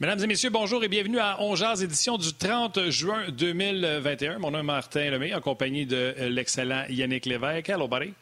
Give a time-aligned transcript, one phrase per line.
[0.00, 4.38] Mesdames et messieurs, bonjour et bienvenue à Ongears, édition du 30 juin 2021.
[4.38, 7.68] Mon nom est Martin Lemay, en compagnie de l'excellent Yannick Lévesque.
[7.68, 8.14] Hello, buddy.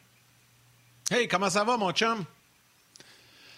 [1.11, 2.25] Hey, comment ça va, mon chum?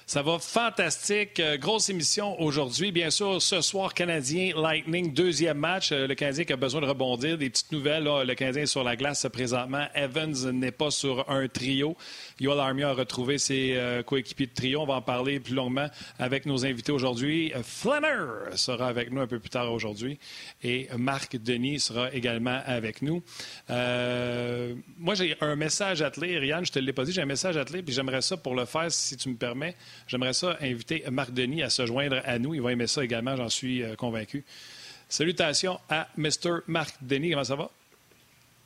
[0.10, 1.39] Ça va fantastique.
[1.39, 2.92] Euh, grosse émission aujourd'hui.
[2.92, 5.92] Bien sûr, ce soir, Canadien Lightning, deuxième match.
[5.92, 7.38] Euh, le Canadien qui a besoin de rebondir.
[7.38, 8.06] Des petites nouvelles.
[8.06, 9.86] Le Canadien est sur la glace présentement.
[9.93, 11.96] Evans n'est pas sur un trio.
[12.39, 14.82] Yoel Armia a retrouvé ses euh, coéquipiers de trio.
[14.82, 15.86] On va en parler plus longuement
[16.18, 17.54] avec nos invités aujourd'hui.
[17.62, 20.18] Flanner sera avec nous un peu plus tard aujourd'hui.
[20.64, 23.21] Et Marc Denis sera également avec nous.
[23.70, 26.43] moi, j'ai un message à te lire.
[26.43, 27.12] Yann, je te l'ai pas dit.
[27.12, 27.84] J'ai un message à te lire.
[27.86, 29.76] Puis j'aimerais ça pour le faire, si tu me permets.
[30.10, 32.56] J'aimerais ça inviter Marc Denis à se joindre à nous.
[32.56, 34.44] Il va aimer ça également, j'en suis euh, convaincu.
[35.08, 36.62] Salutations à Mr.
[36.66, 37.30] Marc Denis.
[37.30, 37.70] Comment ça va?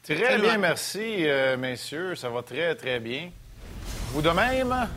[0.04, 2.16] Très bien, merci, euh, messieurs.
[2.16, 3.30] Ça va très, très bien.
[4.12, 4.70] Vous de même?
[4.70, 4.88] Ben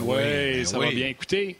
[0.00, 1.06] oui, ben ça va bien.
[1.06, 1.56] Écoutez,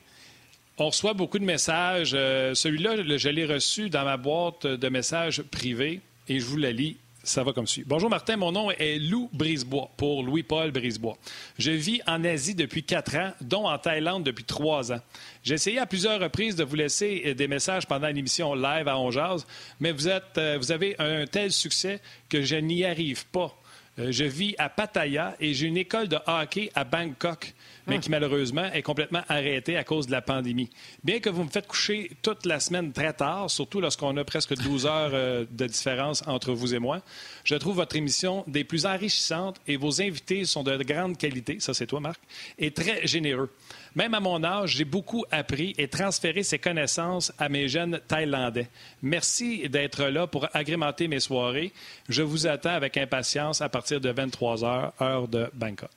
[0.76, 2.14] on reçoit beaucoup de messages.
[2.14, 6.72] Euh, celui-là, je l'ai reçu dans ma boîte de messages privés et je vous la
[6.72, 7.84] lis ça va comme suit.
[7.86, 11.16] Bonjour Martin, mon nom est Lou Brisebois pour Louis-Paul Brisebois.
[11.58, 15.00] Je vis en Asie depuis quatre ans, dont en Thaïlande depuis trois ans.
[15.44, 18.98] J'ai essayé à plusieurs reprises de vous laisser euh, des messages pendant l'émission live à
[18.98, 19.46] Onjaz,
[19.78, 23.56] mais vous, êtes, euh, vous avez un tel succès que je n'y arrive pas.
[23.98, 27.54] Euh, je vis à Pattaya et j'ai une école de hockey à Bangkok
[27.86, 30.70] mais qui malheureusement est complètement arrêté à cause de la pandémie.
[31.04, 34.54] Bien que vous me faites coucher toute la semaine très tard, surtout lorsqu'on a presque
[34.54, 37.02] 12 heures euh, de différence entre vous et moi,
[37.44, 41.74] je trouve votre émission des plus enrichissantes et vos invités sont de grande qualité, ça
[41.74, 42.20] c'est toi Marc,
[42.58, 43.50] et très généreux.
[43.94, 48.68] Même à mon âge, j'ai beaucoup appris et transféré ces connaissances à mes jeunes Thaïlandais.
[49.02, 51.72] Merci d'être là pour agrémenter mes soirées.
[52.08, 55.90] Je vous attends avec impatience à partir de 23 heures, heure de Bangkok.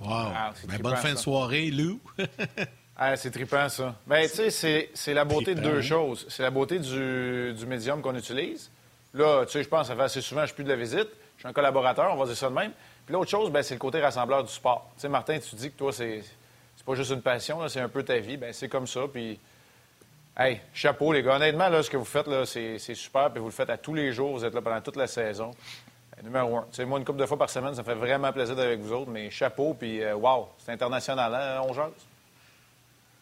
[0.00, 0.08] Wow.
[0.10, 2.00] Ah, ben, bonne fin de soirée, Lou.
[2.96, 3.94] ah, c'est trippant, ça.
[4.06, 6.26] Ben, tu sais, c'est la beauté de deux choses.
[6.28, 8.70] C'est la beauté du, du médium qu'on utilise.
[9.14, 11.08] Là, tu sais, je pense, ça fait assez souvent, je suis plus de la visite.
[11.36, 12.72] Je suis un collaborateur, on va dire ça de même.
[13.06, 14.90] Puis l'autre chose, ben, c'est le côté rassembleur du sport.
[14.96, 16.22] Tu sais, Martin, tu dis que toi, c'est
[16.84, 18.36] pas juste une passion, c'est un peu ta vie.
[18.36, 19.02] Ben, c'est comme ça.
[19.12, 19.38] Puis,
[20.36, 21.36] hey, chapeau, les gars.
[21.36, 23.30] Honnêtement, là, ce que vous faites, là, c'est super.
[23.30, 24.32] Puis vous le faites à tous les jours.
[24.32, 25.52] Vous êtes là pendant toute la saison.
[26.24, 26.66] Numéro un.
[26.72, 28.80] sais, moi, une couple de fois par semaine, ça me fait vraiment plaisir d'être avec
[28.80, 31.92] vous autres, mais chapeau, puis euh, wow, c'est international, hein, on jase?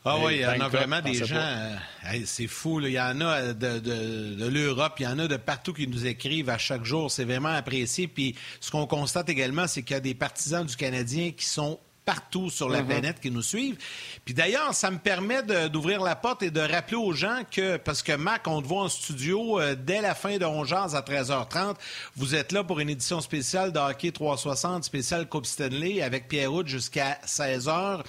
[0.04, 1.36] Ah oui, il y en a vraiment des gens.
[1.36, 1.76] Euh,
[2.24, 2.80] c'est fou.
[2.80, 6.06] Il y en a de, de, l'Europe, il y en a de partout qui nous
[6.06, 7.08] écrivent à chaque jour.
[7.08, 8.08] C'est vraiment apprécié.
[8.08, 11.78] Puis ce qu'on constate également, c'est qu'il y a des partisans du Canadien qui sont
[12.04, 12.88] partout sur la mhm.
[12.88, 13.78] planète qui nous suivent.
[14.24, 18.02] Puis d'ailleurs, ça me permet d'ouvrir la porte et de rappeler aux gens que, parce
[18.02, 21.76] que Mac, on te voit en studio euh, dès la fin de 11 à 13h30.
[22.16, 26.52] Vous êtes là pour une édition spéciale de Hockey 360, spéciale Coupe Stanley avec Pierre
[26.52, 28.02] Houd jusqu'à 16h.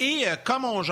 [0.00, 0.82] Et euh, comme on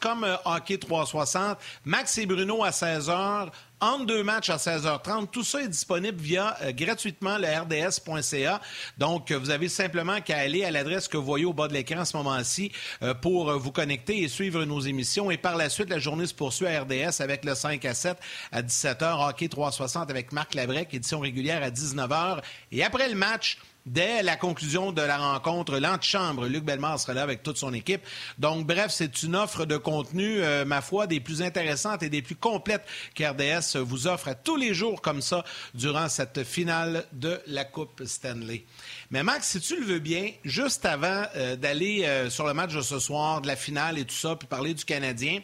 [0.00, 3.48] comme euh, Hockey 360, Max et Bruno à 16h,
[3.82, 5.28] entre deux matchs à 16h30.
[5.30, 8.60] Tout ça est disponible via euh, gratuitement le rds.ca.
[8.96, 12.00] Donc, vous avez simplement qu'à aller à l'adresse que vous voyez au bas de l'écran
[12.00, 12.72] à ce moment-ci
[13.20, 15.30] pour vous connecter et suivre nos émissions.
[15.30, 18.16] Et par la suite, la journée se poursuit à RDS avec le 5 à 7
[18.52, 22.40] à 17h, Hockey 360 avec Marc Labrec, édition régulière à 19h.
[22.70, 27.22] Et après le match, dès la conclusion de la rencontre, l'antichambre, Luc Bellemare sera là
[27.22, 28.02] avec toute son équipe.
[28.38, 32.22] Donc, bref, c'est une offre de contenu, euh, ma foi, des plus intéressantes et des
[32.22, 32.84] plus complètes
[33.14, 35.44] qu'RDS vous offre à tous les jours comme ça
[35.74, 38.64] durant cette finale de la Coupe Stanley.
[39.10, 42.74] Mais Max, si tu le veux bien, juste avant euh, d'aller euh, sur le match
[42.74, 45.40] de ce soir, de la finale et tout ça, puis parler du Canadien,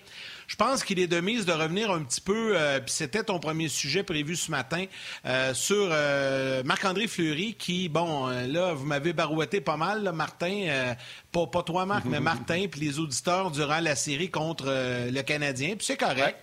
[0.48, 3.38] je pense qu'il est de mise de revenir un petit peu, euh, puis c'était ton
[3.38, 4.86] premier sujet prévu ce matin,
[5.26, 10.94] euh, sur euh, Marc-André Fleury, qui, bon, là, vous m'avez barouetté pas mal, Martin,
[11.30, 15.76] pas, pas, toi, Marc, mais Martin, puis les auditeurs durant la série contre le Canadien,
[15.76, 16.38] puis c'est correct.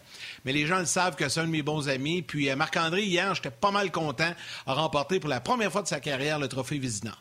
[0.46, 2.22] Mais les gens le savent que c'est un de mes bons amis.
[2.22, 4.32] Puis Marc-André, hier, j'étais pas mal content,
[4.68, 7.16] a remporté pour la première fois de sa carrière le trophée Vizina.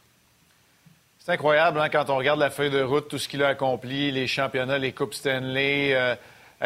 [1.19, 4.12] C'est incroyable hein, quand on regarde la feuille de route, tout ce qu'il a accompli,
[4.12, 6.19] les championnats, les Coupes Stanley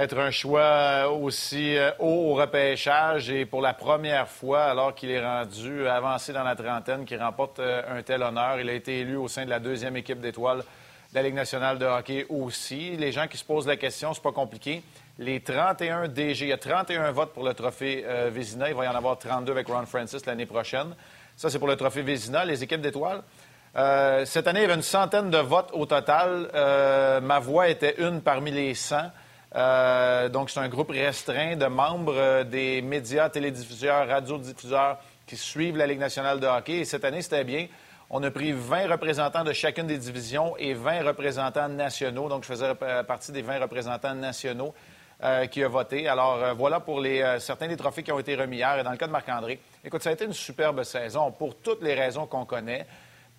[0.02, 5.10] être un choix aussi euh, haut au repêchage et pour la première fois, alors qu'il
[5.10, 8.60] est rendu avancé dans la trentaine, qu'il remporte euh, un tel honneur.
[8.60, 11.78] Il a été élu au sein de la deuxième équipe d'étoiles de la Ligue nationale
[11.78, 12.96] de hockey aussi.
[12.96, 14.82] Les gens qui se posent la question, c'est pas compliqué.
[15.18, 18.68] Les 31 DG, il y a 31 votes pour le trophée euh, Vézina.
[18.68, 20.94] Il va y en avoir 32 avec Ron Francis l'année prochaine.
[21.36, 22.44] Ça, c'est pour le trophée Vézina.
[22.44, 23.22] Les équipes d'étoiles,
[24.24, 26.50] cette année, il y avait une centaine de votes au total.
[27.22, 28.96] ma voix était une parmi les 100.
[29.56, 35.76] Euh, donc, c'est un groupe restreint de membres euh, des médias, télédiffuseurs, radiodiffuseurs qui suivent
[35.76, 36.80] la Ligue nationale de hockey.
[36.80, 37.66] Et cette année, c'était bien.
[38.10, 42.28] On a pris 20 représentants de chacune des divisions et 20 représentants nationaux.
[42.28, 42.74] Donc, je faisais
[43.06, 44.74] partie des 20 représentants nationaux.
[45.50, 46.06] qui a voté.
[46.06, 48.78] Alors voilà pour les, certains des trophées qui ont été remis hier.
[48.78, 51.82] Et dans le cas de Marc-André, écoute, ça a été une superbe saison pour toutes
[51.82, 52.86] les raisons qu'on connaît.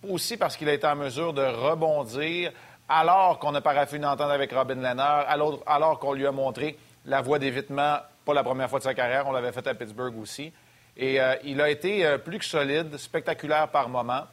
[0.07, 2.51] Aussi parce qu'il a été en mesure de rebondir
[2.89, 7.21] alors qu'on a paraffé une entente avec Robin Lehner, alors qu'on lui a montré la
[7.21, 10.51] voie d'évitement, pas la première fois de sa carrière, on l'avait fait à Pittsburgh aussi.
[10.97, 14.23] Et euh, il a été euh, plus que solide, spectaculaire par moment.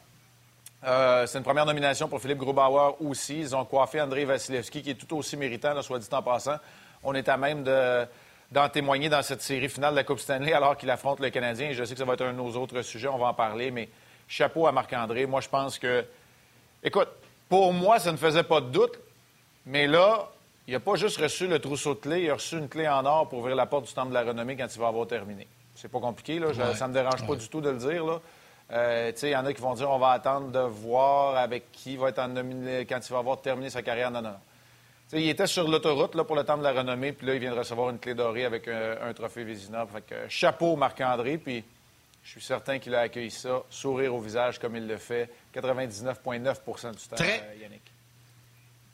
[0.85, 3.39] Euh, c'est une première nomination pour Philippe Grubauer aussi.
[3.39, 6.57] Ils ont coiffé André Vasilevski, qui est tout aussi méritant, soit dit en passant.
[7.03, 10.75] On est à même d'en témoigner dans cette série finale de la Coupe Stanley alors
[10.75, 11.71] qu'il affronte le Canadien.
[11.71, 13.71] Je sais que ça va être un de nos autres sujets, on va en parler,
[13.71, 13.87] mais
[14.27, 15.25] chapeau à Marc-André.
[15.25, 16.05] Moi, je pense que.
[16.83, 17.09] Écoute,
[17.49, 18.99] pour moi, ça ne faisait pas de doute,
[19.65, 20.29] mais là,
[20.67, 23.05] il n'a pas juste reçu le trousseau de clés, il a reçu une clé en
[23.05, 25.47] or pour ouvrir la porte du Temple de la Renommée quand il va avoir terminé.
[25.75, 26.53] C'est pas compliqué, là.
[26.73, 28.19] Ça ne me dérange pas du tout de le dire, là.
[28.73, 31.95] Euh, il y en a qui vont dire on va attendre de voir avec qui
[31.95, 34.11] va être en nominé quand il va avoir terminé sa carrière.
[34.11, 34.35] Non, non.
[35.13, 37.59] il était sur l'autoroute pour le temps de la renommée, puis là, il vient de
[37.59, 39.85] recevoir une clé dorée avec un, trophée Vézina.
[39.85, 41.63] Fait que, chapeau, Marc-André, puis
[42.23, 45.29] je suis certain qu'il a accueilli ça, sourire au visage comme il le fait,
[45.61, 47.81] 99,9% du temps, euh, Yannick.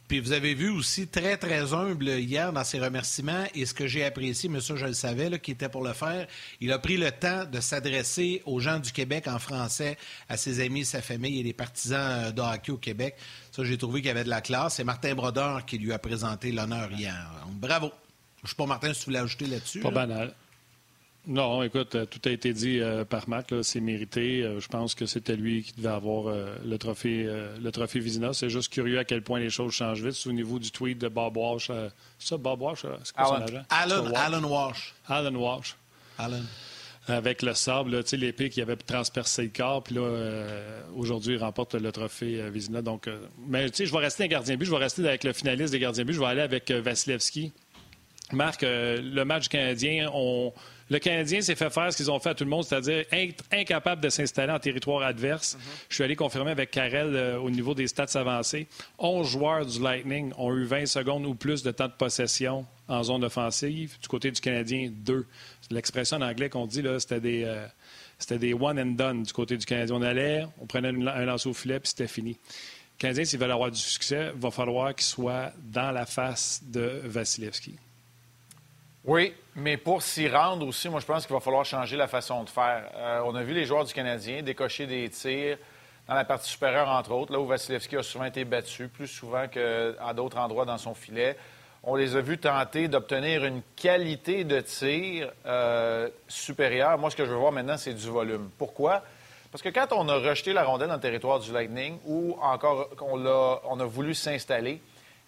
[0.08, 3.46] Puis vous avez vu aussi très, très humble hier dans ses remerciements.
[3.56, 6.28] Et ce que j'ai apprécié, mais ça, je le savais, qui était pour le faire,
[6.60, 9.98] il a pris le temps de s'adresser aux gens du Québec en français,
[10.30, 13.16] à ses amis, sa famille et les partisans euh, de hockey au Québec.
[13.52, 14.76] Ça, j'ai trouvé qu'il y avait de la classe.
[14.76, 17.32] C'est Martin Brodeur qui lui a présenté l'honneur hier.
[17.54, 17.92] bravo.
[18.38, 19.80] Je ne sais pas, Martin, si tu voulais ajouter là-dessus.
[19.80, 20.34] Pas banal.
[21.26, 23.54] Non, écoute, euh, tout a été dit euh, par Mac.
[23.62, 24.44] C'est mérité.
[24.44, 26.34] Euh, je pense que c'était lui qui devait avoir
[26.66, 28.34] le trophée le trophée Vizina.
[28.34, 30.22] C'est juste curieux à quel point les choses changent vite.
[30.28, 31.68] Au niveau du tweet de Bob Walsh.
[32.20, 32.86] c'est ça, Bob Walsh?
[33.04, 33.64] C'est quoi son agent?
[33.70, 34.94] Alan, Alan Walsh.
[35.08, 35.76] Alan Walsh.
[36.18, 36.42] Alan.
[37.08, 39.84] Avec le sable, l'épée qui avait transpercé le corps.
[39.84, 40.46] Puis là,
[40.96, 42.82] aujourd'hui, il remporte le trophée Vizina.
[42.82, 43.10] Donc,
[43.48, 44.66] mais tu sais, je vais rester un gardien but.
[44.66, 46.14] Je vais rester avec le finaliste des gardiens but.
[46.14, 47.54] Je vais aller avec Vasilevski.
[48.32, 50.54] Marc, le match canadien, on
[50.90, 53.44] le Canadien s'est fait faire ce qu'ils ont fait à tout le monde, c'est-à-dire être
[53.52, 55.58] incapable de s'installer en territoire adverse.
[55.90, 58.68] Je suis allé confirmer avec Karel euh, au niveau des stats avancés.
[59.00, 63.04] 11 joueurs du Lightning ont eu 20 secondes ou plus de temps de possession en
[63.04, 63.98] zone offensive.
[64.02, 65.26] Du côté du Canadien, deux.
[65.72, 67.66] L'expression en anglais qu'on dit, c'était des, euh,
[68.20, 69.96] c'était des one and done du côté du Canadien.
[69.96, 72.32] On allait, on prenait un lancer au filet, puis c'était fini.
[72.32, 76.62] Le Canadien, s'ils veulent avoir du succès, il va falloir qu'il soit dans la face
[76.64, 77.76] de Vasilevski.
[79.06, 82.44] Oui, mais pour s'y rendre aussi, moi, je pense qu'il va falloir changer la façon
[82.46, 82.90] de faire.
[82.96, 85.58] Euh, on a vu les joueurs du Canadien décocher des tirs
[86.08, 89.50] dans la partie supérieure, entre autres, là où Vasilevski a souvent été battu, plus souvent
[89.50, 91.36] qu'à d'autres endroits dans son filet.
[91.84, 96.98] On les a vus tenter d'obtenir une qualité de tir euh, supérieure.
[96.98, 98.50] Moi, ce que je veux voir maintenant, c'est du volume.
[98.58, 99.04] Pourquoi?
[99.52, 102.90] Parce que quand on a rejeté la rondelle dans le territoire du Lightning ou encore
[102.96, 104.82] qu'on on a voulu s'installer,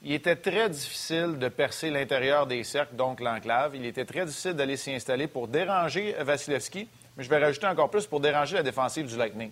[0.05, 3.75] il était très difficile de percer l'intérieur des cercles, donc l'enclave.
[3.75, 6.87] Il était très difficile d'aller s'y installer pour déranger Vasilevski,
[7.17, 9.51] mais je vais rajouter encore plus pour déranger la défensive du Lightning.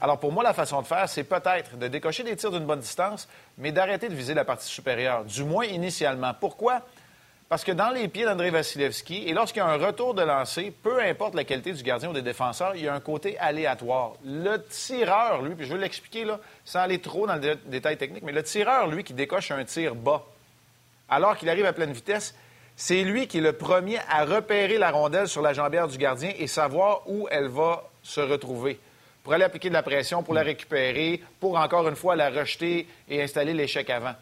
[0.00, 2.78] Alors pour moi, la façon de faire, c'est peut-être de décocher des tirs d'une bonne
[2.78, 3.28] distance,
[3.58, 6.32] mais d'arrêter de viser la partie supérieure, du moins initialement.
[6.32, 6.86] Pourquoi?
[7.48, 10.70] Parce que dans les pieds d'André Vasilevski, et lorsqu'il y a un retour de lancer,
[10.82, 14.12] peu importe la qualité du gardien ou des défenseurs, il y a un côté aléatoire.
[14.22, 18.22] Le tireur, lui, puis je vais l'expliquer là, sans aller trop dans le détail technique,
[18.22, 20.26] mais le tireur, lui, qui décoche un tir bas,
[21.08, 22.34] alors qu'il arrive à pleine vitesse,
[22.76, 26.32] c'est lui qui est le premier à repérer la rondelle sur la jambière du gardien
[26.38, 28.78] et savoir où elle va se retrouver.
[29.24, 32.86] Pour aller appliquer de la pression, pour la récupérer, pour encore une fois la rejeter
[33.08, 34.14] et installer l'échec avant.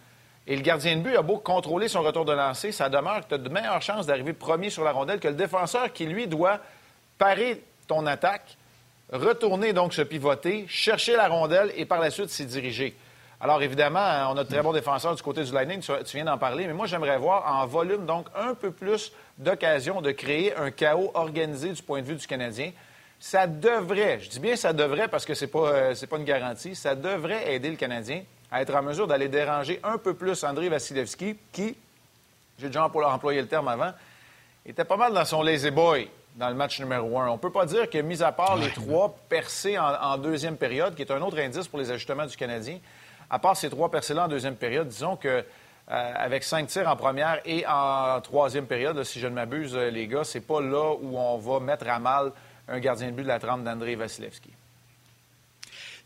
[0.47, 3.29] Et le gardien de but a beau contrôler son retour de lancer, ça demeure que
[3.29, 6.29] tu as de meilleures chances d'arriver premier sur la rondelle que le défenseur qui, lui,
[6.29, 6.61] doit
[7.19, 8.57] parer ton attaque,
[9.12, 12.97] retourner donc se pivoter, chercher la rondelle et par la suite s'y diriger.
[13.41, 16.38] Alors évidemment, on a de très bons défenseurs du côté du Lightning, tu, viens d'en
[16.38, 20.71] parler, mais moi j'aimerais voir en volume donc un peu plus d'occasion de créer un
[20.71, 22.71] chaos organisé du point de vue du Canadien.
[23.19, 26.25] Ça devrait, je dis bien ça devrait parce que ce n'est pas, euh, pas une
[26.25, 30.45] garantie, ça devrait aider le Canadien à être en mesure d'aller déranger un peu plus
[30.45, 31.76] André Vasilevski, qui,
[32.59, 33.93] j'ai déjà employé le terme avant,
[34.65, 37.29] était pas mal dans son lazy boy dans le match numéro un.
[37.29, 40.95] On ne peut pas dire que, mis à part les trois percés en, deuxième période,
[40.95, 42.79] qui est un autre indice pour les ajustements du Canadien,
[43.31, 45.29] à part ces trois percés-là en deuxième période, disons que
[45.88, 49.88] euh, avec cinq tirs en première et en troisième période, si je ne m'abuse, euh,
[49.88, 52.33] les gars, c'est pas là où on va mettre à mal
[52.69, 54.50] un gardien de but de la trempe d'André Vasilevski.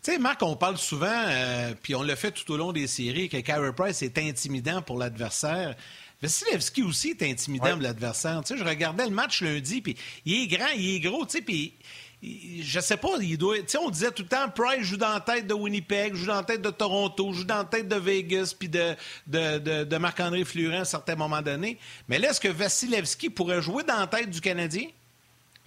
[0.03, 2.87] Tu sais, Marc, on parle souvent, euh, puis on l'a fait tout au long des
[2.87, 5.77] séries, que Carey Price est intimidant pour l'adversaire.
[6.23, 8.41] Vasilevski aussi est intimidant pour l'adversaire.
[8.43, 11.39] Tu sais, je regardais le match lundi, puis il est grand, il est gros, tu
[11.39, 11.75] sais, puis
[12.23, 13.59] je sais pas, il doit.
[13.59, 16.27] Tu sais, on disait tout le temps, Price joue dans la tête de Winnipeg, joue
[16.27, 18.95] dans la tête de Toronto, joue dans la tête de Vegas, puis de,
[19.27, 21.79] de, Marc-André Fleurin à un certain moment donné.
[22.09, 24.87] Mais là, est-ce que Vasilevski pourrait jouer dans la tête du Canadien?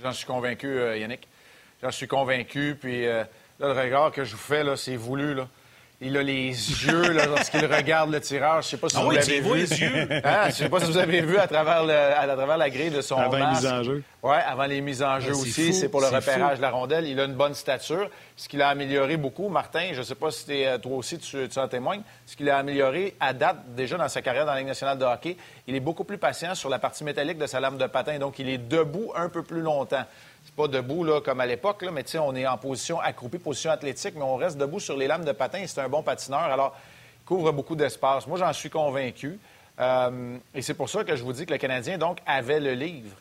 [0.01, 1.27] J'en suis convaincu, euh, Yannick.
[1.81, 2.77] J'en suis convaincu.
[2.79, 3.23] Puis euh,
[3.59, 5.33] là, le regard que je vous fais, là, c'est voulu.
[5.33, 5.47] Là.
[6.05, 8.61] Il a les yeux lorsqu'il regarde le tireur.
[8.61, 9.55] Je ne sais pas si ah vous l'avez vu.
[9.55, 10.09] Les yeux.
[10.25, 10.49] Hein?
[10.49, 11.83] Je sais pas si vous avez vu à travers,
[12.19, 13.63] à travers la grille de son avant masque.
[13.63, 14.03] les mises en jeu.
[14.21, 15.73] Oui, avant les mises en jeu ah, aussi.
[15.73, 17.07] C'est pour le repérage de la rondelle.
[17.07, 18.09] Il a une bonne stature.
[18.35, 21.47] Ce qu'il a amélioré beaucoup, Martin, je ne sais pas si es, toi aussi tu,
[21.47, 24.59] tu en témoignes, ce qu'il a amélioré à date déjà dans sa carrière dans la
[24.59, 27.59] Ligue nationale de hockey, il est beaucoup plus patient sur la partie métallique de sa
[27.59, 28.17] lame de patin.
[28.19, 30.05] Donc, il est debout un peu plus longtemps
[30.55, 34.23] pas debout là, comme à l'époque, mais on est en position accroupie, position athlétique, mais
[34.23, 35.63] on reste debout sur les lames de patin.
[35.65, 36.41] C'est un bon patineur.
[36.41, 36.75] Alors,
[37.21, 38.27] il couvre beaucoup d'espace.
[38.27, 39.39] Moi, j'en suis convaincu.
[39.79, 42.73] Euh, et c'est pour ça que je vous dis que le Canadien, donc, avait le
[42.73, 43.15] livre.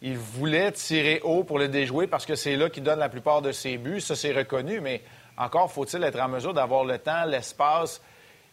[0.00, 3.42] Il voulait tirer haut pour le déjouer parce que c'est là qu'il donne la plupart
[3.42, 4.00] de ses buts.
[4.00, 5.02] Ça, c'est reconnu, mais
[5.36, 8.00] encore faut-il être en mesure d'avoir le temps, l'espace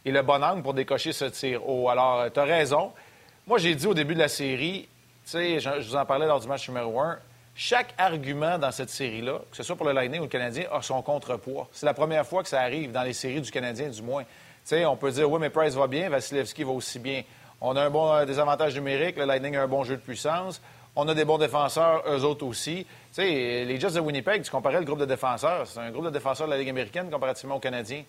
[0.03, 1.87] et le bon angle pour décocher ce tir haut.
[1.87, 2.91] Alors, tu as raison.
[3.47, 4.87] Moi, j'ai dit au début de la série,
[5.23, 7.17] tu sais, je, je vous en parlais lors du match numéro un,
[7.55, 10.81] chaque argument dans cette série-là, que ce soit pour le Lightning ou le Canadien, a
[10.81, 11.67] son contrepoids.
[11.71, 14.24] C'est la première fois que ça arrive dans les séries du Canadien, du moins.
[14.71, 17.24] on peut dire, oui, mais Price va bien, Vasilevski va aussi bien.
[17.62, 20.62] On a un bon euh, désavantage numérique, le Lightning a un bon jeu de puissance.
[20.97, 22.85] On a des bons défenseurs, eux autres aussi.
[23.17, 26.47] les Jets de Winnipeg, tu comparais le groupe de défenseurs, c'est un groupe de défenseurs
[26.47, 28.03] de la Ligue américaine comparativement aux Canadiens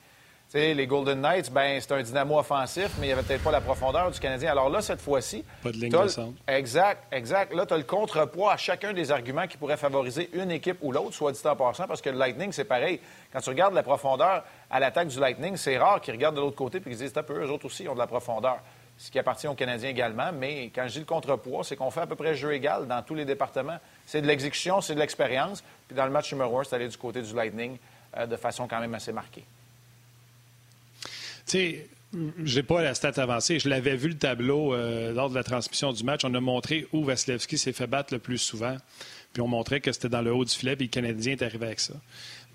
[0.54, 3.60] les Golden Knights, ben, c'est un dynamo offensif, mais il n'y avait peut-être pas la
[3.60, 4.52] profondeur du Canadien.
[4.52, 5.44] Alors là, cette fois-ci.
[5.62, 6.38] Pas de ligne de centre.
[6.46, 7.52] Exact, exact.
[7.52, 10.92] Là, tu as le contrepoids à chacun des arguments qui pourraient favoriser une équipe ou
[10.92, 13.00] l'autre, soit dit en passant, parce que le Lightning, c'est pareil.
[13.32, 16.56] Quand tu regardes la profondeur à l'attaque du Lightning, c'est rare qu'ils regardent de l'autre
[16.56, 18.58] côté et qu'ils disent, un peu, eux autres aussi ont de la profondeur.
[18.98, 20.32] Ce qui appartient aux Canadiens également.
[20.32, 23.02] Mais quand je dis le contrepoids, c'est qu'on fait à peu près jeu égal dans
[23.02, 23.76] tous les départements.
[24.06, 25.62] C'est de l'exécution, c'est de l'expérience.
[25.86, 27.76] Puis dans le match numéro un, c'est allé du côté du Lightning
[28.16, 29.44] euh, de façon quand même assez marquée.
[31.46, 31.88] Tu sais,
[32.44, 33.58] j'ai pas la stat avancée.
[33.58, 36.24] Je l'avais vu le tableau euh, lors de la transmission du match.
[36.24, 38.76] On a montré où Vasilevski s'est fait battre le plus souvent.
[39.32, 41.66] Puis on montrait que c'était dans le haut du filet, puis le Canadien est arrivé
[41.66, 41.94] avec ça.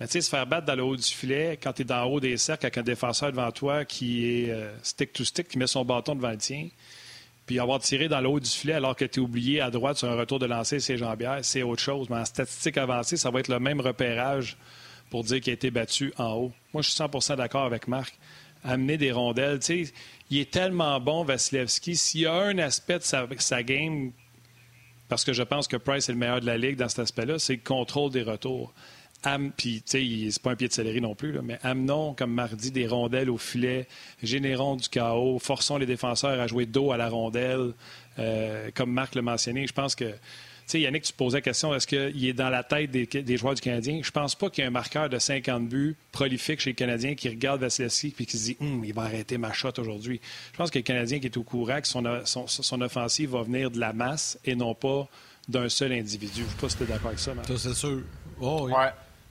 [0.00, 2.04] Mais tu sais, se faire battre dans le haut du filet, quand tu es dans
[2.04, 5.68] le haut des cercles avec un défenseur devant toi qui est euh, stick-to-stick, qui met
[5.68, 6.68] son bâton devant le tien,
[7.46, 9.96] puis avoir tiré dans le haut du filet alors que tu es oublié à droite
[9.96, 12.08] sur un retour de lancer ses jambières, c'est autre chose.
[12.10, 14.56] Mais en statistique avancée, ça va être le même repérage
[15.10, 16.52] pour dire qu'il a été battu en haut.
[16.72, 18.18] Moi, je suis 100% d'accord avec Marc
[18.64, 19.60] amener des rondelles.
[20.30, 21.96] Il est tellement bon, Vasilevski.
[21.96, 24.12] S'il y a un aspect de sa, game,
[25.08, 27.38] parce que je pense que Price est le meilleur de la ligue dans cet aspect-là,
[27.38, 28.72] c'est le contrôle des retours.
[29.56, 32.72] Puis, tu sais, c'est pas un pied de céleri non plus, mais amenons, comme mardi,
[32.72, 33.86] des rondelles au filet,
[34.20, 37.72] générons du chaos, forçons les défenseurs à jouer dos à la rondelle,
[38.18, 39.66] euh, comme Marc l'a mentionné.
[39.66, 40.12] Je pense que
[40.66, 43.54] sais, Yannick, tu te posais la question, est-ce qu'il est dans la tête des, joueurs
[43.54, 44.00] du Canadien?
[44.02, 47.14] Je pense pas qu'il y ait un marqueur de 50 buts prolifique chez les Canadiens
[47.14, 50.20] qui regarde Vasilevski et qui se dit, hum, il va arrêter ma shot aujourd'hui.
[50.52, 53.78] Je pense que le Canadien qui est au courant que son, offensive va venir de
[53.78, 55.08] la masse et non pas
[55.48, 56.42] d'un seul individu.
[56.42, 58.02] Je ne sais pas si tu es d'accord avec ça, Ça, c'est sûr.
[58.40, 58.72] Oh, oui.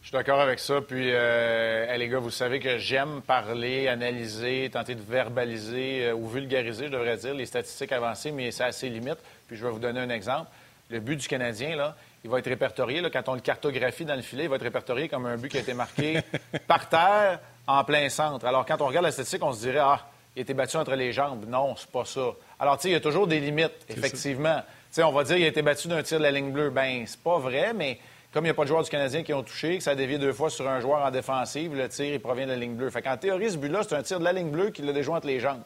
[0.01, 0.81] Je suis d'accord avec ça.
[0.81, 6.27] Puis, euh, les gars, vous savez que j'aime parler, analyser, tenter de verbaliser euh, ou
[6.27, 9.19] vulgariser, je devrais dire, les statistiques avancées, mais c'est assez limite.
[9.47, 10.49] Puis, je vais vous donner un exemple
[10.91, 13.01] le but du Canadien, là, il va être répertorié.
[13.01, 15.49] Là, quand on le cartographie dans le filet, il va être répertorié comme un but
[15.49, 16.19] qui a été marqué
[16.67, 18.45] par terre, en plein centre.
[18.45, 19.99] Alors, quand on regarde la statistique, on se dirait, ah,
[20.35, 21.45] il a été battu entre les jambes.
[21.47, 22.31] Non, c'est pas ça.
[22.59, 24.59] Alors, tu sais, il y a toujours des limites, effectivement.
[24.59, 26.69] Tu sais, on va dire, il a été battu d'un tir de la ligne bleue.
[26.69, 27.99] Ben, c'est pas vrai, mais
[28.33, 29.95] comme il n'y a pas de joueurs du Canadien qui ont touché, que ça a
[29.95, 32.75] dévié deux fois sur un joueur en défensive, le tir, il provient de la ligne
[32.75, 32.89] bleue.
[32.89, 35.15] Fait qu'en théorie, ce but-là, c'est un tir de la ligne bleue qui l'a déjoué
[35.15, 35.61] entre les jambes.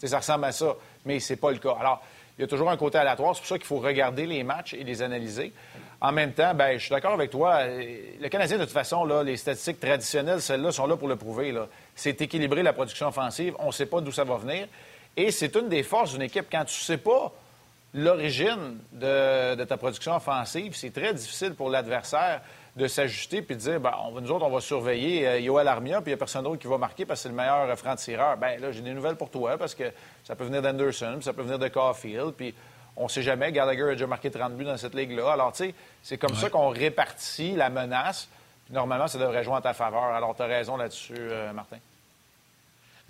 [0.00, 1.76] Tu sais, ça ressemble à ça, mais c'est pas le cas.
[1.80, 2.02] Alors,
[2.38, 3.34] il y a toujours un côté aléatoire.
[3.34, 5.52] C'est pour ça qu'il faut regarder les matchs et les analyser.
[6.00, 7.66] En même temps, ben, je suis d'accord avec toi.
[7.66, 11.52] Le Canadien, de toute façon, là, les statistiques traditionnelles, celles-là, sont là pour le prouver.
[11.96, 13.54] C'est équilibrer la production offensive.
[13.58, 14.68] On ne sait pas d'où ça va venir.
[15.16, 16.46] Et c'est une des forces d'une équipe.
[16.50, 17.32] Quand tu ne sais pas
[17.92, 22.40] l'origine de, ta production offensive, c'est très difficile pour l'adversaire
[22.76, 26.00] de s'ajuster puis de dire, ben, on, nous autres, on va surveiller euh, Yoel Armia,
[26.00, 28.36] puis il n'y a personne d'autre qui va marquer parce que c'est le meilleur franc-tireur.
[28.36, 29.92] Ben là, j'ai des nouvelles pour toi parce que
[30.24, 32.54] ça peut venir d'Anderson, ça peut venir de Caulfield, puis
[32.96, 33.52] on ne sait jamais.
[33.52, 35.32] Gallagher a déjà marqué 30 buts dans cette ligue-là.
[35.32, 38.28] Alors, tu sais, c'est comme ça qu'on répartit la menace.
[38.64, 40.02] Puis, normalement, ça devrait jouer en ta faveur.
[40.02, 41.78] Alors, tu as raison là-dessus, euh, Martin.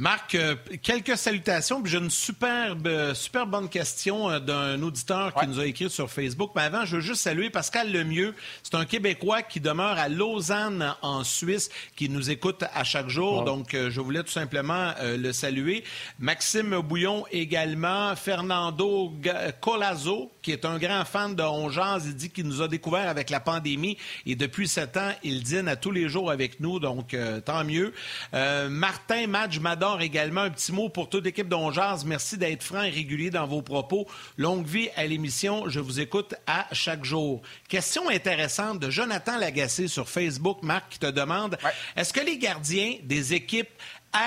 [0.00, 1.82] Marc, euh, quelques salutations.
[1.84, 6.08] J'ai une superbe, euh, super bonne question euh, d'un auditeur qui nous a écrit sur
[6.08, 6.52] Facebook.
[6.54, 8.32] Mais avant, je veux juste saluer Pascal Lemieux.
[8.62, 13.42] C'est un Québécois qui demeure à Lausanne, en Suisse, qui nous écoute à chaque jour.
[13.42, 15.82] Donc, je voulais tout simplement le saluer.
[16.20, 18.14] Maxime Bouillon également.
[18.14, 19.12] Fernando
[19.60, 22.02] Colazo, qui est un grand fan de Ongeance.
[22.04, 25.66] Il dit qu'il nous a découvert avec la pandémie et depuis sept ans, il dîne
[25.66, 26.78] à tous les jours avec nous.
[26.78, 27.92] Donc, tant mieux.
[28.32, 29.58] Martin Madge
[29.98, 30.42] Également.
[30.42, 32.04] Un petit mot pour toute l'équipe d'Ongeaz.
[32.04, 34.06] Merci d'être franc et régulier dans vos propos.
[34.36, 35.68] Longue vie à l'émission.
[35.68, 37.40] Je vous écoute à chaque jour.
[37.68, 41.56] Question intéressante de Jonathan Lagacé sur Facebook, Marc, qui te demande
[41.96, 43.70] est-ce que les gardiens des équipes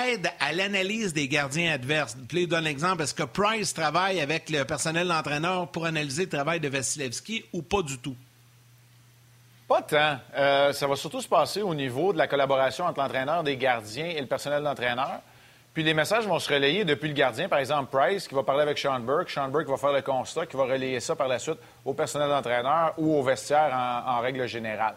[0.06, 2.18] aident à l'analyse des gardiens adverses?
[2.28, 3.04] Puis, donne l'exemple.
[3.04, 7.62] Est-ce que Price travaille avec le personnel d'entraîneur pour analyser le travail de Vasilevski ou
[7.62, 8.16] pas du tout?
[9.68, 10.20] Pas tant.
[10.36, 14.08] Euh, ça va surtout se passer au niveau de la collaboration entre l'entraîneur des gardiens
[14.08, 15.22] et le personnel d'entraîneur.
[15.74, 18.64] Puis les messages vont se relayer depuis le gardien, par exemple Price, qui va parler
[18.64, 19.30] avec Sean Burke.
[19.30, 22.28] Sean Burke va faire le constat, qui va relayer ça par la suite au personnel
[22.28, 23.72] d'entraîneur ou au vestiaire
[24.06, 24.96] en, règle générale.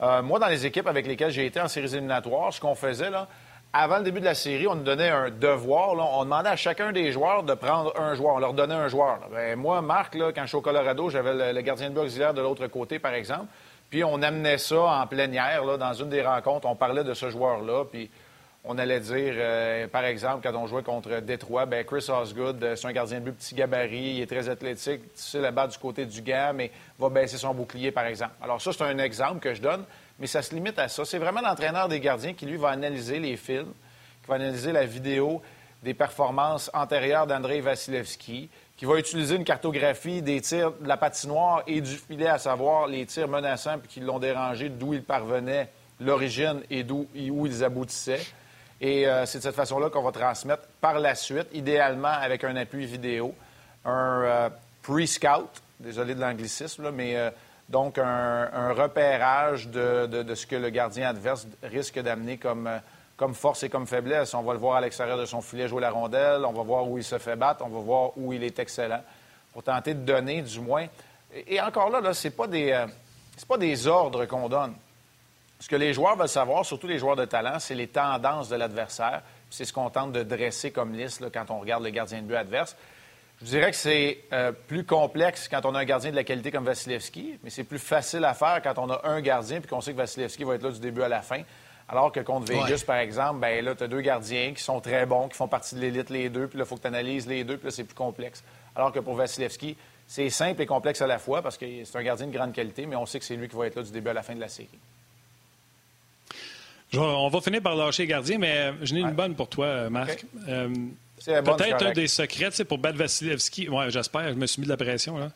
[0.00, 3.10] Euh, moi, dans les équipes avec lesquelles j'ai été en séries éliminatoires, ce qu'on faisait,
[3.10, 3.28] là,
[3.72, 5.90] avant le début de la série, on nous donnait un devoir.
[5.92, 8.34] On demandait à chacun des joueurs de prendre un joueur.
[8.34, 9.20] On leur donnait un joueur.
[9.30, 12.32] Ben, moi, Marc, là, quand je suis au Colorado, j'avais le, gardien de but auxiliaire
[12.32, 13.46] de l'autre côté, par exemple.
[13.90, 16.66] Puis on amenait ça en plénière, là, dans une des rencontres.
[16.66, 17.84] On parlait de ce joueur-là.
[17.84, 18.10] Puis
[18.64, 22.76] on allait dire, euh, par exemple, quand on jouait contre Détroit, ben Chris Osgood, euh,
[22.76, 25.78] c'est un gardien de but petit gabarit, il est très athlétique, tu sais, là-bas du
[25.78, 28.32] côté du gant, mais va baisser son bouclier, par exemple.
[28.42, 29.84] Alors ça, c'est un exemple que je donne,
[30.18, 31.04] mais ça se limite à ça.
[31.04, 33.72] C'est vraiment l'entraîneur des gardiens qui, lui, va analyser les films,
[34.22, 35.40] qui va analyser la vidéo
[35.82, 41.62] des performances antérieures d'Andrei Vasilevski, qui va utiliser une cartographie des tirs de la patinoire
[41.66, 45.68] et du filet, à savoir les tirs menaçants puis qui l'ont dérangé, d'où ils parvenaient,
[46.00, 48.20] l'origine et d'où où ils aboutissaient.
[48.80, 52.54] Et euh, c'est de cette façon-là qu'on va transmettre par la suite, idéalement avec un
[52.56, 53.34] appui vidéo,
[53.84, 54.48] un euh,
[54.82, 57.30] pre-scout, désolé de l'anglicisme, mais euh,
[57.68, 62.70] donc un, repérage de, ce que le gardien adverse risque d'amener comme,
[63.16, 64.32] comme force et comme faiblesse.
[64.34, 66.88] On va le voir à l'extérieur de son filet jouer la rondelle, on va voir
[66.88, 69.02] où il se fait battre, on va voir où il est excellent,
[69.52, 70.86] pour tenter de donner du moins.
[71.46, 74.74] Et, encore là, là ce n'est pas, pas des ordres qu'on donne.
[75.60, 78.56] Ce que les joueurs veulent savoir, surtout les joueurs de talent, c'est les tendances de
[78.56, 79.22] l'adversaire.
[79.50, 82.36] C'est ce qu'on tente de dresser comme liste quand on regarde le gardien de but
[82.36, 82.76] adverse.
[83.40, 86.50] Je dirais que c'est euh, plus complexe quand on a un gardien de la qualité
[86.50, 89.80] comme Vasilevski, mais c'est plus facile à faire quand on a un gardien puis qu'on
[89.80, 91.42] sait que Vasilevski va être là du début à la fin.
[91.88, 95.06] Alors que contre Vegas, par exemple, ben là, tu as deux gardiens qui sont très
[95.06, 97.26] bons, qui font partie de l'élite les deux, puis là, il faut que tu analyses
[97.26, 98.44] les deux, puis là, c'est plus complexe.
[98.76, 102.02] Alors que pour Vasilevski, c'est simple et complexe à la fois parce que c'est un
[102.02, 103.92] gardien de grande qualité, mais on sait que c'est lui qui va être là du
[103.92, 104.78] début à la fin de la série
[106.94, 109.66] on va finir par lâcher les gardiens, mais euh, je n'ai une bonne pour toi,
[109.66, 110.24] euh, Marc.
[110.48, 110.68] Euh,
[111.24, 113.68] peut-être un des secrets pour battre Vasilevski.
[113.68, 115.18] Oui, j'espère, je me suis mis de la pression.
[115.18, 115.30] Là.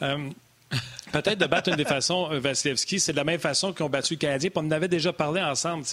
[1.12, 4.14] Peut-être de battre une des façons, Vasilevski, c'est de la même façon qu'ils ont battu
[4.14, 4.50] le Canadien.
[4.54, 5.84] on en avait déjà parlé ensemble.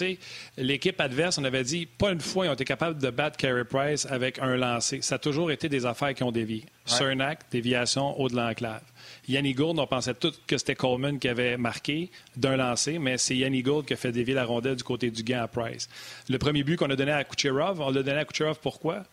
[0.56, 3.64] L'équipe adverse, on avait dit, pas une fois, ils ont été capables de battre Carey
[3.64, 5.02] Price avec un lancé.
[5.02, 6.64] Ça a toujours été des affaires qui ont dévié.
[7.00, 7.36] Ouais.
[7.50, 8.82] déviation au de l'enclave.
[9.28, 13.36] Yanni Gould, on pensait tous que c'était Coleman qui avait marqué d'un lancer, mais c'est
[13.36, 15.88] Yanni Gould qui a fait dévier la rondelle du côté du gant à Price.
[16.28, 19.04] Le premier but qu'on a donné à Kucherov, on l'a donné à Kucherov pourquoi?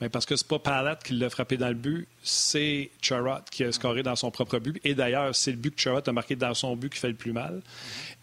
[0.00, 3.62] Mais parce que c'est pas Palat qui l'a frappé dans le but, c'est Charrot qui
[3.62, 4.80] a scoré dans son propre but.
[4.84, 7.14] Et d'ailleurs, c'est le but que Charrot a marqué dans son but qui fait le
[7.14, 7.62] plus mal.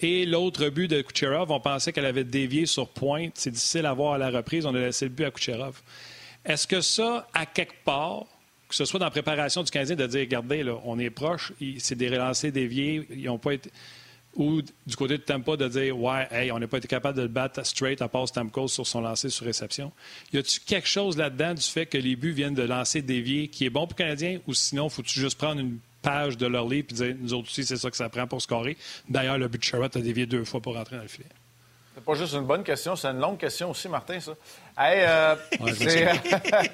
[0.02, 3.34] Et l'autre but de Kucherov, on pensait qu'elle avait dévié sur pointe.
[3.36, 4.66] C'est difficile à voir à la reprise.
[4.66, 5.82] On a laissé le but à Kucherov.
[6.44, 8.26] Est-ce que ça, à quelque part,
[8.72, 11.54] que ce soit dans la préparation du Canadien, de dire, regardez, là, on est proche,
[11.80, 13.70] c'est des relancés déviés, ils n'ont pas été...
[14.38, 17.24] Ou du côté de Tampa, de dire, ouais, hey, on n'a pas été capable de
[17.24, 19.92] le battre straight à part Stamkos sur son lancer sur réception.
[20.32, 23.66] Y a-tu quelque chose là-dedans du fait que les buts viennent de lancer déviés qui
[23.66, 26.88] est bon pour le Canadien ou sinon, faut-tu juste prendre une page de leur livre
[26.92, 28.78] et dire, nous autres aussi, c'est ça que ça prend pour scorer?
[29.10, 31.28] D'ailleurs, le but de Sherrod a dévié deux fois pour rentrer dans le filet.
[31.94, 34.32] C'est pas juste une bonne question, c'est une longue question aussi, Martin, ça.
[34.78, 35.36] Hey, euh,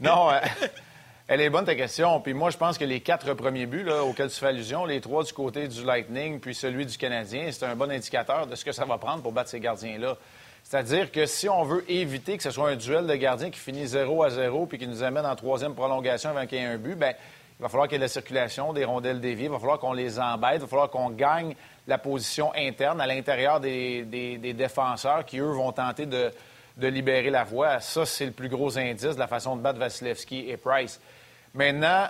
[0.00, 0.40] non, euh,
[1.28, 2.20] elle est bonne ta question.
[2.22, 5.22] Puis moi, je pense que les quatre premiers buts auxquels tu fais allusion, les trois
[5.24, 8.72] du côté du Lightning, puis celui du Canadien, c'est un bon indicateur de ce que
[8.72, 10.16] ça va prendre pour battre ces gardiens-là.
[10.64, 13.86] C'est-à-dire que si on veut éviter que ce soit un duel de gardiens qui finit
[13.86, 16.78] 0 à 0 puis qui nous amène en troisième prolongation avant qu'il y ait un
[16.78, 17.12] but, bien,
[17.58, 19.78] il va falloir qu'il y ait de la circulation, des rondelles déviées, il va falloir
[19.78, 21.54] qu'on les embête, il va falloir qu'on gagne
[21.86, 24.04] la position interne à l'intérieur des,
[24.56, 26.30] défenseurs qui, eux, vont tenter de,
[26.78, 27.80] de libérer la voie.
[27.80, 30.98] Ça, c'est le plus gros indice de la façon de battre Vasilevski et Price.
[31.58, 32.06] Maintenant,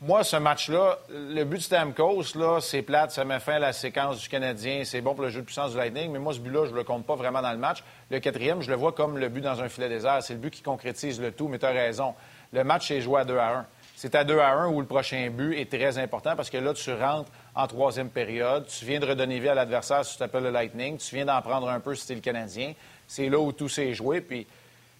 [0.00, 3.74] moi, ce match-là, le but de Stamkos, là, c'est plate, ça met fin à la
[3.74, 6.38] séquence du Canadien, c'est bon pour le jeu de puissance du Lightning, mais moi, ce
[6.38, 7.84] but-là, je le compte pas vraiment dans le match.
[8.10, 10.22] Le quatrième, je le vois comme le but dans un filet désert.
[10.22, 12.14] C'est le but qui concrétise le tout, mais tu as raison.
[12.50, 13.66] Le match est joué à 2 à 1.
[13.94, 16.72] C'est à 2 à 1 où le prochain but est très important parce que là,
[16.72, 20.44] tu rentres en troisième période, tu viens de redonner vie à l'adversaire si tu t'appelles
[20.44, 22.72] le Lightning, tu viens d'en prendre un peu si tu le Canadien.
[23.06, 24.46] C'est là où tout s'est joué, puis,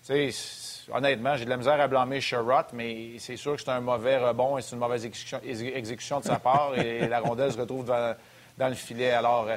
[0.09, 0.31] sais,
[0.93, 4.19] honnêtement, j'ai de la misère à blâmer Sherrod, mais c'est sûr que c'est un mauvais
[4.19, 8.69] rebond et c'est une mauvaise exécution, de sa part et la rondelle se retrouve dans,
[8.69, 9.11] le filet.
[9.11, 9.57] Alors, euh,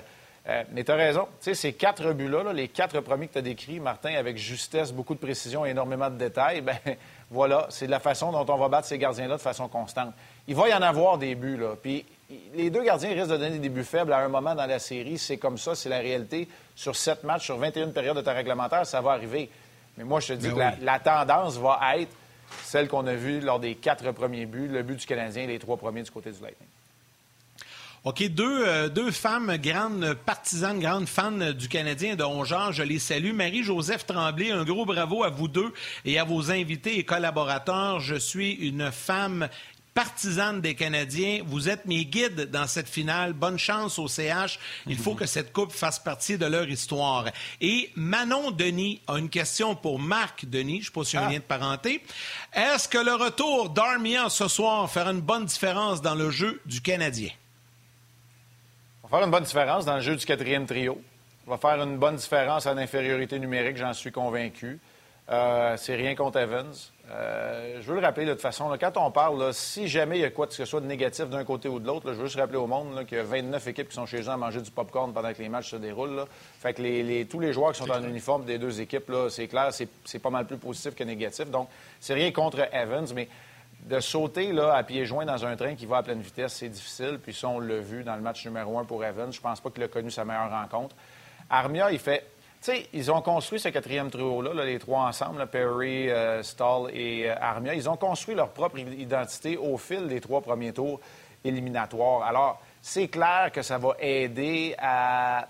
[0.50, 1.28] euh, mais tu as raison.
[1.40, 4.92] Tu sais, ces quatre buts-là, les quatre premiers que tu as décrits, Martin, avec justesse,
[4.92, 6.78] beaucoup de précision et énormément de détails, ben
[7.30, 10.14] voilà, c'est la façon dont on va battre ces gardiens-là de façon constante.
[10.48, 11.76] Il va y en avoir des buts, là.
[11.82, 12.06] Puis
[12.54, 15.18] les deux gardiens risquent de donner des buts faibles à un moment dans la série.
[15.18, 16.48] C'est comme ça, c'est la réalité.
[16.76, 19.50] Sur sept matchs, sur 21 périodes de temps réglementaire, ça va arriver.
[19.98, 22.16] Mais moi, je te dis ben que la, tendance va être
[22.64, 25.60] celle qu'on a vue lors des quatre premiers buts, le but du Canadien et les
[25.60, 26.68] trois premiers du côté du Lightning.
[28.04, 32.98] OK, deux, euh, deux femmes grandes partisanes, grandes fans du Canadien de Hongeant, je les
[32.98, 33.32] salue.
[33.32, 35.72] Marie-Joseph Tremblay, un gros bravo à vous deux
[36.04, 38.00] et à vos invités et collaborateurs.
[38.00, 39.50] Je suis une femme
[39.94, 41.42] partisane des Canadiens.
[41.46, 43.34] Vous êtes mes guides dans cette finale.
[43.34, 44.60] Bonne chance au CH.
[44.88, 47.26] Il faut que cette coupe fasse partie de leur histoire.
[47.60, 50.76] Et Manon Denis a une question pour Marc Denis.
[50.76, 51.30] Je ne sais pas si un ah.
[51.30, 52.04] lien de parenté.
[52.54, 56.82] Est-ce que le retour d'Armia ce soir fera une bonne différence dans le jeu du
[56.82, 57.32] Canadien?
[59.04, 61.02] Va faire une bonne différence dans le jeu du quatrième trio.
[61.48, 64.80] Va faire une bonne différence en infériorité numérique, j'en suis convaincu.
[65.30, 66.74] Euh, c'est rien contre Evans.
[67.10, 70.26] Euh, je veux le rappeler de toute façon, quand on parle, si jamais il y
[70.26, 72.40] a quoi que ce soit de négatif d'un côté ou de l'autre, je veux juste
[72.40, 74.72] rappeler au monde qu'il y a 29 équipes qui sont chez eux à manger du
[74.72, 76.26] popcorn pendant que les matchs se déroulent.
[76.60, 80.20] Fait que tous les joueurs qui sont en uniforme des deux équipes, c'est clair, c'est
[80.20, 81.50] pas mal plus positif que négatif.
[81.50, 83.28] Donc, c'est rien contre Evans, mais
[83.84, 86.70] de sauter là, à pieds joints dans un train qui va à pleine vitesse, c'est
[86.70, 87.20] difficile.
[87.22, 89.32] Puis ça, on l'a vu dans le match numéro un pour Evans.
[89.32, 90.96] Je pense pas qu'il a connu sa meilleure rencontre.
[91.50, 92.26] Armia, il fait
[92.94, 97.74] ils ont construit ce quatrième trio-là, les trois ensemble, Perry, euh, Stall et euh, Armia.
[97.74, 101.00] Ils ont construit leur propre identité au fil des trois premiers tours
[101.44, 102.24] éliminatoires.
[102.24, 105.48] Alors, c'est clair que ça va aider à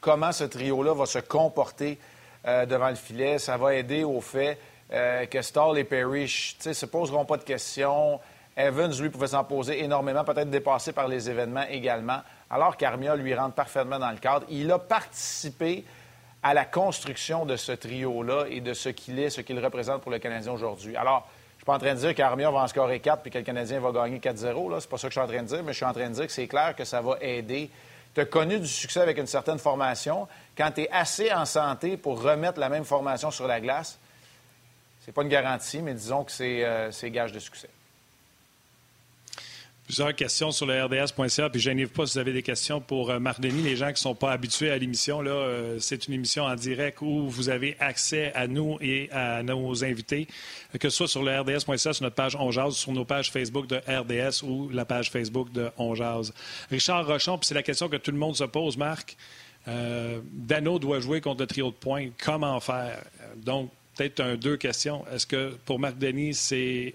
[0.00, 1.98] comment ce trio-là va se comporter
[2.46, 3.38] euh, devant le filet.
[3.38, 6.32] Ça va aider au fait que Stall et Perry
[6.64, 8.20] ne se poseront pas de questions.
[8.56, 13.34] Evans, lui, pouvait s'en poser énormément, peut-être dépassé par les événements également, alors qu'Armia lui
[13.34, 14.46] rentre parfaitement dans le cadre.
[14.48, 15.84] Il a participé
[16.46, 20.12] à la construction de ce trio-là et de ce qu'il est, ce qu'il représente pour
[20.12, 20.96] le Canadien aujourd'hui.
[20.96, 23.32] Alors, je ne suis pas en train de dire qu'Armia va en scorer 4 puis
[23.32, 24.78] que le Canadien va gagner 4-0.
[24.78, 26.08] C'est pas ça que je suis en train de dire, mais je suis en train
[26.08, 27.68] de dire que c'est clair que ça va aider.
[28.14, 30.28] Tu as connu du succès avec une certaine formation.
[30.56, 33.98] Quand tu es assez en santé pour remettre la même formation sur la glace,
[35.04, 37.70] c'est pas une garantie, mais disons que c'est euh, gage de succès.
[39.86, 41.48] Plusieurs questions sur le RDS.ca.
[41.48, 43.62] Puis, gênez-vous pas si vous avez des questions pour euh, Marc Denis.
[43.62, 46.56] Les gens qui ne sont pas habitués à l'émission, là, euh, c'est une émission en
[46.56, 50.26] direct où vous avez accès à nous et à nos invités,
[50.80, 53.76] que ce soit sur le RDS.ca, sur notre page On sur nos pages Facebook de
[53.76, 55.94] RDS ou la page Facebook de On
[56.70, 59.16] Richard Rochon, puis c'est la question que tout le monde se pose, Marc.
[59.68, 62.08] Euh, Dano doit jouer contre le trio de points.
[62.18, 63.04] Comment faire?
[63.36, 65.04] Donc, peut-être un, deux questions.
[65.12, 66.94] Est-ce que pour Marc Denis, c'est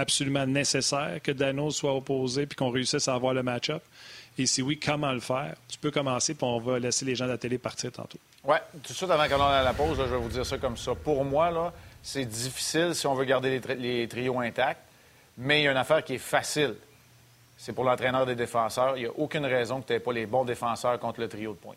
[0.00, 3.82] absolument nécessaire que Dano soit opposé puis qu'on réussisse à avoir le match-up?
[4.38, 5.54] Et si oui, comment le faire?
[5.68, 8.18] Tu peux commencer, puis on va laisser les gens de la télé partir tantôt.
[8.44, 10.56] Oui, tout de suite avant qu'on aille à la pause, je vais vous dire ça
[10.56, 10.94] comme ça.
[10.94, 14.80] Pour moi, là, c'est difficile si on veut garder les, trios intacts,
[15.36, 16.74] mais il y a une affaire qui est facile.
[17.58, 18.96] C'est pour l'entraîneur des défenseurs.
[18.96, 21.52] Il n'y a aucune raison que tu n'aies pas les bons défenseurs contre le trio
[21.52, 21.76] de pointe.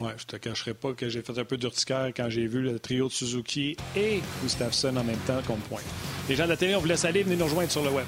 [0.00, 2.78] Oui, je te cacherai pas que j'ai fait un peu d'urticaire quand j'ai vu le
[2.78, 5.80] trio de Suzuki et Gustafsson en même temps comme point.
[6.28, 8.06] Les gens de la télé, on vous laisse aller, venez nous rejoindre sur le web.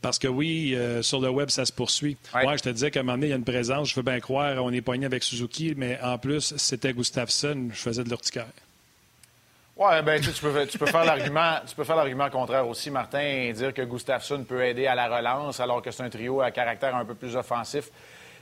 [0.00, 2.16] Parce que oui, euh, sur le web, ça se poursuit.
[2.34, 2.58] Ouais.
[2.58, 3.90] je te disais qu'à un moment donné, il y a une présence.
[3.90, 7.68] Je veux bien croire, on est poigné avec Suzuki, mais en plus, c'était Gustafsson.
[7.72, 8.52] Je faisais de l'urticaire.
[9.76, 14.86] Oui, bien, tu, peux, faire l'argument, contraire aussi, Martin, et dire que Gustafsson peut aider
[14.86, 17.90] à la relance, alors que c'est un trio à caractère un peu plus offensif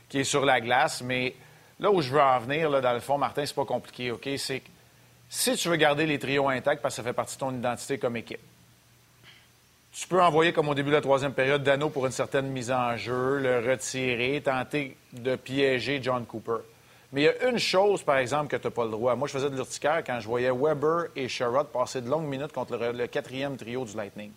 [0.07, 1.01] qui est sur la glace.
[1.01, 1.33] Mais
[1.79, 4.29] là où je veux en venir, dans le fond, Martin, c'est pas compliqué, OK?
[4.37, 4.61] C'est
[5.27, 7.97] si tu veux garder les trios intacts parce que ça fait partie de ton identité
[7.97, 8.39] comme équipe,
[9.91, 12.71] tu peux envoyer, comme au début de la troisième période, Dano pour une certaine mise
[12.71, 16.61] en jeu, le retirer, tenter de piéger John Cooper.
[17.13, 19.15] Mais il y a une chose, par exemple, que tu n'as pas le droit.
[19.15, 22.51] Moi, je faisais de l'urticaire quand je voyais Weber et Sherrod passer de longues minutes
[22.51, 24.31] contre le, quatrième trio du Lightning.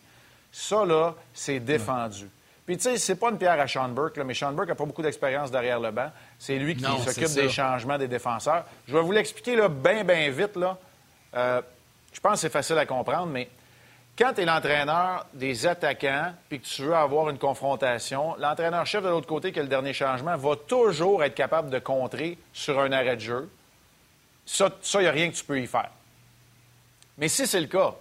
[0.52, 2.28] Ça, là, c'est défendu.
[2.66, 4.84] Puis, tu sais, c'est pas une pierre à Sean Burke, mais Sean Burke n'a pas
[4.84, 6.10] beaucoup d'expérience derrière le banc.
[6.38, 8.64] C'est lui qui s'occupe des changements des défenseurs.
[8.86, 10.76] Je vais vous l'expliquer, là, bien, bien vite, là.
[11.34, 11.62] Euh,
[12.12, 13.48] je pense que c'est facile à comprendre, mais
[14.18, 19.08] quand tu es l'entraîneur des attaquants puis que tu veux avoir une confrontation, l'entraîneur-chef de
[19.08, 22.92] l'autre côté qui a le dernier changement va toujours être capable de contrer sur un
[22.92, 23.50] arrêt de jeu.
[24.46, 25.90] Ça, il n'y a rien que tu peux y faire.
[27.18, 27.94] Mais si c'est le cas,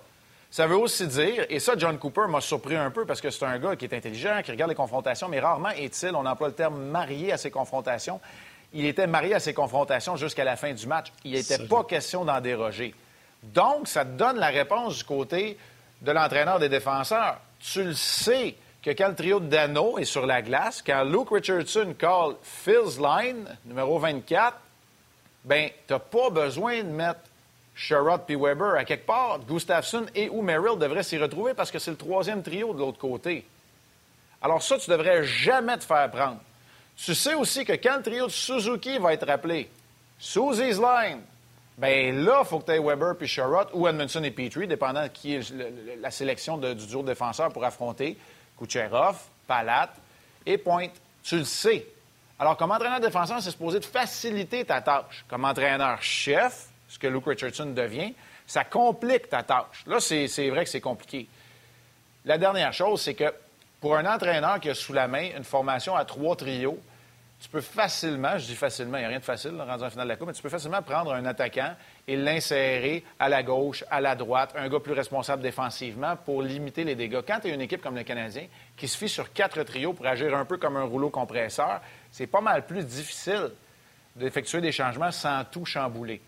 [0.52, 3.44] ça veut aussi dire, et ça, John Cooper m'a surpris un peu parce que c'est
[3.44, 6.54] un gars qui est intelligent, qui regarde les confrontations, mais rarement est-il, on emploie le
[6.54, 8.22] terme marié à ses confrontations.
[8.74, 11.12] Il était marié à ses confrontations jusqu'à la fin du match.
[11.26, 12.94] Il n'était pas question d'en déroger.
[13.44, 15.58] Donc, ça te donne la réponse du côté
[16.02, 17.38] de l'entraîneur des défenseurs.
[17.60, 21.30] Tu le sais que quand le trio de Dano est sur la glace, quand Luke
[21.32, 24.58] Richardson call Phil's line, numéro 24,
[25.44, 27.22] ben, tu n'as pas besoin de mettre
[27.76, 29.40] Sherrod puis Weber à quelque part.
[29.40, 32.98] Gustafsson et ou Merrill devraient s'y retrouver parce que c'est le troisième trio de l'autre
[32.98, 33.46] côté.
[34.42, 36.40] Alors ça, tu devrais jamais te faire prendre.
[36.96, 39.70] Tu sais aussi que quand le trio de Suzuki va être appelé,
[40.18, 41.22] Susie's line,
[41.78, 45.04] ben là, il faut que tu aies Weber puis Sherrod ou Edmondson et Petrie, dépendant
[45.04, 45.54] de qui est
[46.00, 48.18] la sélection du duo de défenseurs pour affronter
[48.58, 49.94] Kucherov, Palat
[50.46, 50.94] et Pointe.
[51.22, 51.86] Tu le sais.
[52.40, 55.26] Alors, comme entraîneur défenseur, c'est supposé de faciliter ta tâche.
[55.28, 58.14] Comme entraîneur-chef, ce que Luke Richardson devient,
[58.48, 59.84] ça complique ta tâche.
[59.88, 61.28] Là, c'est vrai que c'est compliqué.
[62.24, 63.34] La dernière chose, c'est que
[63.82, 66.80] pour un entraîneur qui a sous la main une formation à trois trios,
[67.46, 70.08] tu peux facilement, je dis facilement, il n'y a rien de facile rendu en finale
[70.08, 71.76] de la Coupe, mais tu peux facilement prendre un attaquant
[72.08, 76.84] et l'insérer à la gauche, à la droite, un gars plus responsable défensivement pour limiter
[76.84, 77.22] les dégâts.
[77.26, 80.08] Quand tu es une équipe comme le Canadien qui se fie sur quatre trios pour
[80.08, 83.52] agir un peu comme un rouleau compresseur, c'est pas mal plus difficile
[84.16, 86.24] d'effectuer des changements sans tout chambouler.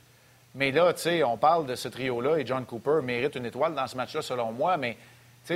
[0.54, 3.74] Mais là, tu sais, on parle de ce trio-là et John Cooper mérite une étoile
[3.74, 4.96] dans ce match-là, selon moi, mais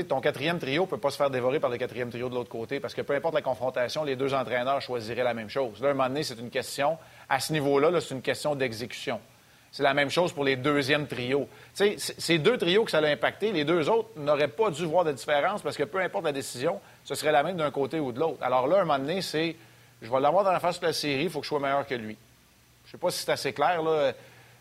[0.08, 2.49] ton quatrième trio ne peut pas se faire dévorer par le quatrième trio de l'autre
[2.49, 5.82] côté parce que peu importe la confrontation, les deux entraîneurs choisiraient la même chose.
[5.82, 6.97] Là, à un moment donné, c'est une question,
[7.30, 9.19] à ce niveau-là, -là, c'est une question d'exécution.
[9.71, 11.47] C'est la même chose pour les deuxièmes trios.
[11.73, 15.06] sais, ces deux trios que ça a impacté, les deux autres n'auraient pas dû voir
[15.06, 18.12] de différence parce que peu importe la décision, ce serait la même d'un côté ou
[18.12, 18.39] de l'autre.
[18.41, 19.56] Alors là, à un moment donné, c'est
[20.01, 21.86] je vais l'avoir dans la face de la série, il faut que je sois meilleur
[21.86, 22.17] que lui.
[22.84, 23.82] Je ne sais pas si c'est assez clair.
[23.84, 24.13] Là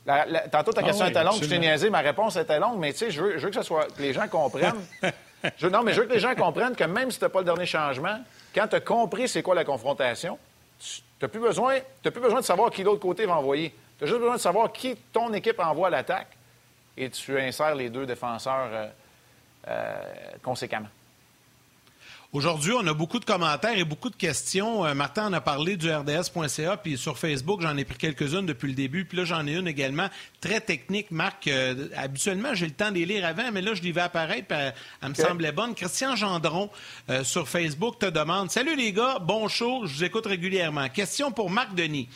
[0.07, 2.99] tantôt, ta ah question était longue, je t'ai niaisé, ma réponse était longue, mais tu
[2.99, 4.83] sais, je veux, que, ce soit, les gens comprennent.
[5.71, 7.45] non, mais je veux que les gens comprennent que même si tu n'as pas le
[7.45, 8.19] dernier changement,
[8.55, 10.39] quand tu as compris c'est quoi la confrontation,
[10.79, 13.75] tu n'as plus, besoin, plus besoin de savoir qui l'autre côté va envoyer.
[13.99, 16.29] Tu as juste besoin de savoir qui ton équipe envoie à l'attaque
[16.97, 18.87] et tu insères les deux défenseurs euh,
[19.69, 19.95] euh,
[20.43, 20.89] conséquemment.
[22.33, 24.87] Aujourd'hui, on a beaucoup de commentaires et beaucoup de questions.
[24.87, 28.69] Euh, Martin en a parlé du RDS.ca, puis sur Facebook, j'en ai pris quelques-unes depuis
[28.69, 29.05] le début.
[29.05, 30.09] Puis là, j'en ai une également
[30.41, 31.11] très technique.
[31.11, 34.03] Marc, euh, habituellement, j'ai le temps de les lire avant, mais là, je l'y vais
[34.03, 34.57] apparaître, puis
[35.03, 35.75] elle, me semblait bonne.
[35.75, 36.71] Christian Gendron
[37.09, 40.89] euh, sur Facebook te demande Salut les gars, bon show, je vous écoute régulièrement.
[40.89, 42.09] Question pour Marc Denis.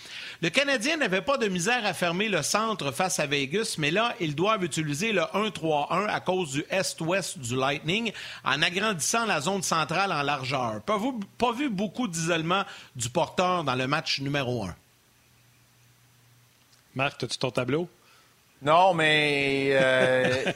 [0.43, 4.15] Le Canadien n'avait pas de misère à fermer le centre face à Vegas, mais là,
[4.21, 8.13] ils doivent utiliser le 1-3-1 à cause du Est-Ouest du Lightning
[8.45, 10.81] en agrandissant la zone centrale en largeur.
[10.83, 12.65] Pas vu, pas vu beaucoup d'isolement
[12.97, 14.75] du porteur dans le match numéro un.
[16.95, 17.89] Marc, as-tu ton tableau?
[18.63, 19.71] Non, mais.
[19.73, 20.53] Euh,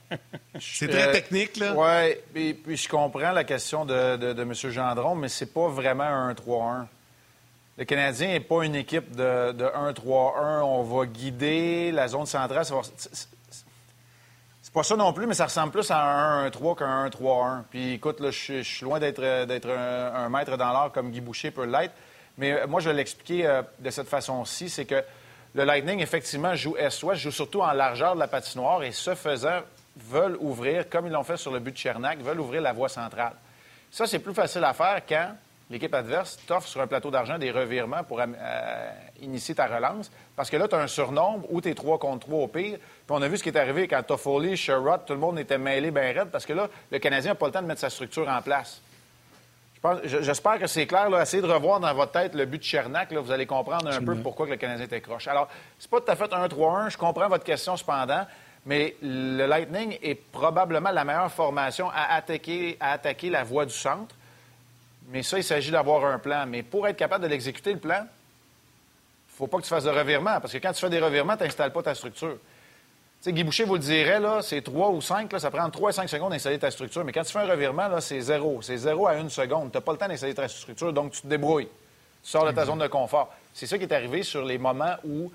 [0.60, 1.74] c'est très euh, technique, là.
[1.76, 4.54] Oui, puis, je comprends la question de, de, M.
[4.54, 6.86] Gendron, mais c'est pas vraiment un 1-3-1.
[7.76, 10.62] Le Canadien n'est pas une équipe de, de 1-3-1.
[10.62, 12.64] On va guider la zone centrale.
[14.72, 17.62] Pas ça non plus, mais ça ressemble plus à un 1-3 qu'un 1-3-1.
[17.70, 19.20] Puis écoute, là, je, suis loin d'être
[19.68, 21.92] un, maître dans l'art comme Guy Boucher peut l'être.
[22.38, 24.70] Mais euh, moi, je vais l'expliquer euh, de cette façon-ci.
[24.70, 25.02] C'est que
[25.54, 29.60] le Lightning, effectivement, joue Est-Ouest, joue surtout en largeur de la patinoire et ce faisant,
[29.96, 32.88] veulent ouvrir, comme ils l'ont fait sur le but de Chernak, veulent ouvrir la voie
[32.88, 33.34] centrale.
[33.90, 35.34] Ça, c'est plus facile à faire quand
[35.70, 38.90] l'équipe adverse t'offre sur un plateau d'argent des revirements pour euh,
[39.22, 40.10] initier ta relance.
[40.36, 42.78] Parce que là, tu as un surnombre ou tu es 3 contre 3 au pire.
[42.78, 45.58] Puis on a vu ce qui est arrivé quand Toffoli, Sherrod, tout le monde était
[45.58, 47.90] mêlé bien raide parce que là, le Canadien n'a pas le temps de mettre sa
[47.90, 48.82] structure en place.
[50.04, 51.08] J'espère que c'est clair.
[51.08, 51.22] Là.
[51.22, 53.12] Essayez de revoir dans votre tête le but de Chernak.
[53.12, 53.20] Là.
[53.20, 55.26] Vous allez comprendre un peu pourquoi que le Canadien était croche.
[55.26, 56.90] Alors, c'est pas tout à fait un 3-1.
[56.90, 58.26] Je comprends votre question cependant.
[58.66, 63.72] Mais le Lightning est probablement la meilleure formation à attaquer, à attaquer la voie du
[63.72, 64.14] centre.
[65.10, 66.46] Mais ça, il s'agit d'avoir un plan.
[66.46, 69.84] Mais pour être capable de l'exécuter, le plan, il ne faut pas que tu fasses
[69.84, 70.40] de revirement.
[70.40, 72.36] Parce que quand tu fais des revirements, tu n'installes pas ta structure.
[72.36, 75.90] Tu sais, Guy Boucher vous le dirait, là, c'est 3 ou 5, ça prend 3
[75.90, 77.04] à 5 secondes d'installer ta structure.
[77.04, 78.62] Mais quand tu fais un revirement, là, c'est zéro.
[78.62, 79.72] C'est zéro à une seconde.
[79.72, 81.68] Tu n'as pas le temps d'installer ta structure, donc tu te débrouilles.
[82.22, 83.34] Tu sors de ta zone de confort.
[83.52, 85.30] C'est ça qui est arrivé sur les moments où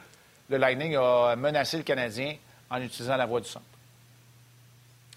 [0.50, 2.36] le Lightning a menacé le Canadien
[2.70, 3.66] en utilisant la voie du centre.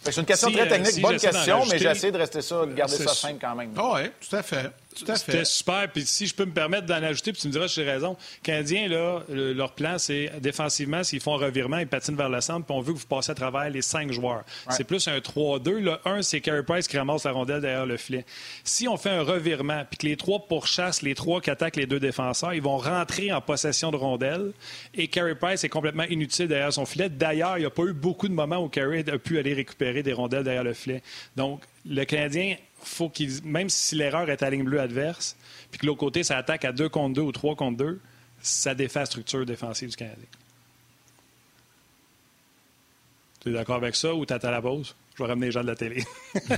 [0.02, 2.72] C'est une question très euh, technique, bonne question, mais j'ai essayé de rester ça, de
[2.72, 3.72] garder ça simple quand même.
[3.76, 4.70] Ah oui, tout à fait.
[4.94, 5.90] C'était super.
[5.92, 8.16] Puis si je peux me permettre d'en ajouter, puis tu me diras si j'ai raison.
[8.42, 12.66] Canadiens, là, leur plan, c'est défensivement, s'ils font un revirement, ils patinent vers le centre,
[12.66, 14.44] puis on veut que vous passiez à travers les cinq joueurs.
[14.70, 15.78] C'est plus un 3-2.
[15.78, 18.24] Le 1, c'est Carey Price qui ramasse la rondelle derrière le filet.
[18.64, 21.86] Si on fait un revirement, puis que les trois pourchassent les trois qui attaquent les
[21.86, 24.52] deux défenseurs, ils vont rentrer en possession de rondelle.
[24.94, 27.08] Et Carey Price est complètement inutile derrière son filet.
[27.08, 30.02] D'ailleurs, il n'y a pas eu beaucoup de moments où Carey a pu aller récupérer
[30.02, 31.02] des rondelles derrière le filet.
[31.36, 35.36] Donc, le Canadien faut qu'il, même si l'erreur est à ligne bleue adverse,
[35.70, 38.00] puis que l'autre côté, ça attaque à 2 contre 2 ou 3 contre 2,
[38.40, 40.24] ça défait la structure défensive du Canadien.
[43.40, 44.94] Tu es d'accord avec ça ou t'attends la pause?
[45.14, 46.04] Je vais ramener les gens de la télé.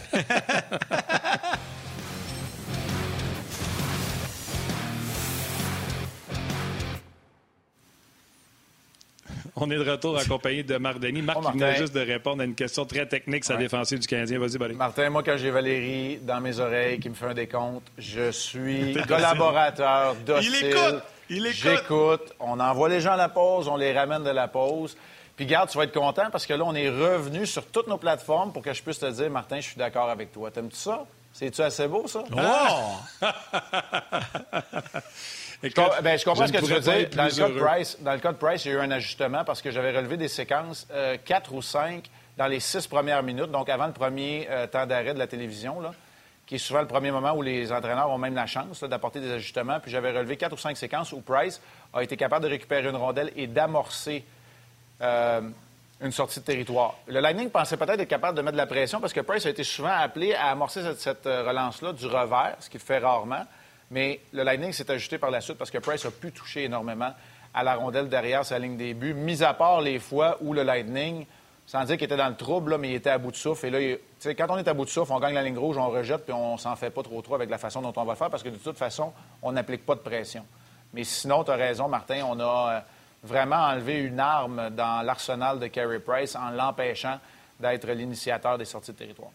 [9.57, 11.23] On est de retour accompagné de Marc Denis.
[11.23, 14.39] Marc qui venait juste de répondre à une question très technique sa défensive du Canadien.
[14.39, 14.75] Vas-y, Bolé.
[14.75, 18.95] Martin, moi, quand j'ai Valérie dans mes oreilles qui me fait un décompte, je suis
[19.09, 20.53] collaborateur, docile.
[20.61, 21.03] Il écoute!
[21.29, 21.61] Il écoute!
[21.63, 22.35] J'écoute.
[22.41, 24.97] On envoie les gens à la pause, on les ramène de la pause.
[25.37, 27.99] Puis garde, tu vas être content parce que là, on est revenu sur toutes nos
[27.99, 30.51] plateformes pour que je puisse te dire, Martin, je suis d'accord avec toi.
[30.51, 31.07] T'aimes-tu ça?
[31.33, 32.25] C'est-tu assez beau, ça?
[32.37, 33.25] Oh!
[35.63, 37.11] Ben, je comprends ce que tu veux dire.
[37.11, 38.91] Dans le, cas de Price, dans le cas de Price, il y a eu un
[38.91, 43.23] ajustement parce que j'avais relevé des séquences euh, quatre ou cinq dans les six premières
[43.23, 45.93] minutes, donc avant le premier euh, temps d'arrêt de la télévision, là,
[46.47, 49.31] qui est souvent le premier moment où les entraîneurs ont même la chance d'apporter des
[49.33, 49.81] ajustements.
[49.81, 51.61] Puis j'avais relevé quatre ou cinq séquences où Price
[51.93, 54.25] a été capable de récupérer une rondelle et d'amorcer
[55.03, 55.43] euh,
[56.01, 56.95] une sortie de territoire.
[57.07, 59.51] Le Lightning pensait peut-être être capable de mettre de la pression parce que Price a
[59.51, 63.45] été souvent appelé à amorcer cette, cette relance-là du revers, ce qu'il fait rarement.
[63.91, 67.13] Mais le Lightning s'est ajusté par la suite parce que Price a pu toucher énormément
[67.53, 70.63] à la rondelle derrière sa ligne des buts, mis à part les fois où le
[70.63, 71.27] Lightning,
[71.67, 73.67] sans dire qu'il était dans le trouble, mais il était à bout de souffle.
[73.67, 73.71] Et
[74.25, 76.25] là, quand on est à bout de souffle, on gagne la ligne rouge, on rejette,
[76.25, 78.31] puis on s'en fait pas trop trop avec la façon dont on va le faire
[78.31, 80.45] parce que de toute façon, on n'applique pas de pression.
[80.93, 82.81] Mais sinon, tu as raison, Martin, on a euh,
[83.23, 87.19] vraiment enlevé une arme dans l'arsenal de Carey Price en l'empêchant
[87.59, 89.31] d'être l'initiateur des sorties de territoire.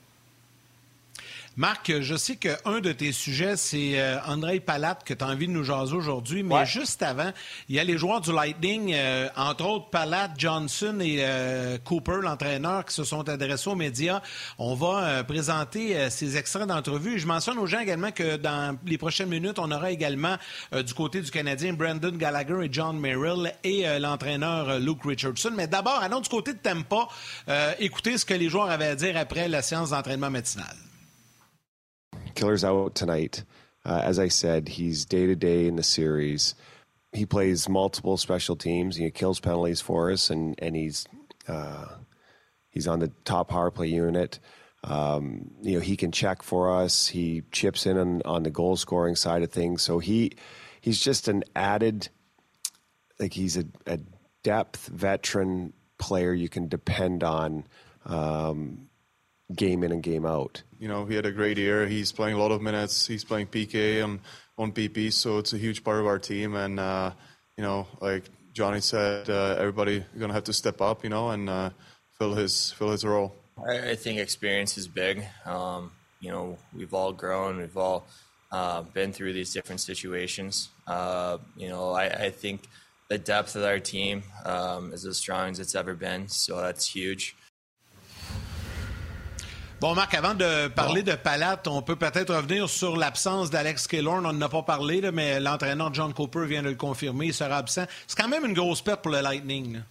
[1.58, 5.48] Marc, je sais qu'un de tes sujets, c'est euh, André Palat que tu as envie
[5.48, 7.32] de nous jaser aujourd'hui, mais juste avant,
[7.70, 12.20] il y a les joueurs du Lightning, euh, entre autres Palat, Johnson et euh, Cooper,
[12.22, 14.22] l'entraîneur, qui se sont adressés aux médias.
[14.58, 17.20] On va présenter ces extraits d'entrevue.
[17.20, 20.36] Je mentionne aux gens également que dans les prochaines minutes, on aura également
[20.74, 25.52] du côté du Canadien Brandon Gallagher et John Merrill et l'entraîneur Luke Richardson.
[25.56, 27.08] Mais d'abord, allons du côté de Tampa,
[27.80, 30.76] écoutez ce que les joueurs avaient à dire après la séance d'entraînement matinale.
[32.36, 33.44] Killer's out tonight.
[33.84, 36.56] Uh, as I said, he's day to day in the series.
[37.14, 38.96] He plays multiple special teams.
[38.96, 41.08] He kills penalties for us, and and he's
[41.48, 41.88] uh,
[42.70, 44.40] he's on the top power play unit.
[44.84, 47.08] Um, you know, he can check for us.
[47.08, 49.82] He chips in on, on the goal scoring side of things.
[49.82, 50.34] So he
[50.82, 52.10] he's just an added,
[53.20, 54.00] like he's a, a
[54.44, 57.66] depth veteran player you can depend on.
[58.06, 58.90] Um,
[59.54, 60.64] game in and game out.
[60.80, 61.88] You know, he had a great year.
[61.88, 63.08] He's playing a lot of minutes.
[63.08, 64.20] He's playing PK on
[64.58, 66.56] on PP, so it's a huge part of our team.
[66.56, 67.12] And uh,
[67.58, 71.50] you know, like Johnny said, uh, everybody gonna have to step up, you know, and
[71.50, 71.70] uh,
[72.18, 73.36] fill his fill his role.
[73.58, 75.26] I, think experience is big.
[75.46, 77.58] Um, you know, we've all grown.
[77.58, 78.06] We've all
[78.52, 80.70] uh, been through these different situations.
[80.86, 82.68] Uh, you know, I, I, think
[83.10, 86.28] the depth of our team um, is as strong as it's ever been.
[86.28, 87.36] So that's huge.
[89.82, 94.26] Bon, Marc, avant de parler de Palat, on peut peut-être revenir sur l'absence d'Alex Killorn.
[94.26, 97.28] On n'en a pas parlé, mais l'entraîneur John Cooper vient de le confirmer.
[97.28, 97.84] Il sera absent.
[98.08, 99.82] C'est quand même une grosse perte pour le Lightning.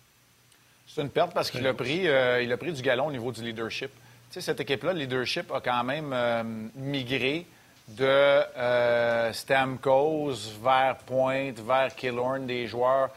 [0.87, 3.31] C'est une perte parce qu'il a, pris, euh, il a pris du galon au niveau
[3.31, 3.90] du leadership.
[4.31, 6.42] Tu sais, cette équipe-là, le leadership a quand même euh,
[6.77, 7.44] migré
[7.88, 13.11] de euh, Stamkos vers Pointe, vers Killorn, des joueurs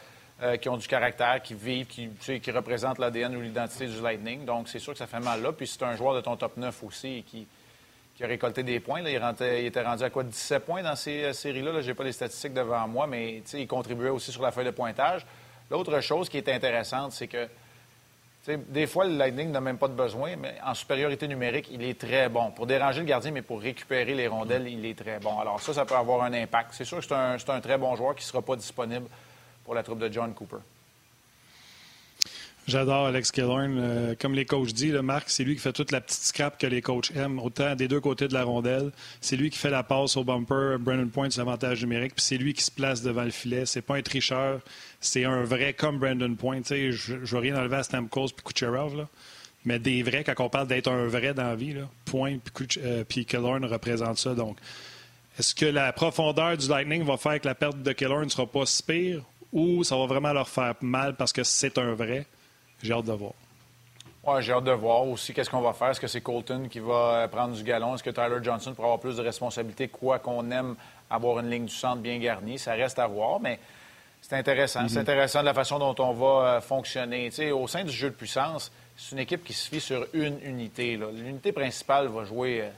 [0.44, 4.46] euh, qui ont du caractère, qui vivent, qui, qui représentent l'ADN ou l'identité du Lightning.
[4.46, 5.52] Donc, c'est sûr que ça fait mal là.
[5.52, 7.48] Puis, c'est un joueur de ton top 9 aussi qui,
[8.16, 9.02] qui a récolté des points.
[9.02, 9.10] Là.
[9.10, 11.82] Il, était rendu à quoi 17 points dans ces euh, séries-là.
[11.82, 14.72] Je n'ai pas les statistiques devant moi, mais il contribuait aussi sur la feuille de
[14.72, 15.26] pointage.
[15.72, 17.48] L'autre chose qui est intéressante, c'est que
[18.48, 22.00] des fois, le Lightning n'a même pas de besoin, mais en supériorité numérique, il est
[22.00, 22.52] très bon.
[22.52, 25.40] Pour déranger le gardien, mais pour récupérer les rondelles, il est très bon.
[25.40, 26.70] Alors ça, ça peut avoir un impact.
[26.74, 29.08] C'est sûr que c'est un, un, très bon joueur qui ne sera pas disponible
[29.68, 30.64] pour la troupe de John Cooper.
[32.70, 33.78] J'adore Alex Killorn.
[33.78, 36.58] Euh, comme les coachs disent, le Marc, c'est lui qui fait toute la petite scrap
[36.58, 38.92] que les coachs aiment, autant des deux côtés de la rondelle.
[39.20, 40.78] C'est lui qui fait la passe au bumper.
[40.80, 42.16] Brandon Point, c'est l'avantage numérique.
[42.16, 43.66] Puis c'est lui qui se place devant le filet.
[43.66, 44.62] C'est pas un tricheur.
[45.02, 46.62] C'est un vrai comme Brandon Point.
[46.70, 48.96] Je ne veux rien enlever à Stamkos puis Kucherov.
[48.96, 49.10] Là.
[49.66, 51.76] Mais des vrais, quand on parle d'être un vrai dans la vie,
[52.06, 54.34] Point puis, euh, Killorn représente ça.
[54.34, 54.58] Donc,
[55.38, 58.46] Est-ce que la profondeur du Lightning va faire que la perte de Keller ne sera
[58.46, 59.24] pas si pire?
[59.54, 62.26] Ou ça va vraiment leur faire mal parce que c'est un vrai?
[62.82, 63.34] J'ai hâte de voir.
[64.24, 65.90] Oui, j'ai hâte de voir aussi qu'est-ce qu'on va faire.
[65.90, 67.96] Est-ce que c'est Colton qui va euh, prendre du galon?
[67.96, 70.76] Est-ce que Tyler Johnson pourra avoir plus de responsabilités, quoi qu'on aime
[71.10, 72.60] avoir une ligne du centre bien garnie?
[72.60, 73.58] Ça reste à voir, mais
[74.22, 74.88] c'est intéressant.
[74.90, 75.02] C'est mm-hmm.
[75.02, 77.32] intéressant de la façon dont on va euh, fonctionner.
[77.54, 80.98] au sein du jeu de puissance, c'est une équipe qui se fie sur une unité.
[80.98, 82.70] L'unité principale va jouer euh,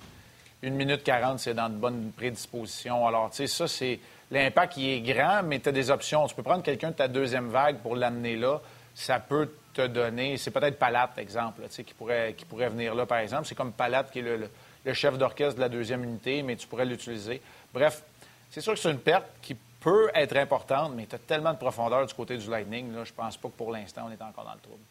[0.62, 3.08] une minute 40, c'est dans de bonnes prédispositions.
[3.08, 4.00] Alors, tu sais, ça, c'est
[4.32, 6.28] l'impact qui est grand, mais tu as des options.
[6.28, 8.62] Tu peux prendre quelqu'un de ta deuxième vague pour l'amener là.
[8.96, 10.38] Ça peut te donner.
[10.38, 13.48] C'est peut-être Palat, exemple, qui pourrait, qui pourrait venir là, par exemple.
[13.48, 14.38] C'est comme Palat qui est
[14.86, 17.42] le, chef d'orchestre de la deuxième unité, mais tu pourrais l'utiliser.
[17.74, 18.02] Bref,
[18.50, 21.58] c'est sûr que c'est une perte qui peut être importante, mais tu as tellement de
[21.58, 22.94] profondeur du côté du Lightning.
[22.94, 24.84] Là, je pense pas que pour l'instant, on est encore dans le trouble.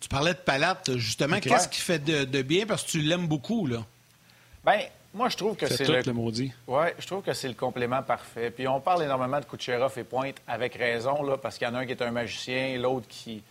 [0.00, 1.38] Tu parlais de Palat, justement.
[1.38, 2.66] Qu'est-ce qui fait de, bien?
[2.66, 3.84] Parce que tu l'aimes beaucoup, là?
[4.64, 4.80] Bien,
[5.14, 6.00] moi, je trouve que c'est le...
[6.00, 6.52] le maudit.
[6.66, 8.50] Oui, je trouve que c'est le complément parfait.
[8.50, 11.74] Puis on parle énormément de Kucherov et Pointe avec raison, là, parce qu'il y en
[11.74, 13.42] a un qui est un magicien, l'autre qui,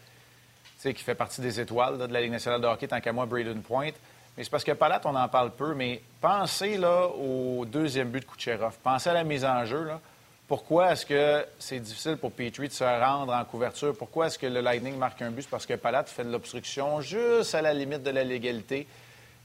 [0.82, 3.62] qui fait partie des étoiles de la Ligue nationale de hockey, tant qu'à moi, Braden
[3.62, 3.96] Pointe.
[4.36, 8.22] Mais c'est parce que Palat, on en parle peu, mais pensez là, au deuxième but
[8.22, 8.78] de Kucherov.
[8.82, 9.84] Pensez à la mise en jeu.
[9.84, 10.00] Là.
[10.48, 13.96] Pourquoi est-ce que c'est difficile pour Petrie de se rendre en couverture?
[13.96, 15.48] Pourquoi est-ce que le Lightning marque un but?
[15.50, 18.88] parce que Palat fait de l'obstruction juste à la limite de la légalité.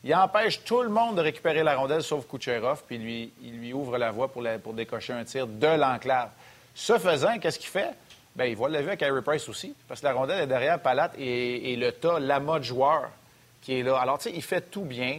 [0.06, 3.72] Il empêche tout le monde de récupérer la rondelle sauf Kucherov, puis lui, il lui
[3.72, 6.28] ouvre la voie pour, pour décocher un tir de l'enclave.
[6.76, 7.90] Ce faisant, qu'est-ce qu'il fait?
[8.36, 10.78] Bien, il voit le vu avec Harry Price aussi, parce que la rondelle est derrière
[10.78, 13.10] Palat et, le tas, la mode joueur
[13.62, 13.98] qui est là.
[13.98, 15.18] Alors, tu sais, il fait tout bien.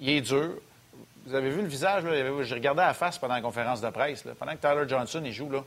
[0.00, 0.52] Il est dur.
[1.26, 2.42] Vous avez vu le visage, là?
[2.44, 4.24] J'ai regardé à la face pendant la conférence de presse.
[4.38, 5.62] Pendant que Tyler Johnson, il joue, là.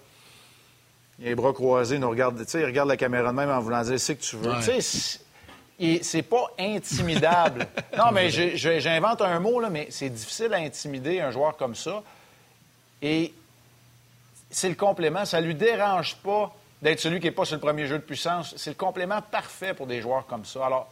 [1.20, 3.60] Il a les bras croisés, il nous regarde, il regarde la caméra de même en
[3.60, 4.52] voulant dire c'est que tu veux.
[4.64, 5.20] Tu sais,
[6.02, 7.68] c'est pas intimidable.
[7.98, 12.02] non, mais j'invente un mot, là, mais c'est difficile à intimider un joueur comme ça.
[13.02, 13.34] Et
[14.50, 15.26] c'est le complément.
[15.26, 18.54] Ça lui dérange pas d'être celui qui n'est pas sur le premier jeu de puissance.
[18.58, 20.66] C'est le complément parfait pour des joueurs comme ça.
[20.66, 20.90] Alors,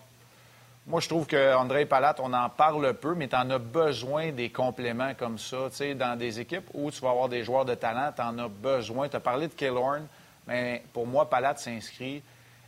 [0.88, 4.52] moi, je trouve qu'André Palat, on en parle peu, mais tu en as besoin des
[4.52, 5.58] compléments comme ça.
[5.72, 8.38] Tu sais, dans des équipes où tu vas avoir des joueurs de talent, tu en
[8.38, 9.10] as besoin.
[9.10, 10.06] Tu as parlé de Killorn,
[10.48, 12.22] mais pour moi, Palat s'inscrit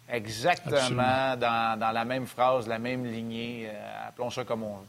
[0.09, 3.69] exactement dans, la même phrase, la même lignée.
[3.69, 4.85] Euh, appelons ça comme on veut.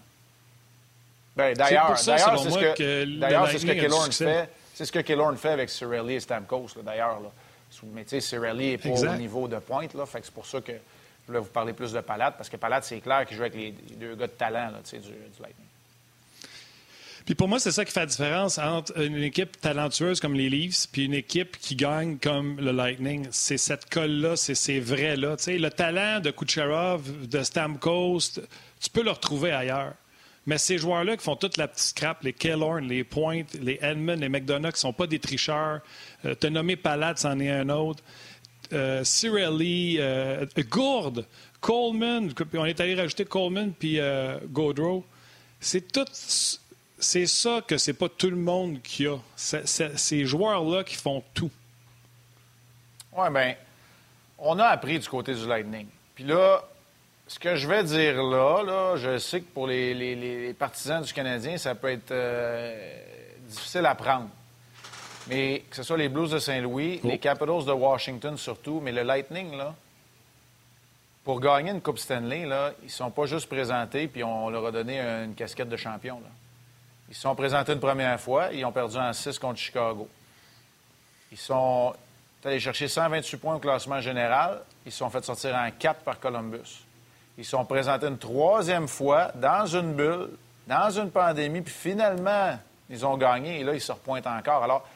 [1.37, 4.51] Ben, d'ailleurs, c'est ce que, d'ailleurs, c'est ce que Killorn fait.
[4.75, 7.21] C'est ce que Killorn fait avec Cirelli et Stamkos, d'ailleurs.
[7.95, 10.07] Mais tu sais, Cirelli n'est pas au niveau de pointe, là.
[10.07, 12.57] Fait que c'est pour ça que je voulais vous parler plus de Palade, parce que
[12.57, 15.67] Palade, c'est clair qu'il joue avec les, deux gars de talent là, du, du Lightning.
[17.29, 20.49] Puis pour moi, c'est ça qui fait la différence entre une équipe talentueuse comme les
[20.49, 23.27] Leafs puis une équipe qui gagne comme le Lightning.
[23.33, 25.37] C'est cette colle-là, c'est ces vrais-là.
[25.47, 28.41] Le talent de Kucherov, de Stamkos,
[28.81, 29.93] tu peux le retrouver ailleurs.
[30.47, 34.21] Mais ces joueurs-là qui font toute la petite scrap, les Kellorn, les Point, les Edmund,
[34.21, 35.83] les McDonough, qui ne sont pas des tricheurs,
[36.25, 38.03] euh, te nommer Palade, c'en est un autre
[38.73, 41.27] euh, Cirelli, euh, Gourde,
[41.61, 45.05] Coleman, on est allé rajouter Coleman puis euh, Gaudreau.
[45.61, 46.07] C'est tout.
[47.01, 49.17] C'est ça que c'est pas tout le monde qui a.
[49.37, 51.51] ces joueurs-là qui font tout.
[53.17, 53.55] Oui, bien,
[54.39, 55.87] on a appris du côté du Lightning.
[56.15, 56.63] Puis là,
[57.27, 61.57] ce que je vais dire là, là je sais que pour les, partisans du Canadien,
[61.57, 62.15] ça peut être
[63.47, 64.29] difficile à prendre.
[65.29, 69.03] Mais que ce soit les Blues de Saint-Louis, les Capitals de Washington surtout, mais le
[69.03, 69.75] Lightning, là,
[71.23, 74.65] pour gagner une Coupe Stanley, là, ils ne sont pas juste présentés puis on leur
[74.65, 76.21] a donné une casquette de champion.
[76.21, 76.31] Là.
[77.09, 80.09] Ils se sont présentés une première fois, ils ont perdu en 6 contre Chicago.
[81.33, 81.95] Ils sont
[82.45, 84.61] allés chercher 128 points au classement général.
[84.85, 86.85] Ils se sont fait sortir en 4 par Columbus.
[87.37, 90.31] Ils se sont présentés une troisième fois dans une bulle,
[90.67, 92.59] dans une pandémie, puis finalement,
[92.91, 94.65] ils ont gagné et là, ils se repointent encore.
[94.65, 94.87] Alors,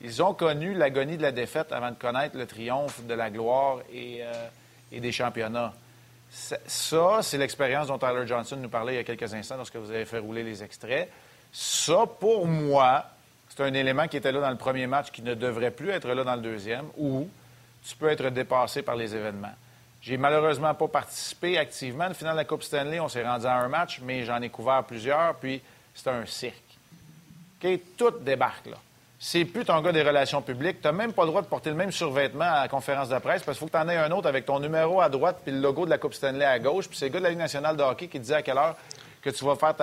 [0.00, 3.78] ils ont connu l'agonie de la défaite avant de connaître le triomphe de la gloire
[3.92, 4.48] et, euh,
[5.00, 5.72] des championnats.
[6.30, 9.90] Ça, c'est l'expérience dont Tyler Johnson nous parlait il y a quelques instants lorsque vous
[9.90, 11.08] avez fait rouler les extraits.
[11.58, 13.06] Ça, pour moi,
[13.48, 16.06] c'est un élément qui était là dans le premier match qui ne devrait plus être
[16.06, 17.26] là dans le deuxième, où
[17.88, 19.54] tu peux être dépassé par les événements.
[20.02, 22.04] J'ai malheureusement pas participé activement.
[22.04, 24.42] à la finale de la Coupe Stanley, on s'est rendu à un match, mais j'en
[24.42, 25.62] ai couvert plusieurs, puis
[25.94, 26.56] c'est un cirque.
[27.64, 27.80] OK?
[27.96, 28.76] Tout débarque là
[29.18, 30.80] c'est plus ton gars des relations publiques.
[30.80, 33.18] Tu n'as même pas le droit de porter le même survêtement à la conférence de
[33.18, 35.38] presse parce qu'il faut que tu en aies un autre avec ton numéro à droite
[35.42, 36.86] puis le logo de la Coupe Stanley à gauche.
[36.88, 38.58] Puis c'est le gars de la Ligue nationale de hockey qui te dit à quelle
[38.58, 38.76] heure
[39.22, 39.74] que tu vas faire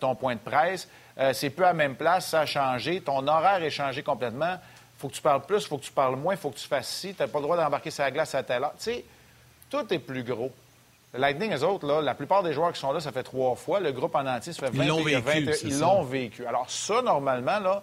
[0.00, 0.88] ton point de presse.
[1.18, 3.00] Euh, c'est plus à même place, ça a changé.
[3.00, 4.54] Ton horaire est changé complètement.
[4.54, 6.58] Il faut que tu parles plus, il faut que tu parles moins, il faut que
[6.58, 7.14] tu fasses ci.
[7.14, 8.74] Tu n'as pas le droit d'embarquer sur la glace à telle heure.
[8.78, 9.04] Tu sais,
[9.70, 10.52] tout est plus gros.
[11.14, 13.54] Le Lightning, eux autres, là, la plupart des joueurs qui sont là, ça fait trois
[13.54, 13.80] fois.
[13.80, 15.50] Le groupe en entier, ça fait 20 Ils l'ont vécu.
[15.64, 16.46] ils l'ont vécu.
[16.46, 17.82] Alors ça, normalement, là,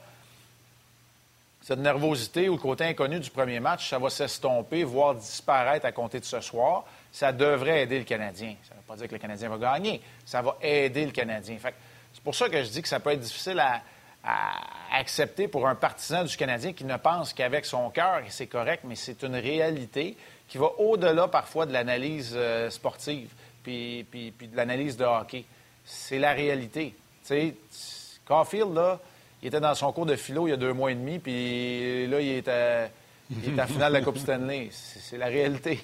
[1.61, 5.91] cette nervosité ou le côté inconnu du premier match, ça va s'estomper, voire disparaître à
[5.91, 6.83] compter de ce soir.
[7.11, 8.55] Ça devrait aider le Canadien.
[8.67, 10.01] Ça ne veut pas dire que le Canadien va gagner.
[10.25, 11.57] Ça va aider le Canadien.
[12.15, 13.81] C'est pour ça que je dis que ça peut être difficile à,
[14.91, 18.83] accepter pour un partisan du Canadien qui ne pense qu'avec son cœur, et c'est correct,
[18.83, 23.29] mais c'est une réalité qui va au-delà parfois de l'analyse euh, sportive
[23.61, 25.45] puis, puis, de l'analyse de hockey.
[25.85, 26.95] C'est la réalité.
[27.21, 27.53] Sais,
[28.25, 28.99] Caulfield, là,
[29.43, 32.07] il était dans son cours de philo il y a deux mois et demi, puis
[32.07, 32.87] là, il est à,
[33.29, 34.69] il est finale de la Coupe Stanley.
[34.71, 35.83] C'est la réalité.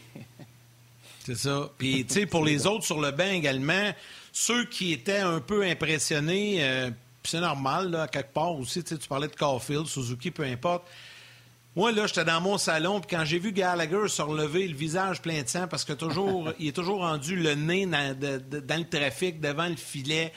[1.26, 1.70] C'est ça.
[1.78, 3.92] Puis, tu sais, pour les autres sur le banc également,
[4.32, 6.90] ceux qui étaient un peu impressionnés, euh,
[7.24, 10.84] c'est normal, là, quelque part aussi, tu parlais de Caulfield, Suzuki, peu importe.
[11.76, 15.22] Moi, là, j'étais dans mon salon, puis quand j'ai vu Gallagher se relever, le visage
[15.22, 18.90] plein de sang, parce que toujours, il est toujours rendu le nez dans, dans, le
[18.90, 20.34] trafic, devant le filet.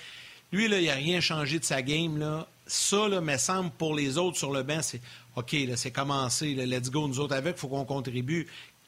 [0.53, 3.95] Lui, là, il n'a rien changé de sa game, là ça, là, me semble, pour
[3.95, 5.01] les autres sur le banc, c'est
[5.37, 8.47] OK, là, c'est commencé, let's go, nous autres avec, il faut qu'on contribue.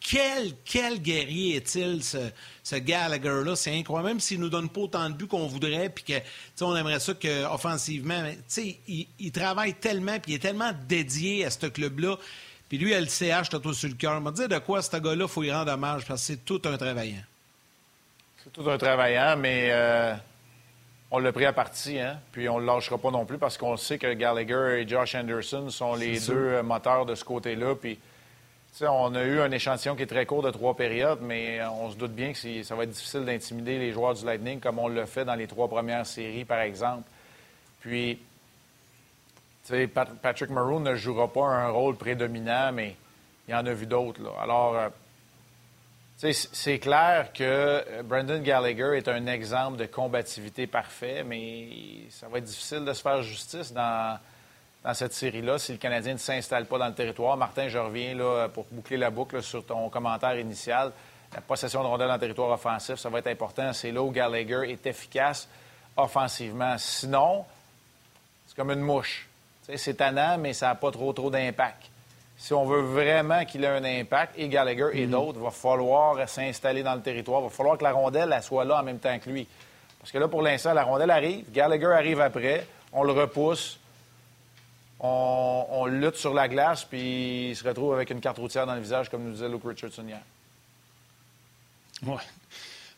[0.09, 2.31] Quel, quel guerrier est-il, ce,
[2.63, 3.57] ce Gallagher-là?
[3.57, 4.11] C'est incroyable.
[4.11, 7.01] Même s'il ne nous donne pas autant de buts qu'on voudrait, puis que, on aimerait
[7.01, 8.23] ça qu'offensivement,
[8.57, 12.17] il, il travaille tellement, puis il est tellement dédié à ce club-là.
[12.69, 14.21] Puis lui, LCH, t'as tout sur le cœur.
[14.21, 16.63] m'a dit de quoi ce gars-là, il faut y rendre hommage, parce que c'est tout
[16.67, 17.25] un travaillant.
[18.45, 20.15] C'est tout un travaillant, mais euh,
[21.11, 22.21] on l'a pris à partie, hein?
[22.31, 25.17] puis on ne le lâchera pas non plus parce qu'on sait que Gallagher et Josh
[25.17, 27.75] Anderson sont les deux euh, moteurs de ce côté-là.
[27.75, 27.99] Puis,
[28.83, 31.97] on a eu un échantillon qui est très court de trois périodes, mais on se
[31.97, 35.07] doute bien que ça va être difficile d'intimider les joueurs du Lightning comme on l'a
[35.07, 37.05] fait dans les trois premières séries, par exemple.
[37.81, 38.19] Puis,
[40.23, 42.97] Patrick Maroon ne jouera pas un rôle prédominant, mais
[43.49, 44.21] il y en a vu d'autres.
[44.41, 44.89] Alors, euh,
[46.19, 51.69] c'est clair que euh, Brendan Gallagher est un exemple de combativité parfait, mais
[52.11, 54.19] ça va être difficile de se faire justice dans,
[54.95, 57.37] cette série-là si le Canadien ne s'installe pas dans le territoire.
[57.37, 60.93] Martin, je reviens là, pour boucler la boucle sur ton commentaire initial.
[61.35, 63.73] La possession de rondelles dans le territoire offensif, ça va être important.
[63.73, 65.49] C'est là où Gallagher est efficace
[65.97, 66.77] offensivement.
[66.79, 67.45] Sinon,
[68.47, 69.29] c'est comme une mouche.
[69.75, 71.91] C'est tannant, mais ça n'a pas trop, trop d'impact
[72.37, 75.13] si on veut vraiment qu'il ait un impact, et Gallagher et mhm.
[75.13, 77.41] d'autres, il va falloir s'installer dans le territoire.
[77.41, 79.47] Il va falloir que la rondelle soit là en même temps que lui.
[79.99, 83.81] Parce que là, pour l'instant, la rondelle arrive, Gallagher arrive après, on le repousse,
[85.01, 88.81] on, lutte sur la glace, puis il se retrouve avec une carte routière dans le
[88.81, 90.21] visage, comme nous disait Luke Richardson hier.
[92.07, 92.23] Ouais.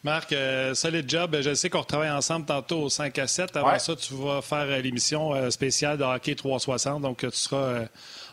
[0.05, 1.37] Marc, euh, solide job.
[1.41, 3.57] Je sais qu'on retravaille ensemble tantôt au 5 à 7.
[3.57, 7.03] Avant ça, tu vas faire euh, l'émission euh, spéciale de hockey 360.
[7.03, 7.87] Donc, tu seras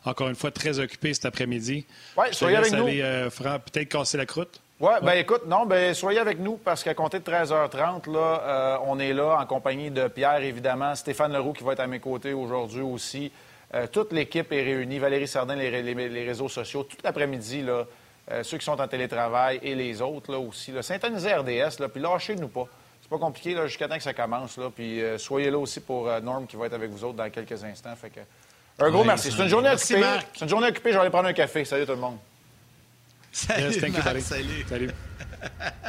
[0.06, 1.86] encore une fois très occupé cet après-midi.
[2.18, 2.88] Oui, soyez avec nous.
[2.88, 4.62] Euh, peut-être casser la croûte.
[4.80, 5.00] Oui, ouais.
[5.02, 9.00] ben écoute, non, ben soyez avec nous parce qu'à compter de 13h30, là, euh, on
[9.00, 12.34] est là en compagnie de Pierre, évidemment, Stéphane Leroux qui va être à mes côtés
[12.34, 13.32] aujourd'hui aussi.
[13.74, 17.86] Euh, toute l'équipe est réunie, Valérie Sardin, les, les, réseaux sociaux, tout l'après-midi, là,
[18.44, 20.72] ceux qui sont en télétravail et les autres là, aussi.
[20.72, 20.82] Là.
[20.82, 22.68] Syntonisez RDS, là, puis lâchez-nous pas.
[23.02, 24.58] C'est pas compliqué jusqu'à temps que ça commence.
[24.58, 27.64] Là, puis soyez là aussi pour Norm qui va être avec vous autres dans quelques
[27.64, 27.96] instants.
[27.96, 28.22] Fait que,
[28.80, 29.32] un gros merci.
[29.32, 30.02] C'est une journée occupée.
[30.34, 30.90] C'est une journée occupée.
[30.90, 31.64] Je vais aller prendre un café.
[31.66, 32.18] Salut tout le monde.
[33.32, 34.66] Salut, salut.
[34.68, 34.92] salut.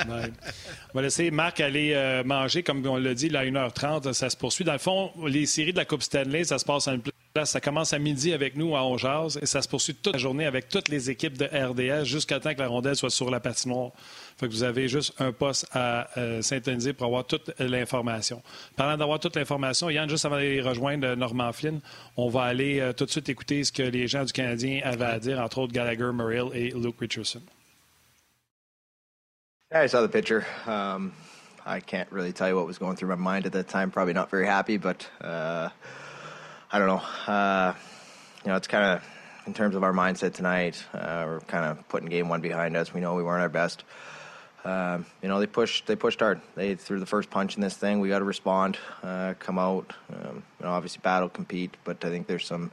[0.09, 4.13] On va laisser Marc aller euh, manger, comme on l'a dit, là, à 1h30.
[4.13, 4.65] Ça se poursuit.
[4.65, 6.99] Dans le fond, les séries de la Coupe Stanley, ça se passe en
[7.45, 10.47] Ça commence à midi avec nous à Ongeaz et ça se poursuit toute la journée
[10.47, 13.91] avec toutes les équipes de RDS jusqu'à temps que la rondelle soit sur la patinoire.
[14.39, 18.43] Fait vous avez juste un poste à euh, synthétiser pour avoir toute l'information.
[18.77, 21.81] Parlant d'avoir toute l'information, Yann, juste avant d'aller rejoindre Norman Flynn,
[22.17, 25.05] on va aller euh, tout de suite écouter ce que les gens du Canadien avaient
[25.05, 27.43] à dire, entre autres Gallagher, Muriel et Luke Richardson.
[29.73, 30.45] I saw the picture.
[30.67, 31.13] Um,
[31.67, 33.91] I can't really tell you what was going through my mind at that time.
[33.91, 35.71] Probably not very happy, but uh,
[36.77, 37.33] I don't know.
[37.33, 37.75] Uh,
[38.45, 39.05] you know, it's kind of
[39.47, 40.85] in terms of our mindset tonight.
[40.93, 42.93] Uh, we're kind of putting game one behind us.
[42.93, 43.83] We know we weren't our best.
[44.63, 46.43] Um, you know, they pushed they pushed hard.
[46.55, 48.01] They threw the first punch in this thing.
[48.01, 49.95] We got to respond, uh, come out.
[50.13, 52.71] Um, you know, obviously battle, compete, but I think there's some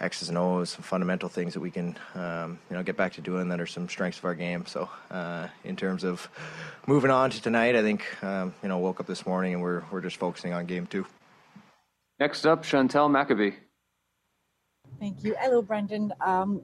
[0.00, 3.20] X's and O's, some fundamental things that we can, um, you know, get back to
[3.20, 4.66] doing that are some strengths of our game.
[4.66, 6.28] So, uh, in terms of
[6.88, 9.84] moving on to tonight, I think, um, you know, woke up this morning and we're
[9.92, 11.06] we're just focusing on game two.
[12.20, 13.54] Next up, Chantel McAbee.
[14.98, 15.36] Thank you.
[15.38, 16.12] Hello, Brendan.
[16.20, 16.62] Um,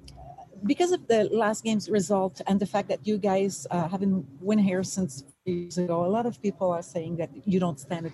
[0.64, 4.59] because of the last game's result and the fact that you guys uh, haven't won
[4.59, 8.12] here since years ago, a lot of people are saying that you don't stand a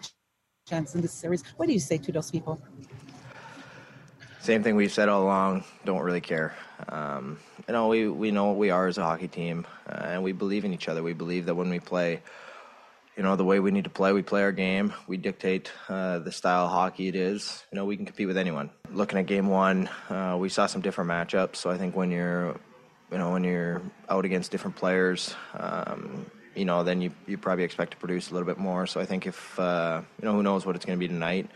[0.69, 1.43] chance in this series.
[1.57, 2.61] What do you say to those people?
[4.41, 5.65] Same thing we've said all along.
[5.85, 6.55] Don't really care.
[6.89, 10.23] Um, you know, we we know what we are as a hockey team, uh, and
[10.23, 11.03] we believe in each other.
[11.03, 12.23] We believe that when we play
[13.17, 14.13] you know the way we need to play.
[14.13, 14.93] We play our game.
[15.07, 17.65] We dictate uh, the style of hockey it is.
[17.73, 18.71] You know we can compete with anyone.
[18.91, 21.57] Looking at game one, uh, we saw some different matchups.
[21.57, 22.57] So I think when you're,
[23.13, 27.65] you know, when you're out against different players, um, you know, then you you probably
[27.65, 28.87] expect to produce a little bit more.
[28.87, 31.51] So I think if uh, you know who knows what it's going to be tonight.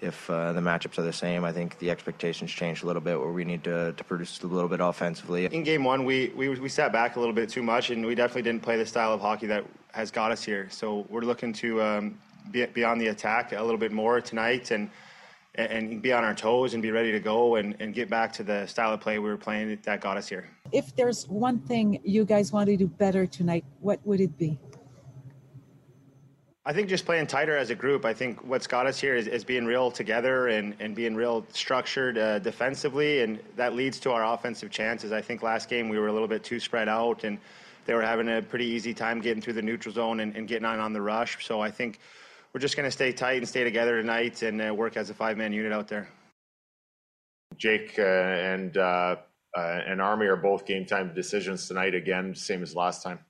[0.00, 3.18] If uh, the matchups are the same, I think the expectations change a little bit
[3.18, 5.46] where we need to, to produce a little bit offensively.
[5.46, 8.14] In game one, we, we, we sat back a little bit too much, and we
[8.14, 10.68] definitely didn't play the style of hockey that has got us here.
[10.70, 12.18] So we're looking to um,
[12.50, 14.90] be, be on the attack a little bit more tonight and
[15.56, 18.42] and be on our toes and be ready to go and, and get back to
[18.42, 20.48] the style of play we were playing that got us here.
[20.72, 24.58] If there's one thing you guys want to do better tonight, what would it be?
[26.66, 28.04] I think just playing tighter as a group.
[28.04, 31.46] I think what's got us here is, is being real together and, and being real
[31.52, 35.12] structured uh, defensively, and that leads to our offensive chances.
[35.12, 37.38] I think last game we were a little bit too spread out and–
[37.86, 40.64] they were having a pretty easy time getting through the neutral zone and, and getting
[40.64, 41.44] on on the rush.
[41.44, 41.98] So I think
[42.52, 45.14] we're just going to stay tight and stay together tonight and uh, work as a
[45.14, 46.08] five man unit out there.
[47.56, 49.16] Jake uh, and uh,
[49.56, 53.20] uh, and Army are both game time decisions tonight again, same as last time.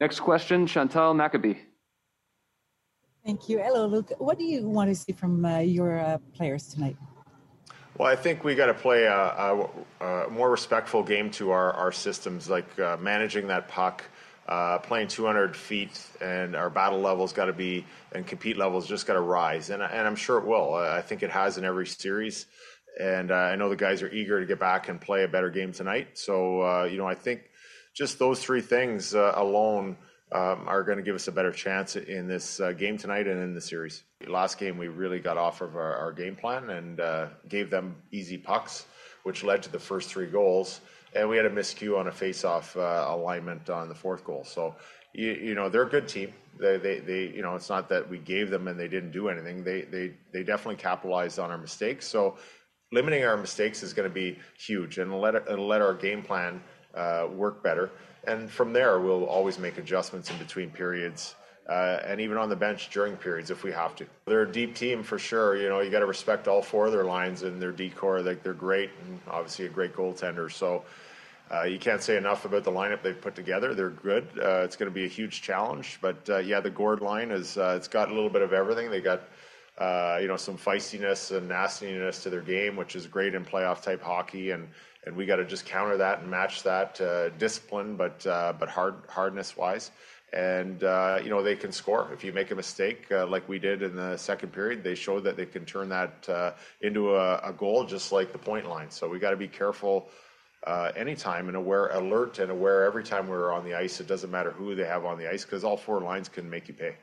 [0.00, 1.56] Next question, Chantal Maccabi.
[3.26, 3.58] Thank you.
[3.58, 4.12] Hello, Luke.
[4.18, 6.96] What do you want to see from uh, your uh, players tonight?
[7.98, 9.68] Well, I think we got to play a, a,
[10.00, 14.04] a, more respectful game to our, our systems, like uh, managing that puck,
[14.46, 19.08] uh, playing 200 feet, and our battle levels got to be and compete levels just
[19.08, 20.74] got to rise, and and I'm sure it will.
[20.74, 22.46] I think it has in every series,
[23.00, 25.50] and uh, I know the guys are eager to get back and play a better
[25.50, 26.16] game tonight.
[26.16, 27.50] So uh, you know, I think
[27.92, 29.96] just those three things alone
[30.32, 33.54] are going to give us a better chance in this uh, game tonight and in
[33.54, 34.02] the series.
[34.26, 37.96] Last game, we really got off of our, our game plan and uh, gave them
[38.10, 38.86] easy pucks,
[39.22, 40.80] which led to the first three goals.
[41.14, 44.44] And we had a miscue on a face-off uh, alignment on the fourth goal.
[44.44, 44.74] So,
[45.14, 46.32] you, you, know, they're a good team.
[46.58, 49.28] They, they, they, you know, it's not that we gave them and they didn't do
[49.28, 49.62] anything.
[49.62, 52.06] They, they, they definitely capitalized on our mistakes.
[52.06, 52.36] So,
[52.92, 56.62] limiting our mistakes is going to be huge, and let it, let our game plan
[56.94, 57.90] uh, work better
[58.26, 61.34] and from there we'll always make adjustments in between periods
[61.68, 64.06] uh, and even on the bench during periods if we have to.
[64.26, 65.56] They're a deep team for sure.
[65.56, 68.20] You know, you got to respect all four of their lines and their decor.
[68.20, 70.50] Like they're great and obviously a great goaltender.
[70.50, 70.84] So
[71.52, 73.74] uh, you can't say enough about the lineup they've put together.
[73.74, 74.28] They're good.
[74.40, 75.98] Uh, it's going to be a huge challenge.
[76.00, 78.90] But uh, yeah, the Gord line is uh, it's got a little bit of everything.
[78.90, 79.22] They got.
[79.78, 83.82] Uh, you know some feistiness and nastiness to their game, which is great in playoff
[83.82, 84.66] type hockey, and
[85.06, 88.68] and we got to just counter that and match that uh, discipline, but uh, but
[88.68, 89.92] hard hardness wise.
[90.32, 93.60] And uh, you know they can score if you make a mistake, uh, like we
[93.60, 94.82] did in the second period.
[94.82, 98.38] They showed that they can turn that uh, into a, a, goal, just like the
[98.38, 98.90] point line.
[98.90, 100.08] So we got to be careful
[100.66, 104.00] uh, anytime and aware, alert, and aware every time we're on the ice.
[104.00, 106.66] It doesn't matter who they have on the ice because all four lines can make
[106.66, 106.96] you pay.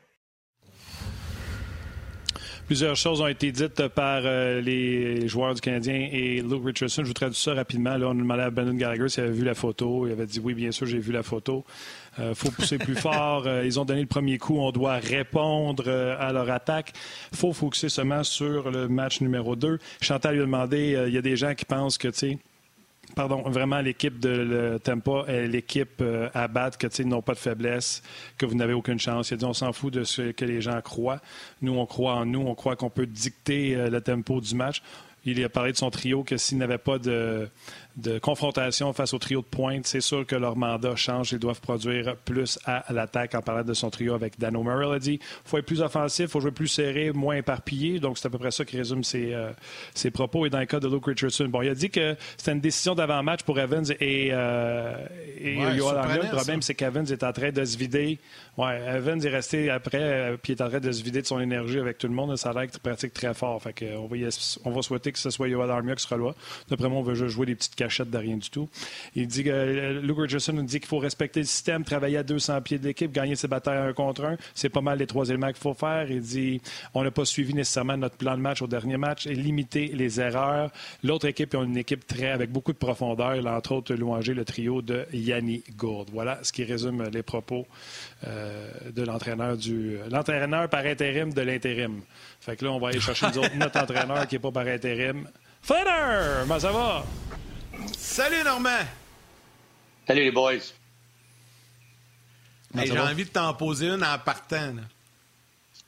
[2.66, 7.02] Plusieurs choses ont été dites par euh, les joueurs du Canadien et Luke Richardson.
[7.02, 7.94] Je vous traduis ça rapidement.
[7.98, 10.06] Là, on a demandé à Brendan Gallagher s'il avait vu la photo.
[10.06, 11.66] Il avait dit oui, bien sûr, j'ai vu la photo.
[12.16, 13.46] Il euh, faut pousser plus fort.
[13.46, 14.56] Euh, ils ont donné le premier coup.
[14.58, 16.94] On doit répondre à leur attaque.
[17.32, 19.78] Il faut focuser seulement sur le match numéro 2.
[20.00, 22.38] Chantal lui a demandé, il y a des gens qui pensent que, tu sais,
[23.14, 27.34] pardon, vraiment l'équipe de le Tampa est l'équipe euh, à battre, que ils n'ont pas
[27.34, 28.02] de faiblesse,
[28.38, 29.30] que vous n'avez aucune chance.
[29.30, 31.20] Il a dit on s'en fout de ce que les gens croient.
[31.62, 34.82] Nous, on croit en nous, on croit qu'on peut dicter euh, le tempo du match.
[35.26, 37.48] Il a parlé de son trio que s'il n'avait pas de,
[37.96, 41.32] de confrontation face au trio de pointe, c'est sûr que leur mandat change.
[41.32, 44.94] Ils doivent produire plus à l'attaque en parlant de son trio avec Dan O'Merrill.
[44.94, 48.00] a dit il faut être plus offensif, il faut jouer plus serré, moins éparpillé.
[48.00, 49.50] Donc, c'est à peu près ça qui résume ses, euh,
[49.94, 50.46] ses, propos.
[50.46, 52.94] Et dans le cas de Luke Richardson, bon, il a dit que c'était une décision
[52.94, 55.06] d'avant-match pour Evans et, euh,
[55.38, 58.18] et Le problème, c'est qu'Evans est en train de se vider.
[58.56, 61.26] Ouais, Evans est resté après, euh, puis il est en train de se vider de
[61.26, 62.36] son énergie avec tout le monde.
[62.36, 63.62] Ça a l'air qu'il pratique très fort.
[63.62, 64.16] Fait on, va
[64.64, 66.32] on va souhaiter que ce soit Yoel Armia qui sera là.
[66.68, 68.68] D'après moi, on veut juste jouer des petites cachette de rien du tout.
[69.14, 72.22] Il dit que euh, Luke Richardson nous dit qu'il faut respecter le système, travailler à
[72.22, 74.36] 200 pieds de l'équipe, gagner ses batailles un contre un.
[74.54, 76.10] C'est pas mal les trois éléments qu'il faut faire.
[76.10, 76.60] Il dit
[76.94, 80.20] on n'a pas suivi nécessairement notre plan de match au dernier match et limiter les
[80.20, 80.70] erreurs.
[81.02, 83.36] L'autre équipe, ont une équipe très avec beaucoup de profondeur.
[83.36, 86.08] Il a entre autres louangé le trio de Yanni Gourde.
[86.12, 87.66] Voilà ce qui résume les propos
[88.26, 92.00] euh, de l'entraîneur du l'entraîneur par intérim de l'intérim.
[92.40, 93.26] Fait que là, on va aller chercher
[93.56, 95.26] notre entraîneur qui n'est pas par intérim.
[95.62, 97.04] Feder, comment ça va?
[97.92, 98.86] Salut Normand!
[100.06, 100.72] Salut les boys!
[102.74, 104.74] J'ai envie de t'en poser une en partant.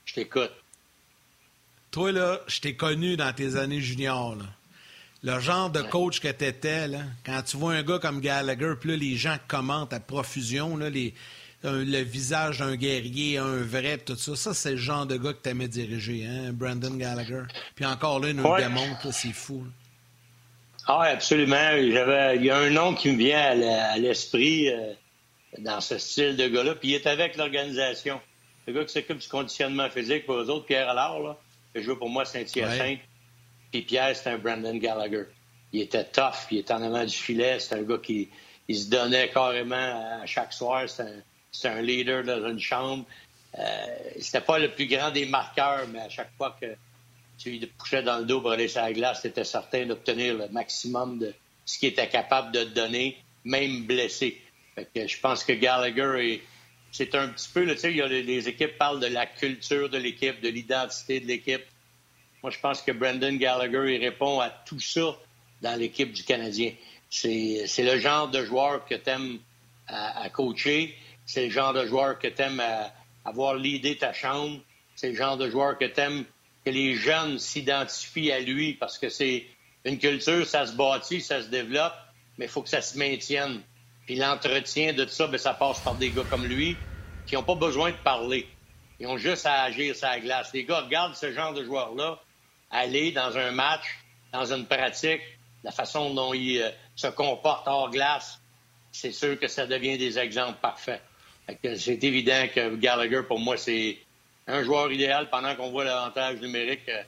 [0.05, 0.53] Je t'écoute.
[1.91, 4.37] Toi, là, je t'ai connu dans tes années juniors.
[5.23, 8.91] Le genre de coach que t'étais, là, quand tu vois un gars comme Gallagher, puis
[8.91, 11.15] là, les gens commentent à profusion, là, les...
[11.65, 14.37] le visage d'un guerrier, un vrai, tout ça.
[14.37, 17.43] Ça, c'est le genre de gars que tu aimais diriger, hein, Brandon Gallagher.
[17.75, 19.67] Puis encore là, il nous le démontre, c'est fou.
[20.89, 21.73] Ah, absolument.
[21.73, 24.93] il y a un nom qui me vient à l'esprit euh,
[25.59, 28.21] dans ce style de gars-là, puis il est avec l'organisation.
[28.67, 31.39] Le gars qui s'occupe du conditionnement physique pour eux autres, Pierre Allard, là,
[31.75, 33.01] qui joue pour moi Saint-Hyacinthe.
[33.73, 35.25] Puis Pierre, c'est un Brandon Gallagher.
[35.73, 37.59] Il était tough, il était en avant du filet.
[37.59, 38.29] C'est un gars qui
[38.69, 40.85] il se donnait carrément à chaque soir.
[40.89, 43.05] C'est un, leader dans une chambre.
[43.59, 43.87] Euh,
[44.21, 46.67] c'était pas le plus grand des marqueurs, mais à chaque fois que
[47.39, 50.49] tu lui couchais dans le dos pour aller sur la glace, c'était certain d'obtenir le
[50.49, 51.35] maximum de
[51.65, 54.41] ce qu'il était capable de donner, même blessé.
[54.77, 56.41] je pense que Gallagher
[56.97, 60.49] c'est un petit peu, tu sais, les, équipes parlent de la culture de l'équipe, de
[60.49, 61.65] l'identité de l'équipe.
[62.43, 65.15] Moi, je pense que Brendan Gallagher, il répond à tout ça
[65.61, 66.73] dans l'équipe du Canadien.
[67.11, 69.39] C'est le genre de joueur que tu aimes
[69.89, 70.97] à, coacher.
[71.27, 72.93] C'est le genre de joueur que tu aimes à,
[73.27, 74.59] avoir l'idée ta chambre.
[74.95, 76.25] C'est le genre de joueur que tu aimes
[76.67, 79.47] que les jeunes s'identifient à lui parce que c'est
[79.85, 81.95] une culture, ça se bâtit, ça se développe,
[82.39, 83.63] mais il faut que ça se maintienne.
[84.05, 86.77] Puis l'entretien de tout ça, bien, ça passe par des gars comme lui
[87.25, 88.49] qui n'ont pas besoin de parler.
[88.99, 90.51] Ils ont juste à agir sur la glace.
[90.53, 92.21] Les gars regardent ce genre de joueur-là
[92.73, 93.85] aller dans un match,
[94.33, 95.23] dans une pratique,
[95.63, 98.41] la façon dont ils euh, se comportent hors glace,
[98.91, 101.03] c'est sûr que ça devient des exemples parfaits.
[101.63, 103.99] C'est évident que Gallagher, pour moi, c'est
[104.47, 106.89] un joueur idéal pendant qu'on voit l'avantage numérique.
[106.89, 107.03] Euh,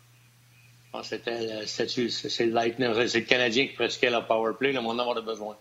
[1.02, 5.56] c'est le Canadien qui pratiquait leur power play, là, on en a besoin.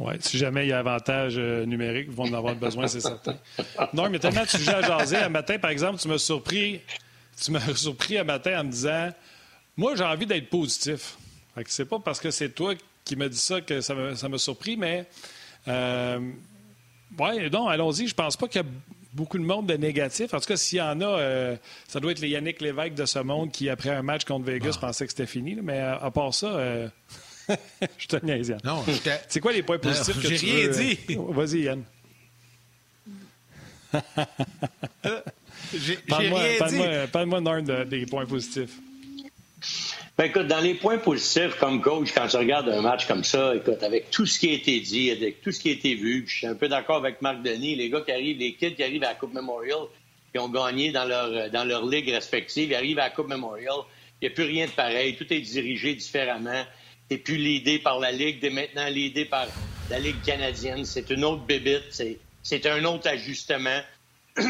[0.00, 3.00] Oui, si jamais il y a avantage euh, numérique, ils vont en avoir besoin, c'est
[3.00, 3.36] certain.
[3.92, 5.16] Non, mais tellement de sujets à jaser.
[5.16, 6.80] Un matin, par exemple, tu m'as surpris,
[7.42, 9.10] tu m'as surpris un matin en me disant
[9.76, 11.16] Moi, j'ai envie d'être positif.
[11.66, 15.06] C'est pas parce que c'est toi qui m'as dit ça que ça m'a surpris, mais
[15.66, 16.20] euh,
[17.18, 18.06] oui, non, allons-y.
[18.06, 18.68] Je pense pas qu'il y a
[19.12, 20.34] beaucoup de monde de négatif.
[20.34, 21.56] En tout cas, s'il y en a, euh,
[21.86, 24.74] ça doit être les Yannick Lévesque de ce monde qui, après un match contre Vegas,
[24.76, 24.86] ah.
[24.86, 25.56] pensait que c'était fini.
[25.62, 26.88] Mais à, part ça, euh,
[27.98, 28.60] je te niaise, Yann.
[28.64, 28.84] Non,
[29.28, 30.98] C'est quoi les points positifs que tu J'ai rien dit.
[31.30, 31.84] Vas-y, Yann.
[35.74, 37.06] j'ai rien dit.
[37.10, 38.78] Parle-moi, parle des points positifs.
[40.18, 43.54] Ben, écoute, dans les points positifs, comme coach, quand tu regardes un match comme ça,
[43.54, 46.24] écoute, avec tout ce qui a été dit, avec tout ce qui a été vu,
[46.26, 48.82] je suis un peu d'accord avec Marc Denis, les gars qui arrivent, les kids qui
[48.82, 49.78] arrivent à la Coupe Memorial,
[50.32, 53.76] qui ont gagné dans leur, dans leur ligue respective, ils arrivent à la Coupe Memorial,
[54.20, 56.64] il n'y a plus rien de pareil, tout est dirigé différemment,
[57.10, 59.46] et plus l'idée par la Ligue, dès maintenant l'idée par
[59.88, 61.92] la Ligue canadienne, c'est une autre bébite,
[62.42, 63.82] c'est un autre ajustement.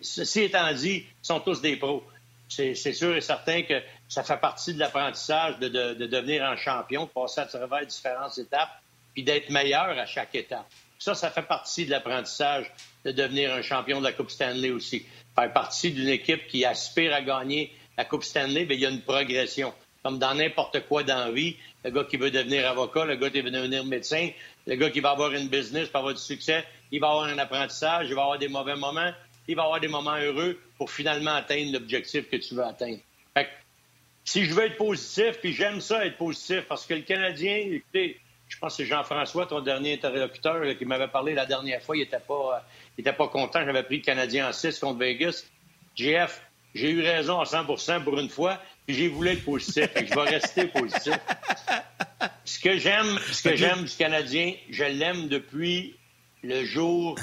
[0.00, 2.04] ceci étant dit, ils sont tous des pros.
[2.48, 3.74] C'est sûr et certain que
[4.08, 8.70] ça fait partie de l'apprentissage de, devenir un champion, de passer à travers différentes étapes,
[9.12, 10.66] puis d'être meilleur à chaque étape.
[10.98, 12.72] Ça, ça fait partie de l'apprentissage
[13.04, 15.04] de devenir un champion de la Coupe Stanley aussi.
[15.34, 18.90] Faire partie d'une équipe qui aspire à gagner la Coupe Stanley, bien, il y a
[18.90, 19.72] une progression.
[20.02, 23.30] Comme dans n'importe quoi dans la vie, le gars qui veut devenir avocat, le gars
[23.30, 24.30] qui veut devenir médecin,
[24.66, 27.38] le gars qui va avoir une business, pour avoir du succès, il va avoir un
[27.38, 29.12] apprentissage, il va avoir des mauvais moments,
[29.46, 33.00] il va avoir des moments heureux pour finalement atteindre l'objectif que tu veux atteindre
[34.28, 38.20] si je veux être positif, puis j'aime ça être positif, parce que le Canadien, écoutez,
[38.46, 42.00] je pense que c'est Jean-François, ton dernier interlocuteur, qui m'avait parlé la dernière fois, il
[42.00, 42.62] n'était pas,
[42.98, 43.64] était pas content.
[43.64, 45.44] J'avais pris le Canadien en 6 contre Vegas.
[45.96, 46.42] GF,
[46.74, 49.88] j'ai eu raison à 100% pour une fois, puis j'ai voulu être positif.
[49.96, 51.14] et je vais rester positif.
[52.44, 55.96] Ce que j'aime, ce que j'aime du Canadien, je l'aime depuis
[56.42, 57.18] le jour,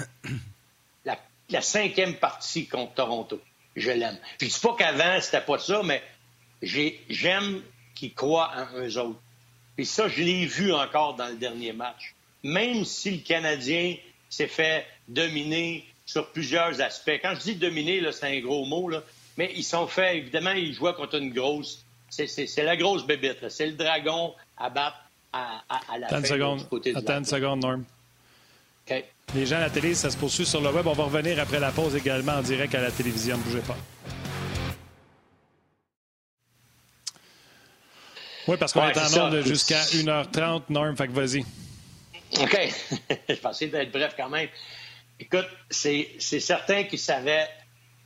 [1.05, 1.19] la,
[1.51, 3.39] la cinquième partie contre Toronto.
[3.75, 4.17] Je l'aime.
[4.41, 6.01] Je dis pas qu'avant, c'était pas ça, mais
[6.65, 7.61] j'aime
[7.93, 9.19] qu'ils croient en eux autres.
[9.77, 12.15] Et ça, je l'ai vu encore dans le dernier match.
[12.43, 13.95] Même si le Canadien
[14.29, 17.19] s'est fait dominer sur plusieurs aspects.
[17.21, 19.03] Quand je dis dominer, c'est un gros mot, là,
[19.37, 21.83] mais ils sont faits, évidemment, ils jouaient contre une grosse.
[22.09, 23.49] C'est la grosse bébête.
[23.49, 24.97] C'est le dragon à battre
[25.33, 26.69] à, à, la fin secondes.
[26.69, 27.83] côté Attends une seconde, Norm.
[29.33, 30.87] Les gens à la télé, ça se poursuit sur le web.
[30.87, 33.37] On va revenir après la pause également en direct à la télévision.
[33.37, 33.75] Ne bougez pas.
[38.47, 41.43] Oui, parce qu'on est en ordre jusqu'à 1h30, Norm, fait que vas-y.
[42.39, 42.57] OK.
[43.29, 44.49] Je essayer d'être bref quand même.
[45.19, 47.47] Écoute, c'est certain qu'ils savaient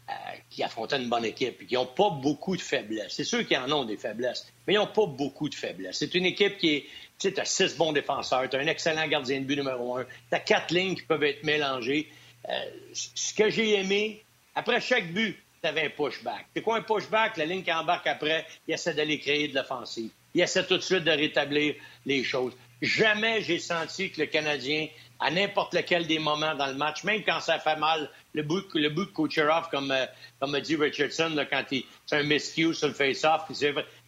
[0.10, 0.14] euh,
[0.50, 3.14] qu'ils affrontaient une bonne équipe et qu'ils n'ont pas beaucoup de faiblesses.
[3.14, 5.98] C'est sûr qu'ils en ont des faiblesses, mais ils n'ont pas beaucoup de faiblesses.
[5.98, 6.82] C'est une équipe qui est.
[7.20, 9.98] Tu sais, tu as six bons défenseurs, tu as un excellent gardien de but numéro
[9.98, 12.10] un, tu as quatre lignes qui peuvent être mélangées.
[12.48, 12.54] Euh,
[12.94, 14.24] ce que j'ai aimé,
[14.56, 16.46] après chaque but, tu avais un pushback.
[16.56, 17.36] C'est quoi un pushback?
[17.38, 20.12] La ligne qui embarque après, il essaie d'aller créer de l'offensive.
[20.34, 21.76] Il essaie tout de suite de rétablir
[22.06, 22.54] les choses.
[22.82, 24.88] Jamais j'ai senti que le Canadien,
[25.20, 28.64] à n'importe lequel des moments dans le match, même quand ça fait mal, le bout,
[28.74, 30.06] le de comme, euh,
[30.40, 33.42] comme a dit Richardson, quand il, c'est un miscue sur le face-off,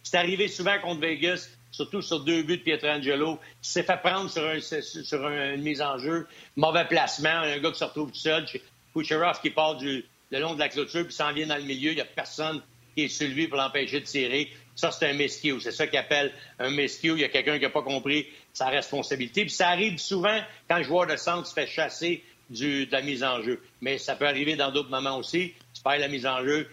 [0.02, 4.30] c'est arrivé souvent contre Vegas, surtout sur deux buts de Pietrangelo, qui s'est fait prendre
[4.30, 8.46] sur une mise en jeu, mauvais placement, un gars qui se retrouve tout seul,
[8.94, 11.90] Kucherov qui part du, le long de la clôture, puis s'en vient dans le milieu,
[11.90, 12.62] il n'y a personne
[12.94, 14.50] qui est sur lui pour l'empêcher de tirer.
[14.74, 15.60] Ça, c'est un miscue.
[15.60, 17.12] C'est ça qu'ils appellent un miscue.
[17.12, 19.42] Il y a quelqu'un qui n'a pas compris sa responsabilité.
[19.42, 23.22] Puis ça arrive souvent quand le joueur de centre se fait chasser de la mise
[23.22, 23.62] en jeu.
[23.80, 25.54] Mais ça peut arriver dans d'autres moments aussi.
[25.74, 26.68] Tu perds la mise en jeu.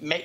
[0.00, 0.24] Mais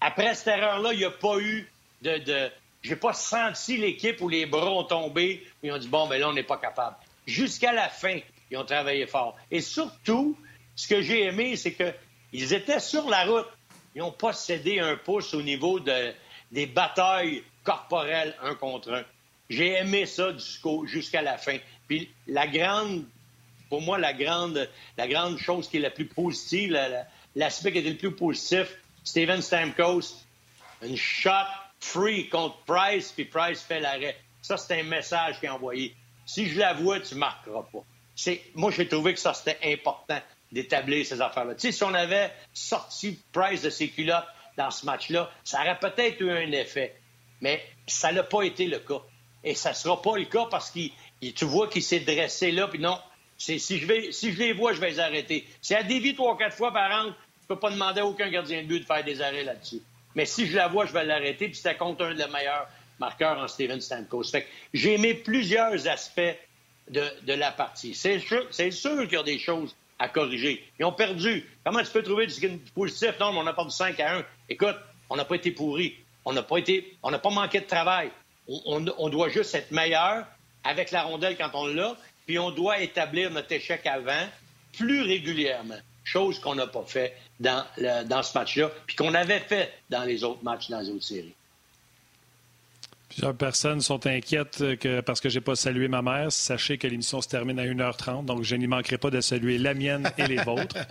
[0.00, 1.68] après cette erreur-là, il n'y a pas eu
[2.02, 2.18] de...
[2.18, 2.50] de...
[2.82, 6.28] J'ai pas senti l'équipe où les bras ont tombé, ils ont dit, bon, ben là,
[6.28, 6.96] on n'est pas capable.
[7.26, 8.18] Jusqu'à la fin,
[8.50, 9.38] ils ont travaillé fort.
[9.50, 10.36] Et surtout,
[10.76, 13.46] ce que j'ai aimé, c'est qu'ils étaient sur la route.
[13.94, 16.12] Ils n'ont pas cédé un pouce au niveau de,
[16.50, 19.04] des batailles corporelles un contre un.
[19.50, 20.30] J'ai aimé ça
[20.84, 21.58] jusqu'à la fin.
[21.86, 23.04] Puis la grande,
[23.68, 26.78] pour moi, la grande, la grande chose qui est la plus positive,
[27.36, 30.24] l'aspect qui était le plus positif, Steven Stamkos,
[30.82, 31.30] une shot
[31.78, 34.16] free contre Price, puis Price fait l'arrêt.
[34.42, 35.94] Ça, c'est un message qu'il a envoyé.
[36.26, 37.84] Si je la vois, tu marqueras pas.
[38.54, 40.20] Moi, j'ai trouvé que ça, c'était important
[40.54, 41.54] d'établir ces affaires-là.
[41.54, 44.24] Tu sais, si on avait sorti Price de ses culottes
[44.56, 46.94] dans ce match-là, ça aurait peut-être eu un effet.
[47.40, 49.02] Mais ça n'a pas été le cas.
[49.42, 50.80] Et ça ne sera pas le cas parce que
[51.20, 52.98] tu vois qu'il s'est dressé là, puis non,
[53.36, 55.44] si je, vais, si je les vois, je vais les arrêter.
[55.60, 58.30] Si elle dévie trois quatre fois par an, je ne peux pas demander à aucun
[58.30, 59.82] gardien de but de faire des arrêts là-dessus.
[60.14, 62.68] Mais si je la vois, je vais l'arrêter, puis c'était contre un des meilleurs
[63.00, 64.30] marqueurs en Steven Stamkos.
[64.30, 66.38] Fait j'ai aimé plusieurs aspects
[66.88, 67.94] de, de la partie.
[67.94, 69.74] C'est sûr, sûr qu'il y a des choses
[70.04, 70.62] à corriger.
[70.78, 71.48] Ils ont perdu.
[71.64, 73.14] Comment tu peux trouver du positif?
[73.18, 74.24] Non, mais on a perdu 5 à 1.
[74.50, 74.76] Écoute,
[75.08, 75.96] on n'a pas été pourri.
[76.26, 78.10] On n'a pas été, on n'a pas manqué de travail.
[78.46, 80.26] On, doit juste être meilleur
[80.62, 81.96] avec la rondelle quand on l'a,
[82.26, 84.28] puis on doit établir notre échec avant
[84.76, 87.64] plus régulièrement, chose qu'on n'a pas fait dans,
[88.04, 91.34] dans ce match-là, puis qu'on avait fait dans les autres matchs, dans les autres séries.
[93.14, 96.32] Plusieurs personnes sont inquiètes que, parce que je n'ai pas salué ma mère.
[96.32, 99.72] Sachez que l'émission se termine à 1h30, donc je n'y manquerai pas de saluer la
[99.72, 100.76] mienne et les vôtres.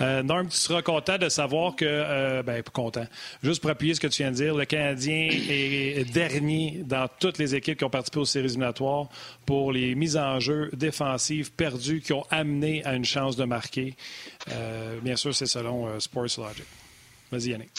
[0.00, 3.06] Euh, Norm, tu seras content de savoir que, euh, ben, content,
[3.42, 7.38] juste pour appuyer ce que tu viens de dire, le Canadien est dernier dans toutes
[7.38, 9.08] les équipes qui ont participé aux séries éliminatoires
[9.46, 13.94] pour les mises en jeu défensives perdues qui ont amené à une chance de marquer.
[14.50, 16.64] Euh, bien sûr, c'est selon euh, Sports Logic.
[17.30, 17.70] Vas-y, Yannick.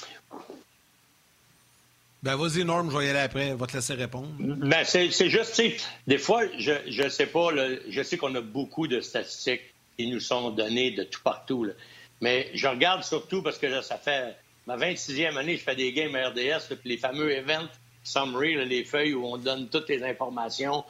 [2.26, 3.52] Ben, vas-y, Norm, je vais y aller après.
[3.52, 4.30] On va te laisser répondre.
[4.40, 7.50] Ben, c'est juste, tu sais, des fois, je ne sais pas,
[7.88, 9.62] je sais qu'on a beaucoup de statistiques
[9.96, 11.68] qui nous sont données de tout partout,
[12.22, 16.16] mais je regarde surtout parce que ça fait ma 26e année, je fais des games
[16.16, 17.70] RDS, puis les fameux events
[18.04, 20.84] summary, les feuilles où on donne toutes les informations.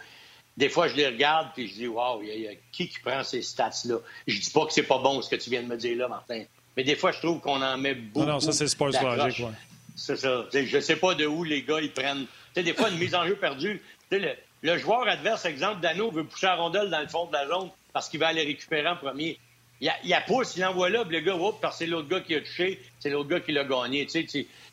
[0.56, 3.24] Des fois, je les regarde puis je dis, wow, il y, a qui qui prend
[3.24, 3.98] ces stats-là?
[4.26, 6.08] Je dis pas que c'est pas bon ce que tu viens de me dire là,
[6.08, 6.44] Martin.
[6.78, 8.26] Mais des fois, je trouve qu'on en met beaucoup.
[8.26, 9.52] Non, non, ça, c'est Sports Logic, ouais.
[9.96, 10.46] C'est ça.
[10.54, 12.26] je sais pas de où les gars ils prennent.
[12.54, 13.82] sais, des fois, une mise en jeu perdue.
[14.12, 17.48] Le, le, joueur adverse, exemple, Dano, veut pousser la rondelle dans le fond de la
[17.48, 19.40] zone parce qu'il va aller récupérer en premier.
[19.82, 21.90] Il, a, il a pousse, il envoie là, puis le gars, oups, parce que c'est
[21.90, 24.08] l'autre gars qui a touché, c'est l'autre gars qui l'a gagné.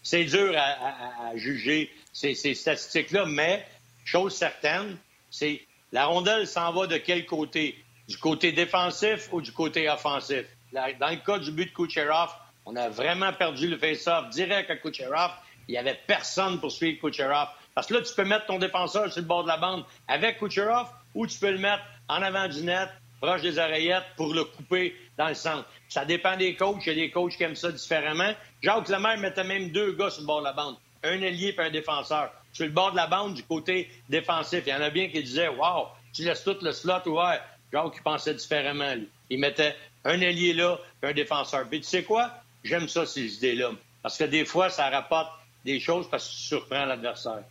[0.02, 3.66] C'est dur à, à, juger ces, ces statistiques-là, mais
[4.04, 4.96] chose certaine,
[5.30, 5.62] c'est
[5.92, 7.76] la rondelle s'en va de quel côté?
[8.08, 10.44] Du côté défensif ou du côté offensif?
[10.72, 12.30] Dans le cas du but de Kucherov,
[12.66, 15.32] on a vraiment perdu le face-off direct à Kucherov.
[15.68, 17.48] Il n'y avait personne pour suivre Kucherov.
[17.74, 20.38] Parce que là, tu peux mettre ton défenseur sur le bord de la bande avec
[20.38, 22.88] Kucherov ou tu peux le mettre en avant du net,
[23.20, 25.66] proche des oreillettes, pour le couper dans le centre.
[25.88, 26.84] Ça dépend des coachs.
[26.86, 28.32] Il y a des coachs qui aiment ça différemment.
[28.62, 30.76] Jacques Lemaire mettait même deux gars sur le bord de la bande.
[31.02, 32.30] Un ailier et un défenseur.
[32.52, 34.62] Sur le bord de la bande du côté défensif.
[34.66, 37.42] Il y en a bien qui disaient Wow, tu laisses tout le slot ouvert.
[37.72, 39.08] Jacques, il pensait différemment, lui.
[39.30, 41.66] Il mettait un ailier là un défenseur.
[41.68, 42.41] Puis tu sais quoi?
[42.64, 43.70] J'aime ça, ces idées-là.
[44.02, 45.30] Parce que des fois, ça rapporte
[45.64, 47.44] des choses parce que tu surprends l'adversaire.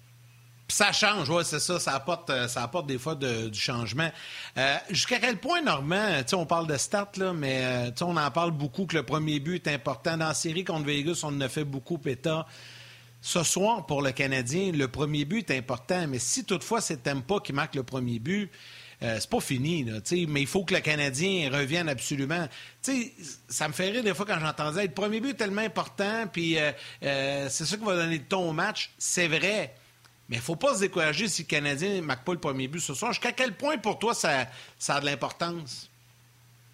[0.72, 1.80] Ça change, oui, c'est ça.
[1.80, 4.10] Ça apporte, euh, ça apporte des fois du changement.
[4.58, 8.52] Euh, jusqu'à quel point, Normand, on parle de stats, là, mais euh, on en parle
[8.52, 10.16] beaucoup que le premier but est important.
[10.16, 12.48] Dans la série contre Vegas, on en a fait beaucoup, péta.
[13.20, 17.36] Ce soir, pour le Canadien, le premier but est important, mais si toutefois c'est Tempa
[17.44, 18.50] qui marque le premier but,
[19.04, 22.48] euh, c'est pas fini, là, mais il faut que le Canadien revienne absolument.
[23.50, 26.60] ça me fait rire des fois quand j'entendais le premier but est tellement important, puis
[26.60, 26.72] euh,
[27.04, 28.92] euh, c'est ça qui va donner le ton au match.
[29.00, 29.74] C'est vrai.
[30.30, 32.68] Mais il ne faut pas se décourager si le Canadien ne marque pas le premier
[32.68, 33.12] but ce soir.
[33.12, 34.48] Jusqu'à quel point pour toi ça,
[34.78, 35.90] ça a de l'importance?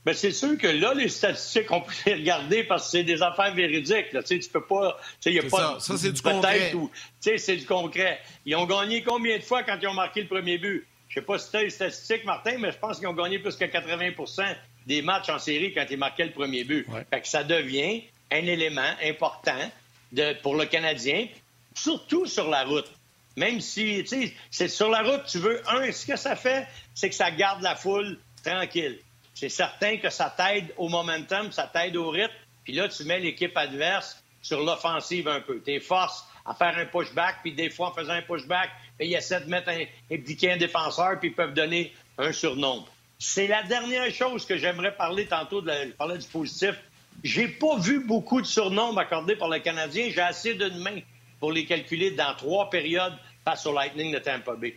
[0.05, 3.21] Ben, c'est sûr que là, les statistiques, on peut les regarder parce que c'est des
[3.21, 4.13] affaires véridiques.
[4.13, 4.21] Là.
[4.21, 4.97] Tu, sais, tu peux pas.
[5.21, 6.71] Tu sais, y a pas ça, ça c'est du concret.
[6.71, 8.19] Tu sais, c'est du concret.
[8.45, 10.86] Ils ont gagné combien de fois quand ils ont marqué le premier but?
[11.09, 13.39] Je sais pas si tu as les statistiques, Martin, mais je pense qu'ils ont gagné
[13.39, 14.55] plus que 80%
[14.85, 16.87] des matchs en série quand ils marquaient le premier but.
[17.09, 19.71] Fait que ça devient un élément important
[20.11, 21.27] de, pour le Canadien,
[21.73, 22.91] surtout sur la route.
[23.35, 26.67] Même si, tu sais, c'est sur la route, tu veux, un, ce que ça fait,
[26.93, 28.99] c'est que ça garde la foule tranquille
[29.37, 32.33] c'est certain que ça t'aide au momentum, ça t'aide au rythme.
[32.63, 35.61] Puis là, tu mets l'équipe adverse sur l'offensive un peu.
[35.63, 39.41] Tu forces à faire un pushback, puis des fois, en faisant un pushback, ils essaient
[39.41, 42.87] de mettre un, impliquer un défenseur, puis ils peuvent donner un surnombre.
[43.19, 46.75] C'est la dernière chose que j'aimerais parler tantôt, de je parlais du positif.
[47.23, 50.09] J'ai pas vu beaucoup de surnombres accordés par le Canadien.
[50.13, 51.01] J'ai assez de mains
[51.39, 54.75] pour les calculer dans trois périodes face au Lightning de Tampa Bay.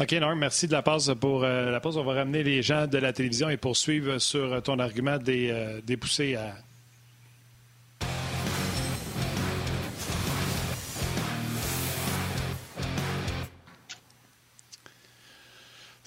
[0.00, 1.96] OK, Norm, merci de la pause pour euh, la pause.
[1.96, 5.80] On va ramener les gens de la télévision et poursuivre sur ton argument des, euh,
[5.80, 6.54] des poussées à,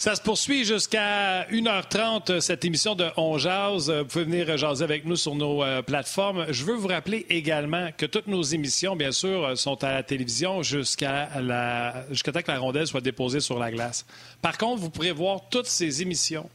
[0.01, 3.91] Ça se poursuit jusqu'à 1h30, cette émission de On Jazz.
[3.91, 6.47] Vous pouvez venir jaser avec nous sur nos euh, plateformes.
[6.49, 10.63] Je veux vous rappeler également que toutes nos émissions, bien sûr, sont à la télévision
[10.63, 12.03] jusqu'à la...
[12.09, 14.07] jusqu'à temps que la rondelle soit déposée sur la glace.
[14.41, 16.49] Par contre, vous pourrez voir toutes ces émissions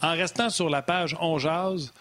[0.00, 1.92] en restant sur la page On Jazz.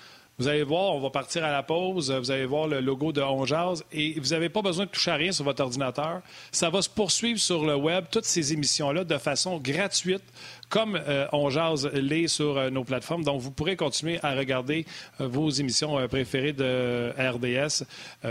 [0.42, 2.12] Vous allez voir, on va partir à la pause.
[2.12, 3.46] Vous allez voir le logo de On
[3.92, 6.22] et vous n'avez pas besoin de toucher à rien sur votre ordinateur.
[6.52, 10.24] Ça va se poursuivre sur le web, toutes ces émissions-là, de façon gratuite,
[10.68, 11.48] comme euh, On
[11.94, 13.24] l'est sur euh, nos plateformes.
[13.24, 14.88] Donc, vous pourrez continuer à regarder
[15.20, 17.84] euh, vos émissions préférées de RDS,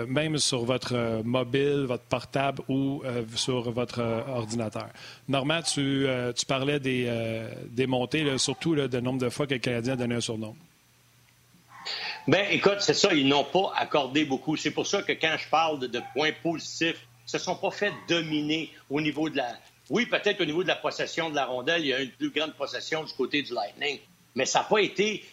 [0.09, 3.05] même sur votre mobile, votre portable ou
[3.37, 4.01] sur votre
[4.35, 4.89] ordinateur.
[5.29, 6.09] Normand, tu,
[6.49, 10.57] parlais des, montées, surtout le nombre de fois que le Canadien a donné un surnom.
[12.27, 14.57] Ben, écoute, c'est ça, ils n'ont pas accordé beaucoup.
[14.57, 17.93] C'est pour ça que quand je parle de, points positifs, ils se sont pas fait
[18.09, 19.55] dominer au niveau de la.
[19.89, 22.31] Oui, peut-être au niveau de la possession de la rondelle, il y a une plus
[22.31, 23.99] grande possession du côté du Lightning.
[24.37, 25.25] Mais ça n'a pas été.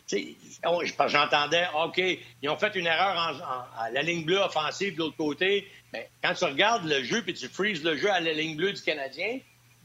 [1.07, 2.01] J'entendais, OK,
[2.41, 5.67] ils ont fait une erreur à la ligne bleue offensive de l'autre côté.
[5.93, 8.73] Mais quand tu regardes le jeu puis tu freezes le jeu à la ligne bleue
[8.73, 9.39] du Canadien,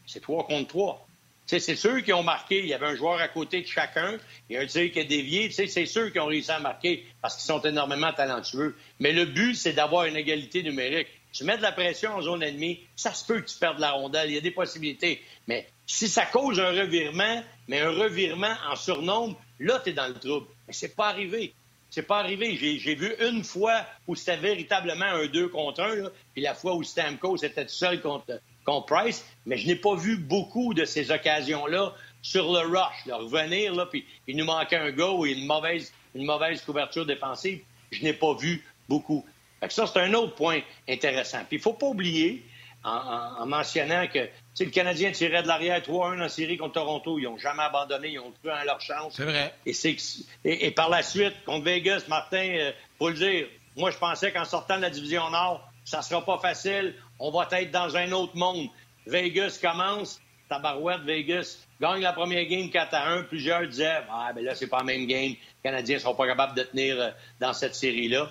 [0.06, 1.06] c'est 3 contre 3
[1.46, 2.60] c'est ceux qui ont marqué.
[2.60, 4.16] Il y avait un joueur à côté de chacun.
[4.48, 5.50] Il y a un tir qui a dévié.
[5.50, 8.76] C'est ceux qui ont réussi à marquer parce qu'ils sont énormément talentueux.
[9.00, 11.08] Mais le but, c'est d'avoir une égalité numérique.
[11.32, 13.92] Tu mets de la pression en zone ennemie, ça se peut que tu perdes la
[13.92, 14.30] rondelle.
[14.30, 15.22] Il y a des possibilités.
[15.48, 20.08] Mais si ça cause un revirement, mais un revirement en surnombre, là, tu es dans
[20.08, 20.46] le trouble.
[20.66, 21.54] Mais c'est pas arrivé.
[21.88, 22.56] C'est pas arrivé.
[22.56, 26.82] J'ai vu une fois où c'était véritablement un 2 contre 1, puis la fois où
[26.82, 31.94] Stamkos était seul contre contre Price, mais je n'ai pas vu beaucoup de ces occasions-là
[32.22, 35.92] sur le rush, de revenir, là, puis il nous manquait un gars ou une mauvaise,
[36.14, 37.60] une mauvaise couverture défensive.
[37.90, 39.24] Je n'ai pas vu beaucoup.
[39.68, 41.38] ça, c'est un autre point intéressant.
[41.48, 42.44] Puis il ne faut pas oublier,
[42.84, 44.28] en, mentionnant que
[44.60, 47.18] le Canadien tirait de l'arrière 3-1 en série contre Toronto.
[47.18, 49.14] Ils n'ont jamais abandonné, ils ont cru en leur chance.
[49.16, 49.54] C'est vrai.
[49.66, 53.46] Et, et, par la suite, contre Vegas, Martin, euh, le dire,
[53.76, 57.30] moi, je pensais qu'en sortant de la division Nord, ça ne sera pas facile on
[57.30, 58.68] va être dans un autre monde.
[59.06, 63.22] Vegas commence, tabarouette, Vegas gagne la première game 4 à 1.
[63.24, 65.30] Plusieurs disaient, ah, ben là, c'est pas la même game.
[65.30, 68.28] Les Canadiens ne seront pas capables de tenir euh, dans cette série-là.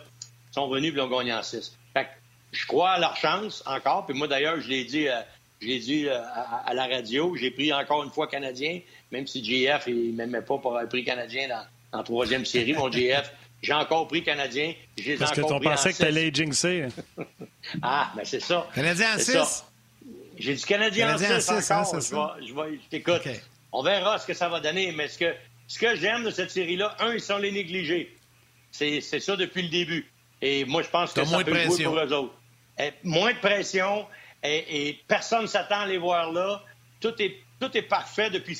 [0.51, 1.77] Ils sont venus et ils ont gagné en 6.
[1.93, 2.07] Fait
[2.51, 4.05] je crois à leur chance encore.
[4.05, 5.21] Puis moi, d'ailleurs, je l'ai dit, euh,
[5.61, 6.19] je l'ai dit euh,
[6.65, 7.33] à, la radio.
[7.37, 11.05] J'ai pris encore une fois Canadien, même si JF, il m'aimait pas pour avoir pris
[11.05, 11.63] Canadien dans,
[11.97, 12.73] la troisième série.
[12.73, 13.31] Mon JF,
[13.61, 14.73] j'ai encore pris Canadien.
[15.19, 16.87] Parce que tu pensais que tu allais jinxer.
[17.81, 18.67] ah, ben c'est ça.
[18.73, 19.65] Canadien en 6?
[20.39, 21.95] J'ai du Canadien, en 6 encore.
[22.35, 23.21] Hein, je, vais, je t'écoute.
[23.71, 24.91] On verra ce que ça va donner.
[24.91, 25.35] Mais ce que,
[25.67, 28.17] ce que j'aime de cette série-là, un, ils sont les négligés.
[28.71, 30.09] C'est ça depuis le début.
[30.41, 32.33] Et moi, je pense que ça moins peut de jouer pour eux autres.
[32.79, 34.07] Et, moins de pression.
[34.43, 36.63] Et, personne ne s'attend à les voir là.
[36.99, 38.59] Tout est, tout est parfait depuis,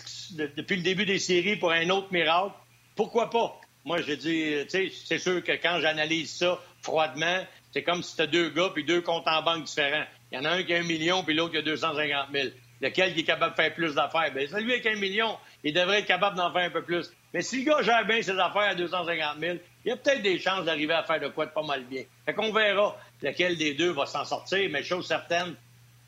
[0.55, 2.53] depuis le début des séries pour un autre miracle.
[2.95, 3.59] Pourquoi pas?
[3.83, 8.11] Moi, je dis, tu sais, c'est sûr que quand j'analyse ça froidement, c'est comme si
[8.11, 10.05] c'était deux gars puis deux comptes en banque différents.
[10.31, 12.49] Il y en a un qui a un million puis l'autre qui a 250 000.
[12.81, 14.33] Lequel qui est capable de faire plus d'affaires?
[14.33, 17.11] Bien, celui avec un million, il devrait être capable d'en faire un peu plus.
[17.33, 20.21] Mais si le gars gère bien ses affaires à 250 000, il y a peut-être
[20.21, 22.03] des chances d'arriver à faire de quoi de pas mal bien.
[22.25, 25.55] Fait qu'on verra lequel des deux va s'en sortir, mais chose certaine,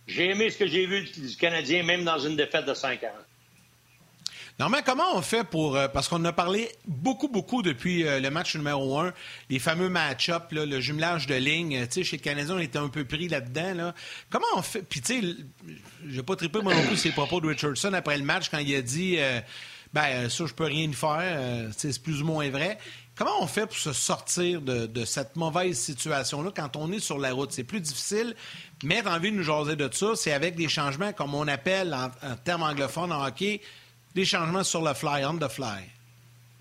[0.08, 3.12] j'ai aimé ce que j'ai vu du Canadien, même dans une défaite de 5 ans.
[4.60, 5.76] Normalement, comment on fait pour.
[5.76, 9.14] Euh, parce qu'on a parlé beaucoup, beaucoup depuis euh, le match numéro un,
[9.50, 11.86] les fameux match-up, le jumelage de lignes.
[11.88, 13.74] Tu sais, chez le Canadien, on était un peu pris là-dedans.
[13.74, 13.96] Là.
[14.30, 14.84] Comment on fait.
[14.84, 15.36] Puis, tu sais,
[16.08, 18.76] j'ai pas trippé moi non plus ses propos de Richardson après le match quand il
[18.76, 19.16] a dit.
[19.18, 19.40] Euh,
[19.94, 21.70] ben ça, je peux rien y faire.
[21.78, 22.80] c'est plus ou moins vrai.
[23.16, 27.32] Comment on fait pour se sortir de, cette mauvaise situation-là quand on est sur la
[27.32, 27.52] route?
[27.52, 28.36] C'est plus difficile,
[28.84, 32.10] mais envie de nous jaser de ça, c'est avec des changements, comme on appelle en,
[32.44, 33.62] termes anglophones en hockey,
[34.16, 35.84] des changements sur le fly, on the fly.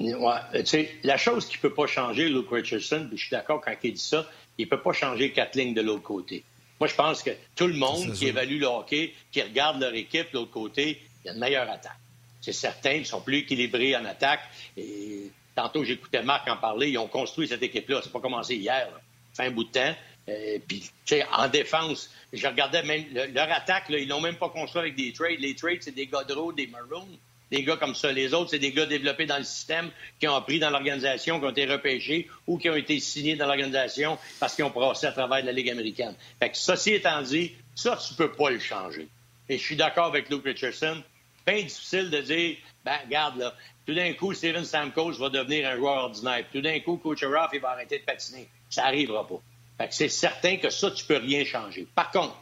[0.01, 3.31] Ouais, tu sais, la chose qui ne peut pas changer, Luke Richardson, puis je suis
[3.31, 4.27] d'accord quand il dit ça,
[4.59, 6.43] il ne peut pas changer quatre lignes de l'autre côté.
[6.81, 10.33] Moi, je pense que tout le monde qui évalue le hockey, qui regarde leur équipe
[10.33, 11.99] de l'autre côté, il y a une meilleure attaque.
[12.41, 14.41] C'est certain, ils sont plus équilibrés en attaque.
[14.77, 16.91] Et Tantôt, j'écoutais Marc en parler.
[16.91, 18.01] Ils ont construit cette équipe-là.
[18.03, 18.89] C'est pas commencé hier.
[19.35, 19.95] Fin bout de temps.
[20.29, 23.89] Euh, puis, tu sais, en défense, je regardais même leur attaque.
[23.89, 25.41] Là, ils l'ont même pas construit avec des trades.
[25.41, 27.19] Les trades, c'est des de des maroons,
[27.53, 28.11] des gars comme ça.
[28.11, 31.45] Les autres, c'est des gars développés dans le système, qui ont appris dans l'organisation, qui
[31.45, 35.13] ont été repêchés ou qui ont été signés dans l'organisation parce qu'ils ont passé à
[35.13, 36.15] travers la Ligue américaine.
[36.41, 39.07] Fait que ceci étant dit, ça, tu peux pas le changer.
[39.51, 41.03] Et je suis d'accord avec Luke Richardson.
[41.47, 43.55] Bien difficile de dire, ben, regarde, là,
[43.87, 46.45] tout d'un coup, Steven Stamkos va devenir un joueur ordinaire.
[46.51, 48.49] Tout d'un coup, Kucherov, il va arrêter de patiner.
[48.71, 49.87] Ça n'arrivera pas.
[49.91, 51.87] c'est certain que ça, tu peux rien changer.
[51.95, 52.37] Par contre,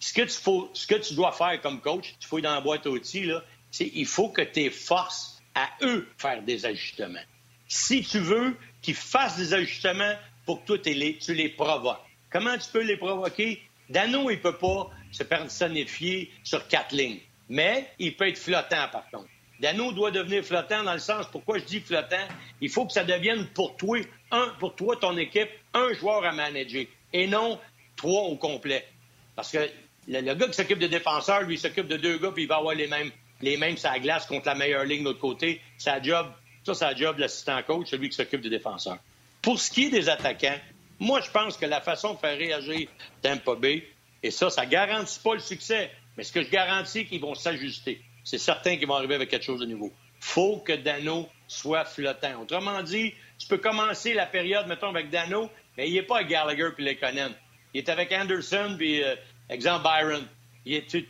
[0.00, 2.86] ce que tu, ce que tu dois faire comme coach, tu fouilles dans la boîte
[2.86, 3.42] à outils, là,
[3.80, 7.24] il faut que tu forces à eux faire des ajustements.
[7.68, 10.14] Si tu veux qu'ils fassent des ajustements
[10.44, 12.00] pour que toi, tu les provoques.
[12.30, 13.62] Comment tu peux les provoquer?
[13.88, 17.20] Dano, il ne peut pas se personnifier sur quatre lignes.
[17.48, 19.28] Mais il peut être flottant, par contre.
[19.60, 22.28] Dano doit devenir flottant dans le sens, pourquoi je dis flottant?
[22.60, 23.98] Il faut que ça devienne pour toi,
[24.30, 27.58] un, pour toi, ton équipe, un joueur à manager et non
[27.96, 28.86] trois au complet.
[29.34, 29.70] Parce que
[30.08, 32.74] le, gars qui s'occupe de défenseurs, lui, s'occupe de deux gars, puis il va avoir
[32.74, 33.10] les mêmes,
[33.40, 35.60] les mêmes la glace contre la meilleure ligne de l'autre côté.
[35.78, 36.26] Sa job,
[36.64, 38.98] ça, la job de l'assistant coach, celui qui s'occupe des défenseurs.
[39.42, 40.58] Pour ce qui est des attaquants,
[40.98, 42.88] moi, je pense que la façon de faire réagir
[43.22, 43.86] Tampa Bay,
[44.22, 48.02] et ça, ça garantit pas le succès, mais ce que je garantis, qu'ils vont s'ajuster
[48.26, 49.92] c'est certain qu'ils vont arriver avec quelque chose de nouveau.
[50.18, 52.42] faut que Dano soit flottant.
[52.42, 56.28] Autrement dit, tu peux commencer la période, mettons, avec Dano, mais il n'est pas avec
[56.28, 57.32] Gallagher puis Lekonen.
[57.72, 59.14] Il est avec Anderson puis, euh,
[59.48, 60.26] exemple, Byron.
[60.64, 61.06] tu,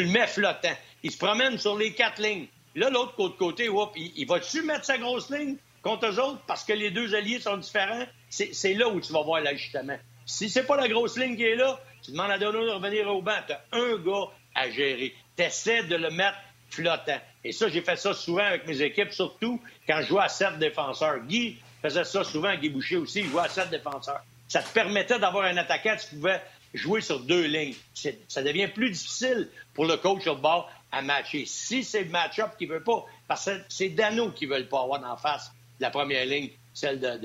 [0.00, 0.76] le mets flottant.
[1.02, 2.46] Il se promène sur les quatre lignes.
[2.74, 6.72] Là, l'autre côté, il, il va-tu mettre sa grosse ligne contre eux autres parce que
[6.72, 8.06] les deux alliés sont différents?
[8.30, 9.98] C'est là où tu vas voir l'ajustement.
[10.24, 13.08] Si c'est pas la grosse ligne qui est là, tu demandes à Dano de revenir
[13.08, 13.36] au banc.
[13.46, 16.38] Tu as un gars à gérer tu de le mettre
[16.70, 17.20] flottant.
[17.44, 20.58] Et ça, j'ai fait ça souvent avec mes équipes, surtout quand je jouais à sept
[20.58, 21.20] défenseurs.
[21.26, 24.22] Guy faisait ça souvent, Guy Boucher aussi, il jouait à sept défenseurs.
[24.48, 26.40] Ça te permettait d'avoir un attaquant, tu pouvais
[26.74, 27.74] jouer sur deux lignes.
[28.28, 31.44] Ça devient plus difficile pour le coach au bord à matcher.
[31.46, 35.02] Si c'est le match-up qu'il veut pas, parce que c'est Dano qui veut pas avoir
[35.04, 37.18] en face de la première ligne, celle de,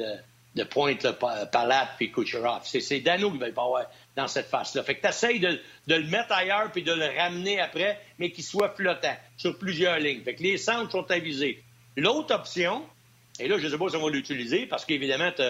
[0.58, 2.62] de pointe, là, Palat puis Kucherov.
[2.66, 4.84] C'est Dano qui veut pas avoir dans cette face-là.
[4.84, 8.44] Fait que tu essaies de, le mettre ailleurs puis de le ramener après, mais qu'il
[8.44, 10.24] soit flottant sur plusieurs lignes.
[10.24, 11.64] Fait que les centres sont avisés.
[11.96, 12.84] L'autre option,
[13.40, 15.44] et là, je ne sais pas si on va l'utiliser parce qu'évidemment, tu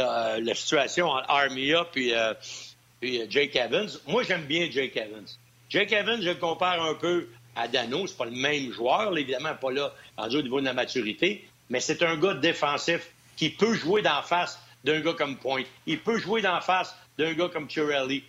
[0.00, 2.34] as, euh, la situation entre Armia puis, euh,
[3.00, 3.88] puis euh, Jake Evans.
[4.06, 5.26] Moi, j'aime bien Jake Evans.
[5.70, 8.06] Jake Evans, je le compare un peu à Dano.
[8.06, 11.80] C'est pas le même joueur, évidemment, pas là, en au niveau de la maturité, mais
[11.80, 15.62] c'est un gars défensif qui peut jouer d'en face d'un gars comme Point.
[15.86, 18.24] Il peut jouer d'en face d'un gars comme Chirelli.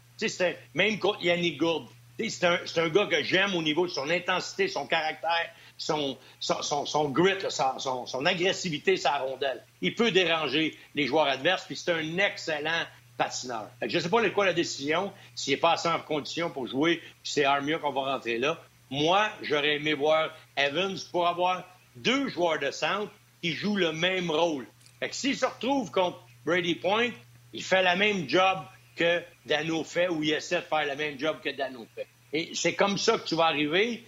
[0.73, 1.87] Même contre Yannick Gourde.
[2.19, 6.85] C'est un, un, gars que j'aime au niveau de son intensité, son caractère, son, son,
[6.85, 9.63] son, grit, son, son, agressivité, sa rondelle.
[9.81, 12.85] Il peut déranger les joueurs adverses, puis c'est un excellent
[13.17, 13.69] patineur.
[13.81, 17.01] je ne sais pas quoi la décision, s'il n'est pas assez en condition pour jouer,
[17.23, 18.59] c'est Armia qu'on va rentrer là.
[18.91, 21.63] Moi, j'aurais aimé voir Evans pour avoir
[21.95, 23.11] deux joueurs de centre
[23.41, 24.67] qui jouent le même rôle.
[24.99, 27.09] Fait que s'il se retrouve contre Brady Point,
[27.53, 28.59] il fait la même job
[28.95, 32.07] que Dano fait ou il essaie de faire le même job que Dano fait.
[32.33, 34.03] Et c'est comme ça que tu vas arriver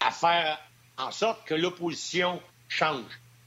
[0.00, 0.58] à faire
[0.98, 3.04] en sorte que l'opposition change.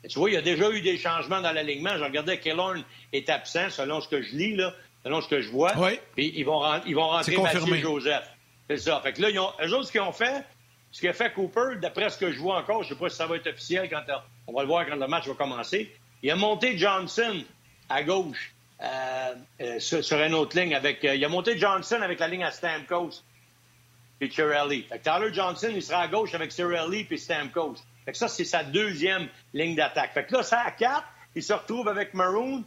[0.07, 1.97] tu vois, il y a déjà eu des changements dans l'alignement.
[1.97, 4.73] Je regardais Killorn est absent, selon ce que je lis, là,
[5.03, 5.73] selon ce que je vois.
[5.77, 5.99] Oui.
[6.15, 8.29] Puis ils vont, ils vont rentrer Mathieu Joseph.
[8.69, 9.01] C'est ça.
[9.01, 10.43] Fait que là, ils ont, eux autres, ce qu'ils ont fait,
[10.91, 13.15] ce qu'a fait Cooper, d'après ce que je vois encore, je ne sais pas si
[13.15, 14.03] ça va être officiel quand
[14.47, 17.43] on va le voir quand le match va commencer, il a monté Johnson
[17.89, 20.73] à gauche euh, euh, sur, une autre ligne.
[20.73, 21.03] avec.
[21.03, 23.23] Euh, il a monté Johnson avec la ligne à Stamkos
[24.21, 24.85] et Cirelli.
[25.03, 27.75] Tyler Johnson, il sera à gauche avec Cirelli et Stamkos.
[28.05, 30.13] Fait que ça, c'est sa deuxième ligne d'attaque.
[30.13, 31.07] Fait que là, ça à quatre.
[31.35, 32.63] Il se retrouve avec Maroon,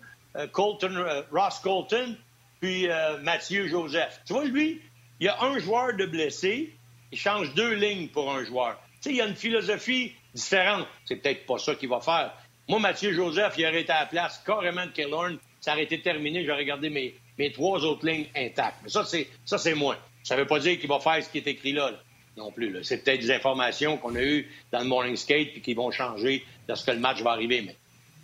[0.52, 2.16] Colton, Ross Colton,
[2.60, 2.88] puis
[3.22, 4.20] Mathieu Joseph.
[4.24, 4.80] Tu vois, lui,
[5.18, 6.72] il y a un joueur de blessé.
[7.12, 8.80] Il change deux lignes pour un joueur.
[8.94, 10.86] Tu sais, il y a une philosophie différente.
[11.04, 12.32] C'est peut-être pas ça qu'il va faire.
[12.68, 15.38] Moi, Mathieu Joseph, il aurait été à la place carrément de Killorn.
[15.60, 16.44] Ça aurait été terminé.
[16.44, 18.78] J'aurais gardé mes, mes trois autres lignes intactes.
[18.82, 19.96] Mais ça, c'est, moi.
[20.22, 21.90] Ça veut pas dire qu'il va faire ce qui est écrit là.
[22.36, 22.82] non plus.
[22.82, 26.44] C'est peut-être des informations qu'on a eues dans le morning skate puis qui vont changer
[26.68, 27.60] lorsque le match va arriver.
[27.62, 27.76] Mais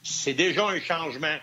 [0.03, 1.37] c'est déjà un changement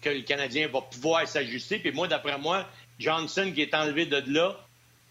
[0.00, 1.78] que le Canadien va pouvoir s'ajuster.
[1.78, 2.66] Puis moi, d'après moi,
[2.98, 4.56] Johnson qui est enlevé de là,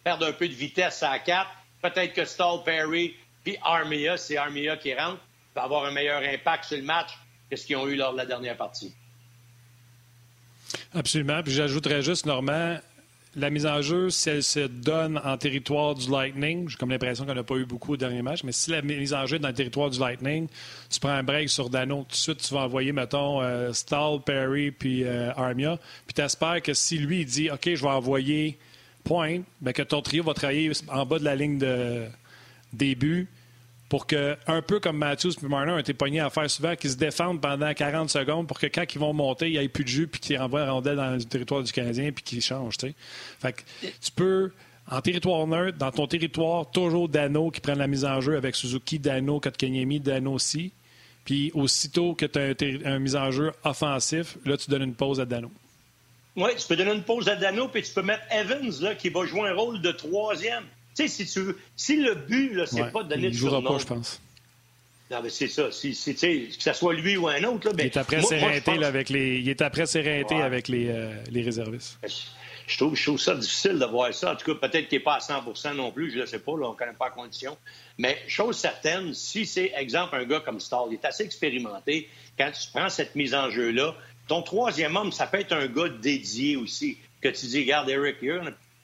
[0.04, 1.50] perd un peu de vitesse à 4.
[1.90, 5.20] Peut-être que Stall, Perry, puis Armia, c'est Armia qui rentre,
[5.56, 7.10] va avoir un meilleur impact sur le match
[7.50, 8.94] que ce qu'ils ont eu lors de la dernière partie.
[10.94, 11.42] Absolument.
[11.44, 12.78] Puis j'ajouterais juste, Normand,
[13.38, 17.26] la mise en jeu, si elle se donne en territoire du Lightning, j'ai comme l'impression
[17.26, 19.40] qu'on n'a pas eu beaucoup au dernier match, mais si la mise en jeu est
[19.40, 20.48] dans le territoire du Lightning,
[20.90, 24.22] tu prends un break sur Dano, tout de suite, tu vas envoyer, mettons, euh, Stahl,
[24.26, 25.78] Perry, puis euh, Armia,
[26.08, 28.58] puis tu espères que si lui, il dit, OK, je vais envoyer
[29.08, 32.08] Point, bien, que ton trio va travailler en bas de la ligne de
[32.74, 33.28] début,
[33.90, 36.92] pour que, un peu comme Matthews et Marner ont été pognés à faire souvent, qu'ils
[36.92, 39.86] se défendent pendant 40 secondes pour que quand ils vont monter, il n'y ait plus
[39.86, 42.76] de jus puis qu'ils renvoient la rondelle dans le territoire du Canadien puis qu'ils changent.
[43.40, 43.62] Fait que
[44.02, 44.52] tu peux,
[44.92, 48.56] en territoire neutre, dans ton territoire, toujours Dano qui prennent la mise en jeu avec
[48.56, 50.74] Suzuki, Dano, Kotkaniemi, Dano aussi.
[51.24, 55.20] Puis aussitôt que tu as un, mise en jeu offensif, là, tu donnes une pause
[55.20, 55.52] à Dano.
[56.38, 59.10] Oui, tu peux donner une pause à Dano, puis tu peux mettre Evans, là, qui
[59.10, 60.64] va jouer un rôle de troisième.
[60.96, 63.38] Tu sais, si tu veux, si le but, là, c'est pas de donner il de
[63.38, 63.64] surnom...
[63.64, 64.22] pas, je pense.
[65.10, 65.72] Non, mais c'est ça.
[65.72, 67.68] Si, si, que ce soit lui ou un autre.
[67.68, 69.40] Là, ben, il est après s'éreinter avec les.
[69.40, 71.98] Il est après s'éreinter avec les, euh, les réservistes.
[72.68, 74.34] Je trouve, je trouve ça difficile de voir ça.
[74.34, 76.52] En tout cas, peut-être qu'il n'est pas à 100% non plus, je ne sais pas,
[76.52, 77.58] là, on ne connaît pas la condition.
[77.98, 82.52] Mais chose certaine, si c'est, exemple, un gars comme Stall, il est assez expérimenté, quand
[82.52, 83.96] tu prends cette mise en jeu-là,
[84.28, 88.18] ton troisième homme, ça peut être un gars dédié aussi, que tu dis, regarde, Eric,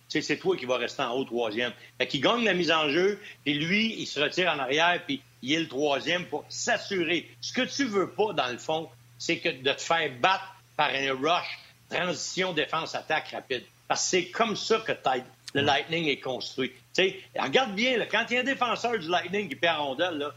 [0.09, 1.73] c'est toi qui vas rester en haut troisième.
[1.97, 5.21] Fait qu'il gagne la mise en jeu, puis lui, il se retire en arrière, puis
[5.41, 7.29] il est le troisième pour s'assurer.
[7.41, 10.89] Ce que tu veux pas, dans le fond, c'est que de te faire battre par
[10.89, 11.59] un rush,
[11.89, 13.63] transition, défense, attaque rapide.
[13.87, 14.91] Parce que c'est comme ça que
[15.53, 16.71] le Lightning est construit.
[17.37, 20.33] regarde bien, quand il y a un défenseur du Lightning qui perd rondelle, là,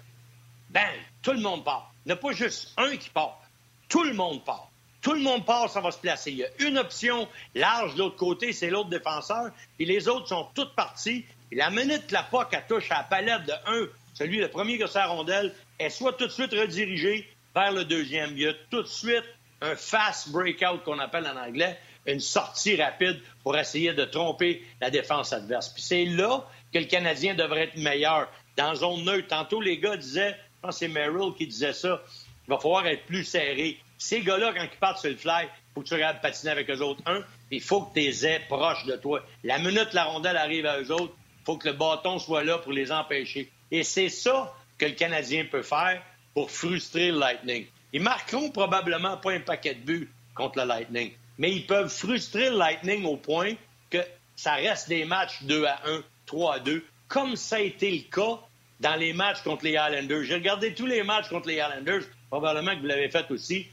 [0.71, 0.89] ben,
[1.23, 1.93] tout le monde part.
[2.05, 3.41] Il n'y a pas juste un qui part.
[3.89, 4.71] Tout le monde part.
[5.07, 6.33] Tout le monde part, ça va se placer.
[6.33, 10.27] Il y a une option large de l'autre côté, c'est l'autre défenseur, puis les autres
[10.27, 11.25] sont toutes partis.
[11.53, 14.81] Et la minute que la POC touche à la palette de un, celui le premier
[14.81, 17.25] qui sa rondelle, elle soit tout de suite redirigée
[17.55, 18.31] vers le deuxième.
[18.33, 19.23] Il y a tout de suite
[19.61, 24.91] un fast breakout qu'on appelle en anglais, une sortie rapide pour essayer de tromper la
[24.91, 25.69] défense adverse.
[25.69, 29.29] Puis c'est là que le Canadien devrait être meilleur, dans zone neutre.
[29.29, 32.03] Tantôt, les gars disaient, je pense que c'est Merrill qui disait ça,
[32.49, 33.79] il va falloir être plus serré.
[33.99, 36.81] Ces gars-là, quand ils partent sur le fly, faut que tu regardes patiner avec eux
[36.81, 37.03] autres.
[37.07, 39.23] Un, il faut que tu les aies proches de toi.
[39.45, 41.15] La minute la rondelle arrive à eux autres,
[41.45, 43.51] faut que le bâton soit là pour les empêcher.
[43.71, 46.03] Et c'est ça que le Canadien peut faire
[46.35, 47.67] pour frustrer le Lightning.
[47.93, 52.51] Ils marqueront probablement pas un paquet de buts contre le Lightning, mais ils peuvent frustrer
[52.51, 53.55] le Lightning au point
[53.91, 53.99] que
[54.35, 58.03] ça reste des matchs 2 à 1, 3 à 2, comme ça a été le
[58.11, 58.41] cas
[58.81, 60.25] dans les matchs contre les Islanders.
[60.25, 63.67] J'ai regardé tous les matchs contre les Islanders, probablement que vous l'avez fait aussi.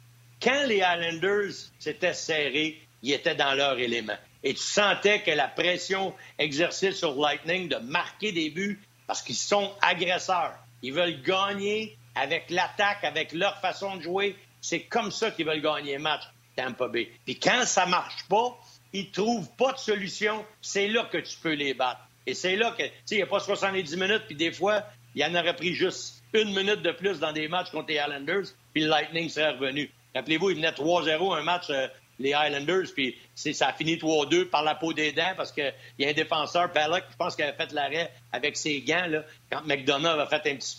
[0.43, 4.17] Quand les Islanders s'étaient serrés, ils étaient dans leur élément.
[4.43, 9.35] Et tu sentais que la pression exercée sur Lightning de marquer des buts, parce qu'ils
[9.35, 10.55] sont agresseurs.
[10.81, 14.35] Ils veulent gagner avec l'attaque, avec leur façon de jouer.
[14.59, 16.23] C'est comme ça qu'ils veulent gagner un match,
[16.57, 17.09] Tampa Bay.
[17.23, 18.59] Puis quand ça marche pas,
[18.91, 20.45] ils trouvent pas de solution.
[20.61, 22.01] C'est là que tu peux les battre.
[22.25, 24.83] Et c'est là que, tu sais, il n'y a pas 70 minutes, puis des fois,
[25.15, 28.47] il en aurait pris juste une minute de plus dans des matchs contre les Islanders,
[28.73, 29.89] puis le Lightning serait revenu.
[30.15, 31.87] Rappelez-vous, il venait 3-0 un match, euh,
[32.19, 36.05] les Highlanders, puis ça a fini 3-2 par la peau des dents parce qu'il y
[36.05, 39.65] a un défenseur, Pellock, je pense qu'il avait fait l'arrêt avec ses gants, là, quand
[39.65, 40.77] McDonough a fait un petit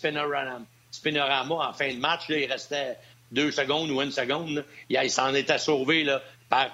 [0.91, 2.23] spinorama, en fin de match.
[2.29, 2.97] il restait
[3.31, 4.65] deux secondes ou une seconde.
[4.89, 6.69] Il, s'en était sauvé là, par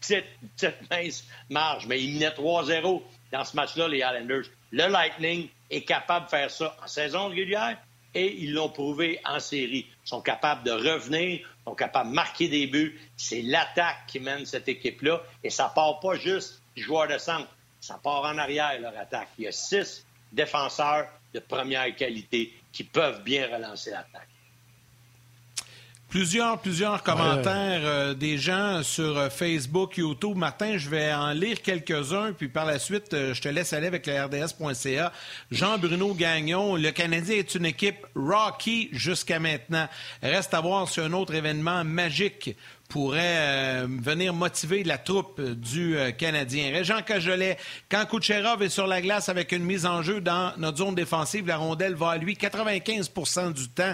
[0.00, 0.24] petite,
[0.56, 3.02] petite mince marge, mais il menait 3-0
[3.32, 4.46] dans ce match-là, les Highlanders.
[4.70, 7.76] Le Lightning est capable de faire ça en saison régulière
[8.14, 9.86] et ils l'ont prouvé en série.
[10.04, 12.98] Ils sont capables de revenir, sont capables de marquer des buts.
[13.16, 15.22] C'est l'attaque qui mène cette équipe-là.
[15.44, 17.48] Et ça part pas juste du joueur de centre.
[17.80, 19.28] Ça part en arrière, leur attaque.
[19.38, 24.28] Il y a six défenseurs de première qualité qui peuvent bien relancer l'attaque.
[26.08, 30.38] Plusieurs, plusieurs commentaires euh, des gens sur euh, Facebook, YouTube.
[30.38, 33.88] Martin, je vais en lire quelques-uns, puis par la suite, euh, je te laisse aller
[33.88, 35.12] avec le RDS.ca.
[35.50, 39.86] Jean-Bruno Gagnon, le Canadien est une équipe Rocky jusqu'à maintenant.
[40.22, 42.56] Reste à voir si un autre événement magique
[42.88, 46.70] pourrait venir motiver la troupe du Canadien.
[46.72, 47.58] Régent Cajolet,
[47.90, 51.46] quand Kucherov est sur la glace avec une mise en jeu dans notre zone défensive,
[51.46, 53.92] la rondelle va à lui 95% du temps.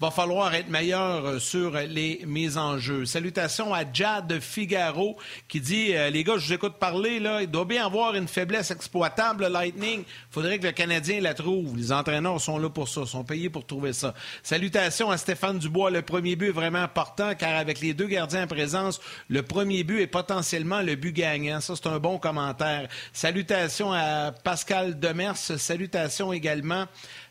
[0.00, 3.04] Va falloir être meilleur euh, sur les mises en jeu.
[3.04, 5.16] Salutations à Jad Figaro
[5.46, 8.26] qui dit euh, Les gars, je vous écoute parler, là, il doit bien avoir une
[8.26, 10.04] faiblesse exploitable, Lightning.
[10.30, 11.76] Faudrait que le Canadien la trouve.
[11.76, 14.14] Les entraîneurs sont là pour ça, sont payés pour trouver ça.
[14.42, 15.90] Salutations à Stéphane Dubois.
[15.90, 19.84] Le premier but est vraiment important car avec les deux gardiens en présence, le premier
[19.84, 21.60] but est potentiellement le but gagnant.
[21.60, 22.88] Ça, c'est un bon commentaire.
[23.12, 25.36] Salutations à Pascal Demers.
[25.36, 26.86] Salutations également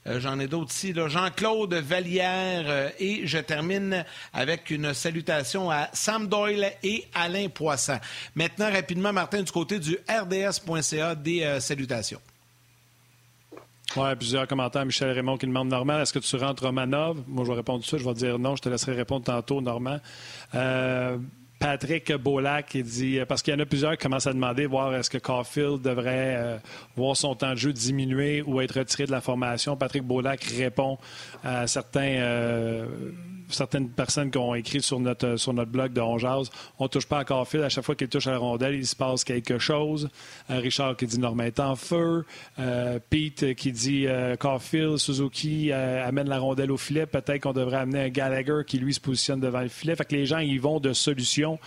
[0.08, 0.94] euh, J'en ai d'autres ici.
[0.96, 2.66] Jean-Claude Vallière.
[2.68, 8.00] Euh, et je termine avec une salutation à Sam Doyle et Alain Poisson.
[8.36, 12.22] Maintenant, rapidement, Martin, du côté du RDS.ca, des euh, salutations.
[13.96, 14.86] Oui, plusieurs commentaires.
[14.86, 17.24] Michel Raymond qui demande Normand, est-ce que tu rentres Romanov?
[17.28, 17.98] Moi, je vais répondre tout ça.
[17.98, 18.56] Je vais dire non.
[18.56, 20.00] Je te laisserai répondre tantôt, Normand.
[21.64, 24.94] Patrick Bolac qui dit, parce qu'il y en a plusieurs qui commencent à demander, voir
[24.96, 26.58] est-ce que Caulfield devrait euh,
[26.98, 29.78] voir son temps de jeu diminuer ou être retiré de la formation.
[29.78, 30.98] Patrick Bolac répond
[31.42, 32.86] à certains euh,
[33.50, 36.18] certaines personnes qui ont écrit sur notre, sur notre blog de On
[36.80, 37.64] On touche pas à Carfield.
[37.64, 40.10] À chaque fois qu'il touche à la rondelle, il se passe quelque chose.
[40.50, 42.26] Euh, Richard qui dit Normand est en feu.
[42.60, 47.06] Euh, Pete qui dit euh, Carfield, Suzuki amène la rondelle au filet.
[47.06, 49.96] Peut-être qu'on devrait amener un Gallagher qui, lui, se positionne devant le filet.
[49.96, 51.60] Fait que les gens, ils vont de solutions.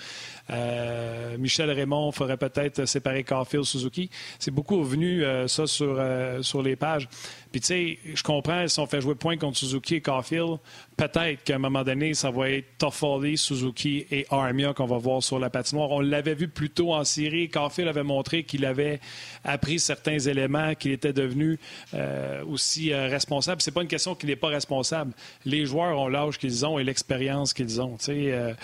[1.38, 4.10] Michel Raymond ferait peut-être séparer Carfield, Suzuki.
[4.38, 6.00] C'est beaucoup revenu, ça, sur,
[6.42, 7.08] sur les pages.
[7.52, 10.58] Puis, tu sais, je comprends, si on fait jouer point contre Suzuki et Caulfield,
[10.96, 15.22] peut-être qu'à un moment donné, ça va être Toffoli, Suzuki et Armia qu'on va voir
[15.22, 15.90] sur la patinoire.
[15.90, 17.48] On l'avait vu plus tôt en série.
[17.48, 19.00] Caulfield avait montré qu'il avait
[19.44, 21.58] appris certains éléments, qu'il était devenu
[21.94, 23.62] euh, aussi euh, responsable.
[23.62, 25.12] C'est pas une question qu'il n'est pas responsable.
[25.44, 27.96] Les joueurs ont l'âge qu'ils ont et l'expérience qu'ils ont.
[27.98, 28.54] Sais, euh,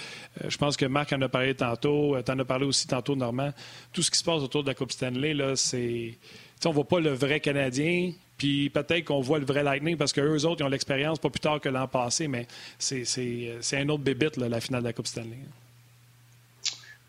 [0.47, 2.17] je pense que Marc en a parlé tantôt.
[2.23, 3.53] Tu en as parlé aussi tantôt, Normand.
[3.93, 6.19] Tout ce qui se passe autour de la Coupe Stanley, là, c'est...
[6.65, 10.13] on ne voit pas le vrai Canadien, puis peut-être qu'on voit le vrai Lightning parce
[10.13, 12.47] qu'eux autres, ils ont l'expérience pas plus tard que l'an passé, mais
[12.79, 15.39] c'est un autre bébite, la finale de la Coupe Stanley.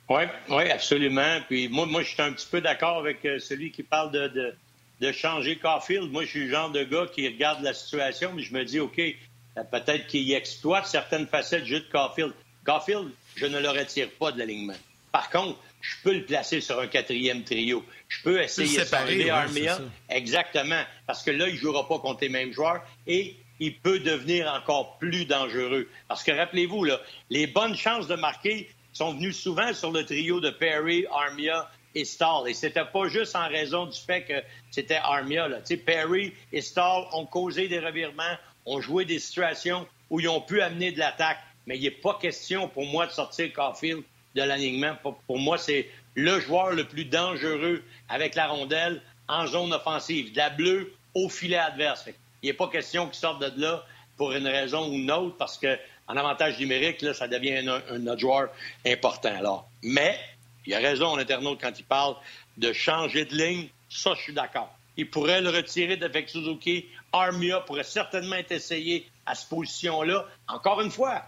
[0.10, 1.40] Oui, oui, absolument.
[1.48, 4.54] Puis moi, moi, je suis un petit peu d'accord avec euh, celui qui parle de,
[5.00, 6.12] de, changer Caulfield.
[6.12, 8.80] Moi, je suis le genre de gars qui regarde la situation, mais je me dis,
[8.80, 12.34] OK, euh, peut-être qu'il exploite certaines facettes juste de Caulfield.
[12.66, 14.76] Caulfield, je ne le retire pas de l'alignement.
[15.12, 17.84] Par contre, je peux le placer sur un quatrième trio.
[18.08, 19.80] Je peux essayer de séparer Armia.
[20.10, 20.82] Exactement.
[21.06, 24.52] Parce que là, il ne jouera pas contre les mêmes joueurs et il peut devenir
[24.52, 25.90] encore plus dangereux.
[26.08, 26.88] Parce que rappelez-vous,
[27.30, 32.06] les bonnes chances de marquer sont venues souvent sur le trio de Perry, Armia et
[32.06, 32.48] Stahl.
[32.48, 34.42] Et c'était pas juste en raison du fait que
[34.72, 35.50] c'était Armia.
[35.50, 35.60] Là.
[35.86, 40.62] Perry et Stahl ont causé des revirements, ont joué des situations où ils ont pu
[40.62, 41.40] amener de l'attaque.
[41.68, 44.04] Mais il n'est pas question pour moi de sortir Caulfield
[44.36, 44.96] de l'alignement.
[45.28, 50.32] Pour moi, c'est le joueur le plus dangereux avec la rondelle en zone offensive.
[50.32, 52.06] De la bleue au filet adverse.
[52.42, 53.84] il n'est pas question qu'il sorte de là
[54.18, 58.50] pour une raison ou une autre, parce qu'en avantage numérique, ça devient un, autre joueur
[58.86, 59.36] important.
[59.36, 60.20] Alors, mais
[60.66, 62.16] il a raison, l'internaute, quand il parle
[62.58, 63.68] de changer de ligne.
[63.90, 64.74] Ça, je suis d'accord.
[64.98, 66.86] Il pourrait le retirer d'avec Suzuki.
[67.12, 70.26] Armia pourrait certainement être essayé à cette position-là.
[70.48, 71.24] Encore une fois,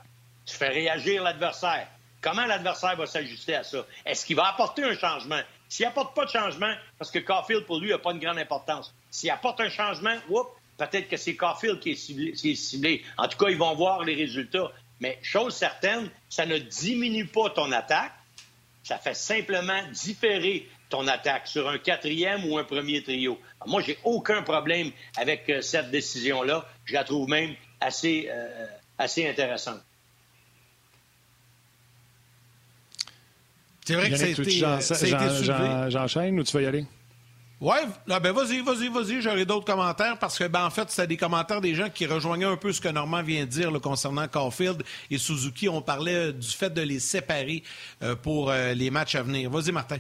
[0.46, 1.88] tu fais réagir l'adversaire.
[2.26, 3.86] Comment l'adversaire va s'ajuster à ça?
[4.04, 5.40] Est-ce qu'il va apporter un changement?
[5.70, 8.96] S'il apporte pas de changement, parce que Caulfield, pour lui, n'a pas une grande importance.
[9.12, 10.16] S'il apporte un changement,
[10.76, 14.72] peut-être que c'est Caulfield qui est, ciblé, En tout cas, ils vont voir les résultats.
[15.02, 18.14] Mais chose certaine, ça ne diminue pas ton attaque.
[18.82, 23.40] Ça fait simplement différer ton attaque sur un quatrième ou un premier trio.
[23.68, 26.68] moi, j'ai aucun problème avec euh, cette décision-là.
[26.86, 28.66] Je la trouve même assez, euh,
[28.98, 29.82] assez intéressante.
[33.86, 36.86] C'est vrai que ça a été, J'enchaîne ou tu vas y aller?
[37.62, 41.16] Oui, ben vas-y, vas-y, vas-y, j'aurai d'autres commentaires parce que, ben, en fait, c'est des
[41.16, 44.84] commentaires des gens qui rejoignaient un peu ce que Normand vient de dire concernant Caulfield
[45.10, 45.70] et Suzuki.
[45.70, 47.64] On parlait du fait de les séparer
[48.04, 49.50] euh, pour euh, les matchs à venir.
[49.50, 49.98] Vas-y, Martin.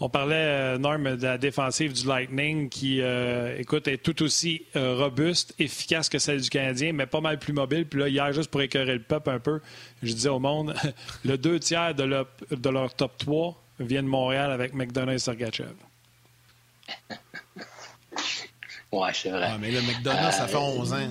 [0.00, 4.64] On parlait, euh, Norm, de la défensive du Lightning qui, euh, écoute, est tout aussi
[4.76, 7.84] euh, robuste, efficace que celle du Canadien, mais pas mal plus mobile.
[7.84, 9.60] Puis là, hier, juste pour écœurer le peuple un peu,
[10.04, 10.72] je disais au monde,
[11.24, 15.18] le deux tiers de leur, de leur top 3 viennent de Montréal avec McDonough et
[15.18, 15.74] Sergachev.
[18.92, 19.50] ouais, c'est vrai.
[19.60, 21.10] mais le McDonough, ça fait 11 ans.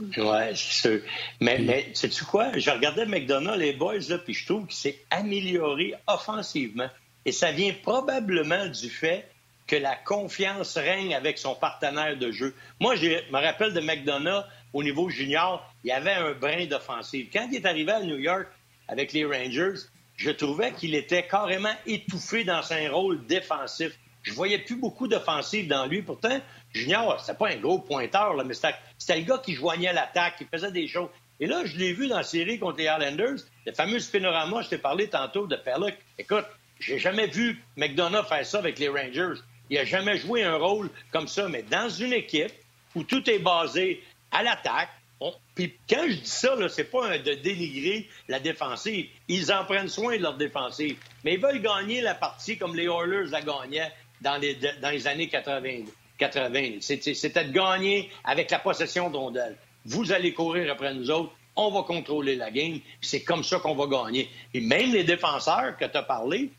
[0.00, 1.00] Oui, c'est sûr.
[1.40, 2.56] Mais, mais sais-tu quoi?
[2.56, 6.88] Je regardais McDonough, les boys, là, puis je trouve qu'il s'est amélioré offensivement.
[7.24, 9.28] Et ça vient probablement du fait
[9.66, 12.54] que la confiance règne avec son partenaire de jeu.
[12.80, 14.44] Moi, je me rappelle de McDonough
[14.74, 17.28] au niveau junior, il y avait un brin d'offensive.
[17.32, 18.46] Quand il est arrivé à New York
[18.88, 19.80] avec les Rangers,
[20.16, 23.92] je trouvais qu'il était carrément étouffé dans son rôle défensif.
[24.22, 26.02] Je voyais plus beaucoup d'offensive dans lui.
[26.02, 26.40] Pourtant,
[26.72, 30.44] Junior, c'était pas un gros pointeur, là, mais c'était le gars qui joignait l'attaque, qui
[30.44, 31.08] faisait des choses.
[31.40, 34.70] Et là, je l'ai vu dans la série contre les Islanders, le fameux spinorama, je
[34.70, 35.96] t'ai parlé tantôt de Pellick.
[36.18, 36.46] Écoute,
[36.80, 39.40] j'ai jamais vu McDonough faire ça avec les Rangers.
[39.70, 42.52] Il a jamais joué un rôle comme ça, mais dans une équipe
[42.94, 44.90] où tout est basé à l'attaque,
[45.54, 49.08] puis quand je dis ça, c'est pas de dénigrer la défensive.
[49.28, 50.96] Ils en prennent soin de leur défensive.
[51.24, 55.84] Mais ils veulent gagner la partie comme les Oilers la gagnaient dans les, années 80.
[56.18, 56.78] 80.
[56.80, 59.56] C'était de gagner avec la possession d'Ondel.
[59.84, 63.74] Vous allez courir après nous autres, on va contrôler la game, c'est comme ça qu'on
[63.74, 64.28] va gagner.
[64.52, 66.50] Et même les défenseurs que tu as parlé,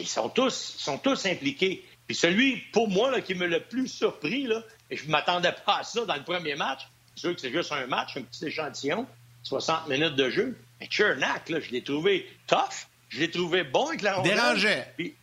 [0.00, 1.84] ils sont tous, sont tous impliqués.
[2.06, 5.52] Puis celui, pour moi, là, qui me le plus surpris, là, et je ne m'attendais
[5.64, 8.22] pas à ça dans le premier match, c'est sûr que c'est juste un match, un
[8.22, 9.06] petit échantillon,
[9.42, 10.58] 60 minutes de jeu.
[10.80, 14.34] Mais Chernak, là, je l'ai trouvé tough, je l'ai trouvé bon avec la rondelle.
[14.34, 14.92] Dérangeait.
[14.96, 15.14] Puis,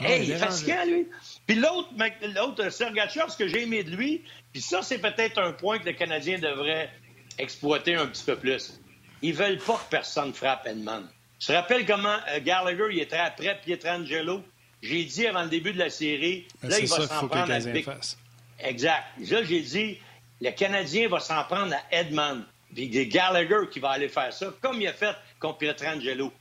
[0.00, 1.06] hey, il est fatiguant, lui.
[1.46, 1.90] Puis l'autre,
[2.34, 4.22] l'autre Sergachev, ce que j'ai aimé de lui,
[4.52, 6.90] puis ça, c'est peut-être un point que le Canadien devrait
[7.38, 8.80] exploiter un petit peu plus.
[9.22, 11.08] Ils veulent pas que personne frappe Edmond.
[11.44, 14.42] Je te rappelle comment euh, Gallagher, il était après Pietrangelo?
[14.80, 18.66] J'ai dit avant le début de la série, ben, là, il va s'en prendre à
[18.66, 19.04] Exact.
[19.18, 19.98] Là, j'ai dit,
[20.40, 22.44] le Canadien va s'en prendre à Edmond.
[22.74, 26.32] Puis Gallagher qui va aller faire ça, comme il a fait contre Pietrangelo.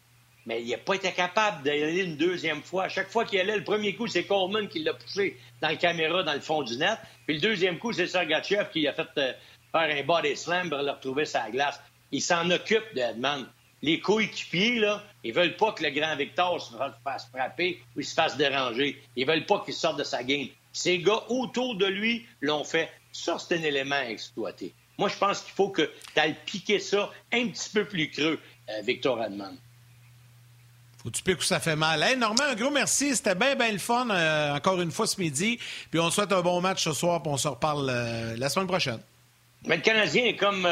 [0.46, 2.86] Mais il n'a pas été capable d'aller une deuxième fois.
[2.86, 5.76] À chaque fois qu'il allait, le premier coup, c'est Coleman qui l'a poussé dans la
[5.76, 6.98] caméra dans le fond du net.
[7.26, 9.34] Puis le deuxième coup, c'est Sergachev qui a fait euh,
[9.74, 11.82] faire un body slam pour le retrouver sa glace.
[12.14, 13.48] Il s'en occupe d'Edmond.
[13.84, 16.74] Les coéquipiers, là, ils veulent pas que le grand Victor se
[17.04, 19.00] fasse frapper ou se fasse déranger.
[19.18, 20.48] Ils veulent pas qu'il sorte de sa game.
[20.72, 22.90] Ces gars autour de lui l'ont fait.
[23.12, 24.74] Ça, c'est un élément à exploiter.
[24.98, 28.40] Moi, je pense qu'il faut que tu ailles piquer ça un petit peu plus creux,
[28.70, 29.58] euh, Victor Edmond.
[31.04, 32.02] Faut tu piques où ça fait mal.
[32.02, 33.14] Hey, Normand, un gros merci.
[33.18, 35.60] C'était bien, bien le fun, euh, encore une fois ce midi.
[35.92, 38.68] Puis on souhaite un bon match ce soir, puis on se reparle euh, la semaine
[38.68, 39.00] prochaine.
[39.66, 40.64] Mais le Canadien est comme,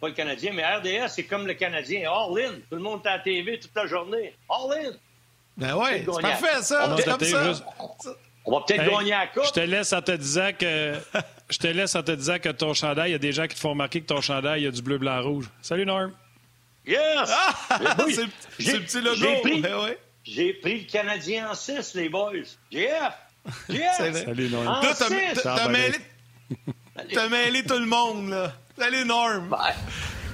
[0.00, 2.52] pas le Canadien, mais RDS, c'est comme le Canadien, all-in.
[2.70, 4.34] Tout le monde est à la TV toute la journée.
[4.48, 4.92] All-in.
[5.56, 6.96] Ben oui, c'est parfait, ça.
[6.96, 7.54] C'est comme ça.
[8.46, 9.44] On va peut-être gagner à la coupe.
[9.44, 10.94] Je te laisse en te disant que
[11.50, 13.56] je te laisse en te disant que ton chandail, il y a des gens qui
[13.56, 15.50] te font remarquer que ton chandail, il y a du bleu, blanc, rouge.
[15.62, 16.12] Salut Norm.
[16.86, 17.00] Yes!
[17.28, 17.76] Ah!
[18.58, 19.16] c'est le petit logo.
[19.16, 22.32] J'ai pris, ben j'ai pris le Canadien en 6, les boys.
[22.70, 23.12] GF!
[23.68, 24.24] GF!
[24.24, 24.68] Salut Norm.
[24.68, 25.98] En T'as mêlé,
[27.30, 28.52] mêlé tout le monde, là.
[28.78, 29.48] Salut Norm.
[29.48, 29.74] Bye.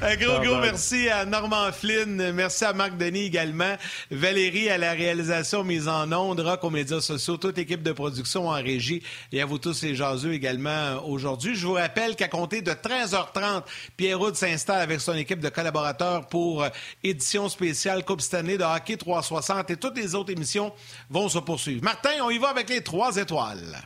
[0.05, 2.33] Un gros, gros merci à Normand Flynn.
[2.33, 3.77] Merci à Marc Denis également.
[4.11, 8.49] Valérie à la réalisation mise en ondes, Rock aux médias sociaux, toute équipe de production
[8.49, 11.55] en régie et à vous tous les jaseux également aujourd'hui.
[11.55, 13.63] Je vous rappelle qu'à compter de 13h30,
[13.97, 16.69] Pierre Roud s'installe avec son équipe de collaborateurs pour euh,
[17.05, 20.73] édition spéciale Coupe Stanley de hockey 360 et toutes les autres émissions
[21.11, 21.85] vont se poursuivre.
[21.85, 23.79] Martin, on y va avec les trois étoiles.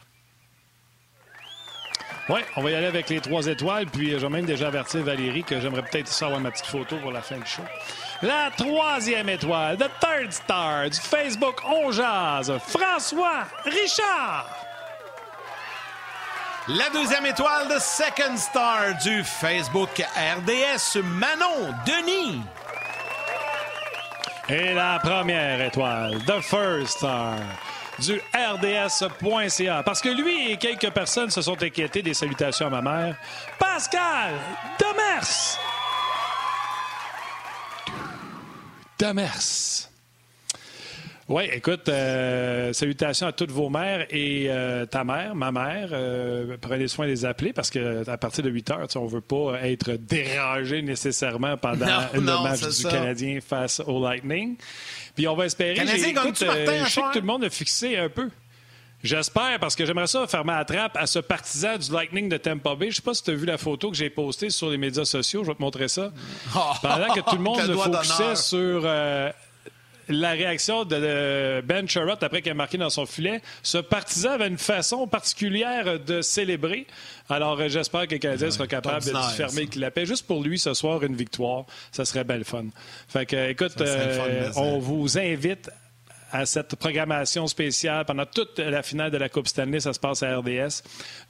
[2.29, 3.87] Oui, on va y aller avec les trois étoiles.
[3.87, 7.13] Puis euh, j'ai même déjà averti Valérie que j'aimerais peut-être savoir ma petite photo pour
[7.13, 7.63] la fin du show.
[8.23, 14.49] La troisième étoile, The Third Star du Facebook On Jazz, François Richard.
[16.69, 22.41] La deuxième étoile, The Second Star du Facebook RDS, Manon Denis.
[24.49, 27.37] Et la première étoile, The First Star
[28.01, 29.83] du RDS.ca.
[29.83, 33.17] Parce que lui et quelques personnes se sont inquiétées des salutations à ma mère.
[33.59, 34.35] Pascal
[34.79, 35.59] Demers!
[38.99, 39.89] Demers.
[41.29, 45.89] Oui, écoute, euh, salutations à toutes vos mères et euh, ta mère, ma mère.
[45.91, 49.21] Euh, prenez soin de les appeler parce qu'à partir de 8 heures, on ne veut
[49.21, 54.57] pas être dérangé nécessairement pendant le match du Canadien face au Lightning.
[55.17, 55.75] Puis on va espérer.
[55.75, 58.31] Canadien, écoute, euh, je sais que tout le monde a fixé un peu.
[59.03, 62.75] J'espère, parce que j'aimerais ça faire ma trappe à ce partisan du Lightning de Tampa
[62.75, 62.91] Bay.
[62.91, 65.05] Je sais pas si tu as vu la photo que j'ai postée sur les médias
[65.05, 65.43] sociaux.
[65.43, 66.13] Je vais te montrer ça.
[66.83, 69.31] Pendant que tout le monde le focusait sur euh,
[70.09, 74.49] la réaction de Ben Sherratt après qu'il a marqué dans son filet, ce partisan avait
[74.49, 76.87] une façon particulière de célébrer.
[77.29, 80.07] Alors, euh, j'espère que le Canadien sera capable de fermer qu'il l'appelle.
[80.07, 82.67] Juste pour lui, ce soir, une victoire, ça serait belle fun.
[83.09, 85.71] Fait que, écoute, euh, on vous invite
[86.33, 89.81] à cette programmation spéciale pendant toute la finale de la Coupe Stanley.
[89.81, 90.83] Ça se passe à RDS,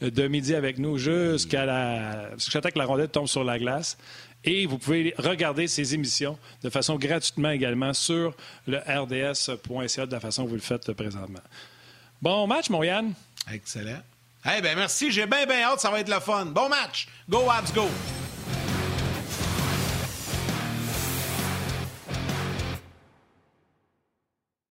[0.02, 2.34] euh, de midi avec nous jusqu'à la...
[2.36, 3.98] jusqu'à que la rondelle tombe sur la glace.
[4.46, 8.32] Et vous pouvez regarder ces émissions de façon gratuitement également sur
[8.66, 11.40] le rds.ca de la façon que vous le faites présentement.
[12.22, 12.82] Bon match, mon.
[13.52, 14.00] Excellent.
[14.56, 15.10] Eh bien, merci.
[15.10, 15.80] J'ai bien, bien hâte.
[15.80, 16.46] Ça va être le fun.
[16.46, 17.08] Bon match.
[17.28, 17.88] Go, Abs, go.